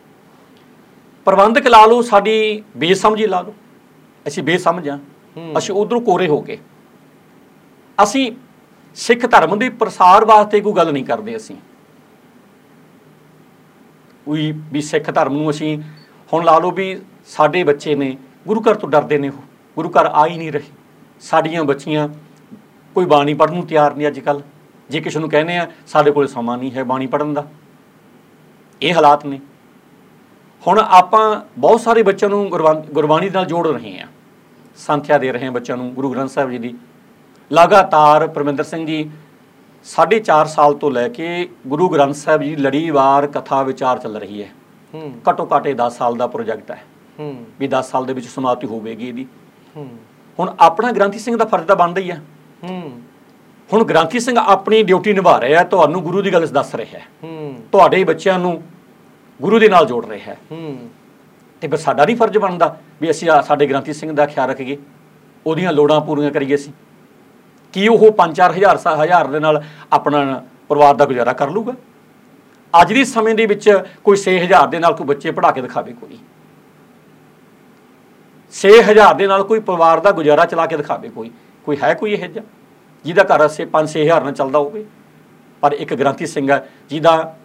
ਪ੍ਰਬੰਧਕ 1.25 1.67
ਲਾ 1.67 1.87
ਲਓ 1.87 2.03
ਸਾਡੀ 2.03 2.63
ਬੇਸਮਝੀ 2.77 3.27
ਲਾ 3.27 3.41
ਲਓ। 3.41 3.55
ਅਸੀਂ 4.29 4.43
ਬੇਸਮਝ 4.43 4.91
ਹੂੰ। 4.91 5.59
ਅਸੀਂ 5.59 5.75
ਉਧਰੋਂ 5.75 6.01
ਕੋਰੇ 6.01 6.29
ਹੋ 6.29 6.43
ਗਏ। 6.43 6.59
ਅਸੀਂ 8.03 8.33
ਸਿੱਖ 8.95 9.31
ਧਰਮ 9.31 9.59
ਦੇ 9.59 9.69
ਪ੍ਰਸਾਰ 9.69 10.25
ਵਾਸਤੇ 10.25 10.61
ਕੋਈ 10.61 10.73
ਗੱਲ 10.73 10.93
ਨਹੀਂ 10.93 11.05
ਕਰਦੇ 11.05 11.37
ਅਸੀਂ। 11.37 11.57
ਕੋਈ 14.25 14.53
ਵੀ 14.73 14.81
ਸਿੱਖ 14.81 15.15
ਧਰਮ 15.15 15.33
ਨੂੰ 15.33 15.51
ਅਸੀਂ 15.51 15.83
ਹੁਣ 16.33 16.45
ਲਾ 16.45 16.59
ਲਓ 16.59 16.71
ਵੀ 16.71 17.03
ਸਾਡੇ 17.27 17.65
ਬੱਚੇ 17.65 17.95
ਨੇ, 17.95 18.17
ਗੁਰੂ 18.47 18.61
ਘਰ 18.61 18.75
ਤੋਂ 18.75 18.89
ਡਰਦੇ 18.89 19.19
ਨੇ 19.19 19.29
ਉਹ, 19.29 19.43
ਗੁਰੂ 19.77 19.89
ਘਰ 19.89 20.07
ਆ 20.07 20.27
ਹੀ 20.27 20.39
ਨਹੀਂ 20.39 20.53
ਰਹੇ। 20.53 20.63
ਸਾਡੀਆਂ 21.21 21.65
ਬੱਚੀਆਂ 21.65 22.09
ਕੋਈ 22.95 23.05
ਬਾਣੀ 23.05 23.35
ਪੜ੍ਹਨ 23.35 23.55
ਨੂੰ 23.55 23.67
ਤਿਆਰ 23.67 23.95
ਨਹੀਂ 23.95 24.09
ਅੱਜ 24.09 24.21
ਕੱਲ 24.21 24.43
ਜੇ 24.91 25.01
ਕਿਸੇ 25.01 25.21
ਨੂੰ 25.21 25.31
ਕਹਿੰਦੇ 25.31 25.57
ਆ, 25.57 25.71
ਸਾਡੇ 25.87 26.11
ਕੋਲ 26.11 26.29
ਸਮਾਂ 26.29 26.59
ਨਹੀਂ 26.59 26.73
ਹੈ 26.73 26.85
ਬਾਣੀ 26.85 27.07
ਪੜ੍ਹਨ 27.07 27.35
ਦਾ। 27.35 27.49
ਇਹ 28.83 28.95
ਹਾਲਾਤ 28.95 29.27
ਨੇ। 29.27 29.41
ਹੁਣ 30.67 30.79
ਆਪਾਂ 30.79 31.41
ਬਹੁਤ 31.59 31.81
ਸਾਰੇ 31.81 32.03
ਬੱਚਿਆਂ 32.03 32.31
ਨੂੰ 32.31 32.49
ਗੁਰਬਾਨ- 32.49 32.93
ਗੁਰਬਾਣੀ 32.93 33.31
ਨਾਲ 33.31 33.47
ਜੋੜ 33.47 33.69
ਰਹੇ 33.69 34.01
ਹਾਂ। 34.01 34.09
ਸੰਥਿਆ 34.77 35.19
ਦੇ 35.19 35.33
ਰਹੇ 35.33 35.45
ਹਾਂ 35.45 35.53
ਬੱਚਿਆਂ 35.53 35.77
ਨੂੰ, 35.77 35.95
ਗੁਰੂ 35.95 36.13
ਗ੍ਰੰਥ 36.13 36.31
ਸਾਹਿਬ 36.31 36.51
ਜੀ 36.51 36.59
ਦੀ। 36.59 36.75
ਲਗਾਤਾਰ 37.53 38.29
ਪਰਮਿੰਦਰ 38.29 38.65
ਸਿੰਘ 38.65 38.87
ਜੀ 38.87 39.11
4.5 39.85 40.47
ਸਾਲ 40.47 40.75
ਤੋਂ 40.75 40.91
ਲੈ 40.91 41.09
ਕੇ 41.09 41.49
ਗੁਰੂ 41.67 41.89
ਗ੍ਰੰਥ 41.89 42.15
ਸਾਹਿਬ 42.15 42.43
ਜੀ 42.43 42.57
ਲੜੀਵਾਰ 42.57 43.27
ਕਥਾ 43.27 43.63
ਵਿਚਾਰ 43.63 43.99
ਚੱਲ 43.99 44.17
ਰਹੀ 44.17 44.43
ਹੈ। 44.43 44.49
ਹੂੰ। 44.95 45.13
ਘੱਟੋ 45.31 45.49
ਘੱਟ 45.57 45.67
ਇਹ 45.67 45.75
10 45.75 45.91
ਸਾਲ 45.91 46.17
ਦਾ 46.17 46.27
ਪ੍ਰੋਜੈਕਟ 46.27 46.71
ਹੈ। 46.71 46.83
ਹੂੰ। 47.19 47.45
ਵੀ 47.59 47.69
10 47.69 47.91
ਸਾਲ 47.91 48.07
ਦੇ 48.07 48.13
ਵਿੱਚ 48.13 48.27
ਸਮਾਪਤੀ 48.27 48.67
ਹੋਵੇਗੀ 48.67 49.09
ਇਹਦੀ। 49.09 49.27
ਹੂੰ। 49.77 49.89
ਹੁਣ 50.39 50.55
ਆਪਣਾ 50.61 50.93
ਗ੍ਰੰਥੀ 50.93 51.19
ਸਿੰਘ 51.19 51.37
ਦਾ 51.37 51.45
ਫਰਜ਼ 51.45 51.67
ਤਾਂ 51.67 51.77
ਬਣਦਾ 51.77 52.01
ਹੀ 52.01 52.11
ਹੈ। 52.11 52.23
ਹੂੰ। 52.65 53.03
ਹੁਣ 53.73 53.85
ਗ੍ਰੰਥੀ 53.85 54.21
ਸਿੰਘ 54.21 54.39
ਆਪਣੀ 54.39 54.83
ਡਿਊਟੀ 54.83 55.13
ਨਿਭਾ 55.13 55.41
ਰਿਹਾ 55.41 55.59
ਹੈ 55.59 55.65
ਤੁਹਾਨੂੰ 55.65 56.03
ਗੁਰੂ 56.03 56.23
ਦੀ 56.23 56.33
ਗੱਲ 56.33 56.47
ਦੱਸ 56.47 56.75
ਰਿਹਾ 56.75 56.99
ਹੈ। 56.99 57.05
ਹੂੰ। 57.25 57.57
ਤੁਹਾਡੇ 57.73 58.05
ਬੱਚਿਆਂ 58.05 58.39
ਨੂੰ 58.39 58.63
ਗੁਰੂ 59.43 59.59
ਦੇ 59.59 59.69
ਨਾਲ 59.69 59.87
ਜੋੜ 59.87 60.07
ਰਿਹਾ 60.07 60.33
ਹੈ। 60.33 60.39
ਹੂੰ। 60.51 60.91
ਤੇ 61.61 61.69
ਫਿਰ 61.69 61.79
ਸਾਡਾ 61.79 62.05
ਨਹੀਂ 62.05 62.17
ਫਰਜ਼ 62.17 62.39
ਬਣਦਾ 62.39 62.81
ਵੀ 63.01 63.11
ਅਸੀਂ 63.11 63.43
ਸਾਡੇ 63.43 63.67
ਗ੍ਰੰਥੀ 63.67 63.93
ਸਿੰਘ 63.93 64.13
ਦਾ 64.13 64.27
ਖਿਆਲ 64.27 64.49
ਰੱਖੀਏ। 64.49 64.77
ਉਹਦੀਆਂ 65.47 65.73
ਲੋੜਾਂ 65.73 66.01
ਪੂਰੀਆਂ 66.01 66.31
ਕਰੀਏ 66.31 66.55
ਅਸੀਂ। 66.55 66.73
ਕੀ 67.73 67.89
ਉਹ 67.89 68.13
5-4 68.13 68.53
ਹਜ਼ਾਰ 68.53 68.77
ਸਾ 68.77 68.97
ਹਜ਼ਾਰ 69.05 69.27
ਦੇ 69.27 69.41
ਨਾਲ 69.41 69.63
ਆਪਣਾ 69.93 70.43
ਪਰਿਵਾਰ 70.69 70.95
ਦਾ 70.95 71.05
ਗੁਜ਼ਾਰਾ 71.05 71.33
ਕਰ 71.33 71.51
ਲੂਗਾ 71.51 71.75
ਅੱਜ 72.83 72.93
ਦੇ 72.93 73.05
ਸਮੇਂ 73.05 73.35
ਦੇ 73.35 73.47
ਵਿੱਚ 73.47 73.83
ਕੋਈ 74.05 74.17
6000 74.17 74.69
ਦੇ 74.69 74.79
ਨਾਲ 74.79 74.95
ਕੋਈ 74.95 75.07
ਬੱਚੇ 75.07 75.31
ਪੜ੍ਹਾ 75.31 75.51
ਕੇ 75.51 75.61
ਦਿਖਾਵੇ 75.61 75.93
ਕੋਈ। 75.93 76.19
6000 78.55 79.15
ਦੇ 79.15 79.27
ਨਾਲ 79.27 79.43
ਕੋਈ 79.43 79.61
ਪਰਿਵਾਰ 79.61 80.01
ਦਾ 80.01 80.11
ਗੁਜ਼ਾਰਾ 80.11 80.45
ਚਲਾ 80.47 80.67
ਕੇ 80.67 80.77
ਦਿਖਾਵੇ 80.77 81.09
ਕੋਈ। 81.09 81.31
ਕੋਈ 81.65 81.77
ਹੈ 81.83 81.95
ਕੋਈ 81.95 82.13
ਇਹ 82.13 82.29
ਜਿਹਾ? 82.29 82.45
ਜਿਹਦਾ 83.05 83.23
ਘਰ 83.23 83.47
ਅਸੇ 83.47 83.65
5-6000 83.65 84.25
ਨਾਲ 84.25 84.33
ਚੱਲਦਾ 84.33 84.59
ਹੋਵੇ। 84.59 84.85
ਪਰ 85.61 85.73
ਇੱਕ 85.73 85.95
ਗ੍ਰੰਥੀ 85.95 86.27
ਸਿੰਘ 86.27 86.51
ਹੈ, 86.51 86.69
ਜਿਹਦਾ 86.91 87.37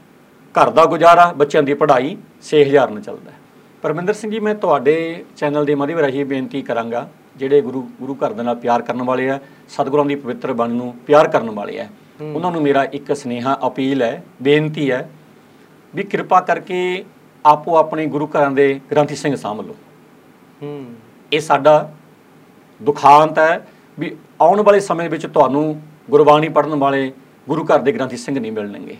ਘਰ 0.56 0.70
ਦਾ 0.70 0.86
ਗੁਜ਼ਾਰਾ, 0.86 1.34
ਬੱਚਿਆਂ 1.38 1.64
ਦੀ 1.64 1.74
ਪੜ੍ਹਾਈ 1.74 2.18
6000 2.42 2.90
ਨਾਲ 2.90 3.02
ਚੱਲਦਾ 3.02 3.32
ਹੈ। 3.32 3.38
ਪਰਮਿੰਦਰ 3.82 4.14
ਸਿੰਘ 4.14 4.32
ਜੀ, 4.32 4.40
ਮੈਂ 4.40 4.56
ਤੁਹਾਡੇ 4.56 5.26
ਚੈਨਲ 5.38 5.66
ਦੇ 5.66 5.76
ਮਾਧਿਅਮ 5.76 6.00
ਰਾਹੀਂ 6.00 6.26
ਬੇਨਤੀ 6.26 6.62
ਕਰਾਂਗਾ 6.62 7.08
ਜਿਹੜੇ 7.40 7.62
ਗੁਰੂ 7.62 7.90
ਗੁਰੂ 8.00 8.16
ਘਰ 8.16 8.34
ਦੇ 8.34 8.44
ਨਾਲ 8.44 8.56
ਪਿਆਰ 8.56 8.82
ਕਰਨ 8.82 9.04
ਵਾਲੇ 9.04 9.30
ਆ 9.30 9.40
ਸਤਿਗੁਰਾਂ 9.70 10.06
ਦੀ 10.06 10.16
ਪਵਿੱਤਰ 10.16 10.54
ਬਾਣੀ 10.54 10.74
ਨੂੰ 10.74 10.96
ਪਿਆਰ 11.08 11.28
ਕਰਨ 11.28 11.50
ਵਾਲੇ 11.50 11.80
ਆ। 11.80 11.88
ਉਹਨਾਂ 12.34 12.52
ਨੂੰ 12.52 12.62
ਮੇਰਾ 12.62 12.84
ਇੱਕ 12.84 13.16
ਸੁਨੇਹਾ 13.16 13.60
ਅਪੀਲ 13.68 14.02
ਹੈ 14.02 14.24
ਬੇਨਤੀ 14.42 14.92
ਹੈ 14.92 15.10
ਵੀ 15.96 16.04
ਕਿਰਪਾ 16.04 16.42
ਕਰਕੇ 16.42 17.06
ਆਪੋ 17.46 17.78
ਆਪਣੇ 17.78 18.06
ਗੁਰੂ 18.06 18.28
ਘਰਾਂ 18.28 18.52
ਦੇ 18.52 18.80
ਗ੍ਰੰਥੀ 18.92 19.16
ਸਿੰਘ 19.16 19.36
ਸਾਂਭ 19.36 19.62
ਲਓ। 19.62 19.76
ਹੂੰ। 20.62 20.86
ਇਹ 21.34 21.40
ਸਾਡਾ 21.40 21.94
ਦੁਖਾਂਤ 22.82 23.40
ਹੈ 23.40 23.68
ਵੀ 24.00 24.16
ਆਉਣ 24.42 24.62
ਵਾਲੇ 24.62 24.80
ਸਮੇਂ 24.80 25.10
ਵਿੱਚ 25.10 25.28
ਤੁਹਾਨੂੰ 25.28 25.82
ਗੁਰਬਾਣੀ 26.10 26.50
ਪੜ੍ਹਨ 26.50 26.76
ਵਾਲੇ 26.76 27.12
ਗੁਰੂ 27.50 27.64
ਘਰ 27.64 27.80
ਦੇ 27.80 27.92
ਗ੍ਰੰਥੀ 27.92 28.18
ਸਿੰਘ 28.18 28.40
ਨਹੀਂ 28.40 28.52
ਮਿਲਣਗੇ। 28.52 28.98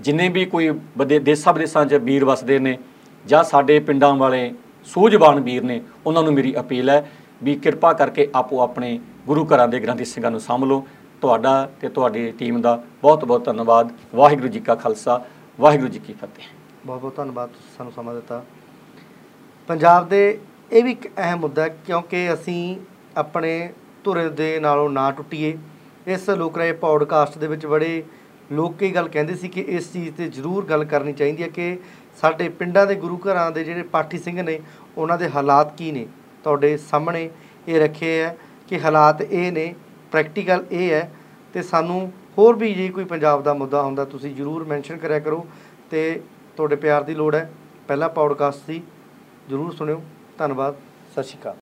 ਜਿੰਨੇ 0.00 0.28
ਵੀ 0.28 0.44
ਕੋਈ 0.44 0.68
ਵਿਦੇ- 0.68 1.22
ਦੇਸਾਂ 1.22 1.52
ਵਿਦੇਸਾਂ 1.52 1.86
'ਚ 1.86 1.94
ਵੀਰ 1.94 2.24
ਵਸਦੇ 2.24 2.58
ਨੇ 2.58 2.78
ਜਾਂ 3.26 3.44
ਸਾਡੇ 3.44 3.78
ਪਿੰਡਾਂ 3.78 4.14
ਵਾਲੇ 4.14 4.54
ਸੂਝਵਾਨ 4.84 5.40
ਵੀਰ 5.40 5.62
ਨੇ 5.62 5.80
ਉਹਨਾਂ 6.06 6.22
ਨੂੰ 6.22 6.34
ਮੇਰੀ 6.34 6.54
ਅਪੀਲ 6.60 6.90
ਹੈ 6.90 7.10
ਵੀ 7.42 7.54
ਕਿਰਪਾ 7.54 7.92
ਕਰਕੇ 7.92 8.30
ਆਪੋ 8.34 8.60
ਆਪਣੇ 8.60 9.00
ਗੁਰੂ 9.26 9.46
ਘਰਾਂ 9.46 9.68
ਦੇ 9.68 9.80
ਗ੍ਰੰਥੀ 9.80 10.04
ਸਿੰਘਾਂ 10.04 10.30
ਨੂੰ 10.30 10.40
ਸਾਂਭ 10.40 10.64
ਲਓ। 10.64 10.86
ਤੁਹਾਡਾ 11.20 11.70
ਤੇ 11.80 11.88
ਤੁਹਾਡੀ 11.88 12.30
ਟੀਮ 12.30 12.60
ਦਾ 12.60 12.82
ਬਹੁਤ 13.02 13.24
ਬਹੁਤ 13.24 13.44
ਧੰਨਵਾਦ। 13.44 13.92
ਵਾਹਿਗੁਰੂ 14.14 14.48
ਜੀ 14.48 14.60
ਕਾ 14.60 14.74
ਖਾਲਸਾ, 14.74 15.24
ਵਾਹਿਗੁਰੂ 15.60 15.88
ਜੀ 15.88 15.98
ਕੀ 15.98 16.12
ਫਤਿਹ। 16.12 16.44
ਬਹੁਤ 16.86 17.00
ਬਹੁਤ 17.00 17.16
ਧੰਨਵਾਦ 17.16 17.48
ਤੁਸੀਂ 17.48 17.76
ਸਾਨੂੰ 17.76 17.92
ਸਮਾਂ 17.92 18.14
ਦਿੱਤਾ। 18.14 18.44
ਪੰਜਾਬ 19.66 20.08
ਦੇ 20.08 20.38
ਇਹ 20.72 20.84
ਵੀ 20.84 20.90
ਇੱਕ 20.90 21.08
ਅਹਿਮ 21.18 21.38
ਮੁੱਦਾ 21.38 21.62
ਹੈ 21.62 21.68
ਕਿਉਂਕਿ 21.68 22.34
ਅਸੀਂ 22.34 22.76
ਆਪਣੇ 23.16 23.72
ਧੁਰੇ 24.04 24.28
ਦੇ 24.28 24.60
ਨਾਲੋਂ 24.60 24.90
ਨਾ 24.90 25.10
ਟੁੱਟੀਏ। 25.10 25.58
ਇਸ 26.06 26.30
ਲੋਕ 26.30 26.58
ਰਾਏ 26.58 26.72
ਪੌਡਕਾਸਟ 26.72 27.38
ਦੇ 27.38 27.46
ਵਿੱਚ 27.46 27.66
ਬੜੇ 27.66 28.04
ਲੋਕ 28.52 28.82
ਇਹ 28.82 28.94
ਗੱਲ 28.94 29.08
ਕਹਿੰਦੇ 29.08 29.34
ਸੀ 29.34 29.48
ਕਿ 29.48 29.60
ਇਸ 29.60 29.92
ਚੀਜ਼ 29.92 30.14
ਤੇ 30.14 30.28
ਜ਼ਰੂਰ 30.28 30.64
ਗੱਲ 30.64 30.84
ਕਰਨੀ 30.84 31.12
ਚਾਹੀਦੀ 31.12 31.42
ਹੈ 31.42 31.48
ਕਿ 31.48 31.78
ਸਾਡੇ 32.20 32.48
ਪਿੰਡਾਂ 32.48 32.86
ਦੇ 32.86 32.94
ਗੁਰੂ 32.94 33.18
ਘਰਾਂ 33.18 33.50
ਦੇ 33.50 33.64
ਜਿਹੜੇ 33.64 33.82
ਪਾਠੀ 33.82 34.18
ਸਿੰਘ 34.18 34.42
ਨੇ, 34.42 34.60
ਉਹਨਾਂ 34.96 35.18
ਦੇ 35.18 35.30
ਹਾਲਾਤ 35.30 35.76
ਕੀ 35.76 35.92
ਨੇ। 35.92 36.06
ਤੁਹਾਡੇ 36.44 36.76
ਸਾਹਮਣੇ 36.76 37.30
ਇਹ 37.68 37.80
ਰੱਖੇ 37.80 38.22
ਹੈ 38.22 38.36
ਕਿ 38.68 38.80
ਹਾਲਾਤ 38.80 39.22
ਇਹ 39.22 39.52
ਨੇ 39.52 39.74
ਪ੍ਰੈਕਟੀਕਲ 40.12 40.64
ਇਹ 40.72 40.90
ਹੈ 40.90 41.12
ਤੇ 41.52 41.62
ਸਾਨੂੰ 41.62 42.12
ਹੋਰ 42.38 42.56
ਵੀ 42.56 42.74
ਜੇ 42.74 42.88
ਕੋਈ 42.88 43.04
ਪੰਜਾਬ 43.04 43.42
ਦਾ 43.42 43.54
ਮੁੱਦਾ 43.54 43.82
ਹੁੰਦਾ 43.82 44.04
ਤੁਸੀਂ 44.04 44.34
ਜ਼ਰੂਰ 44.34 44.64
ਮੈਂਸ਼ਨ 44.64 44.96
ਕਰਿਆ 44.96 45.18
ਕਰੋ 45.18 45.46
ਤੇ 45.90 46.20
ਤੁਹਾਡੇ 46.56 46.76
ਪਿਆਰ 46.76 47.02
ਦੀ 47.02 47.14
ਲੋੜ 47.14 47.34
ਹੈ। 47.34 47.52
ਪਹਿਲਾ 47.88 48.08
ਪੌਡਕਾਸਟ 48.08 48.66
ਸੀ, 48.66 48.82
ਜ਼ਰੂਰ 49.48 49.72
ਸੁਣਿਓ। 49.72 50.02
ਧੰਨਵਾਦ। 50.38 50.74
ਸਤਿ 51.12 51.22
ਸ਼੍ਰੀ 51.22 51.40
ਅਕਾਲ। 51.40 51.52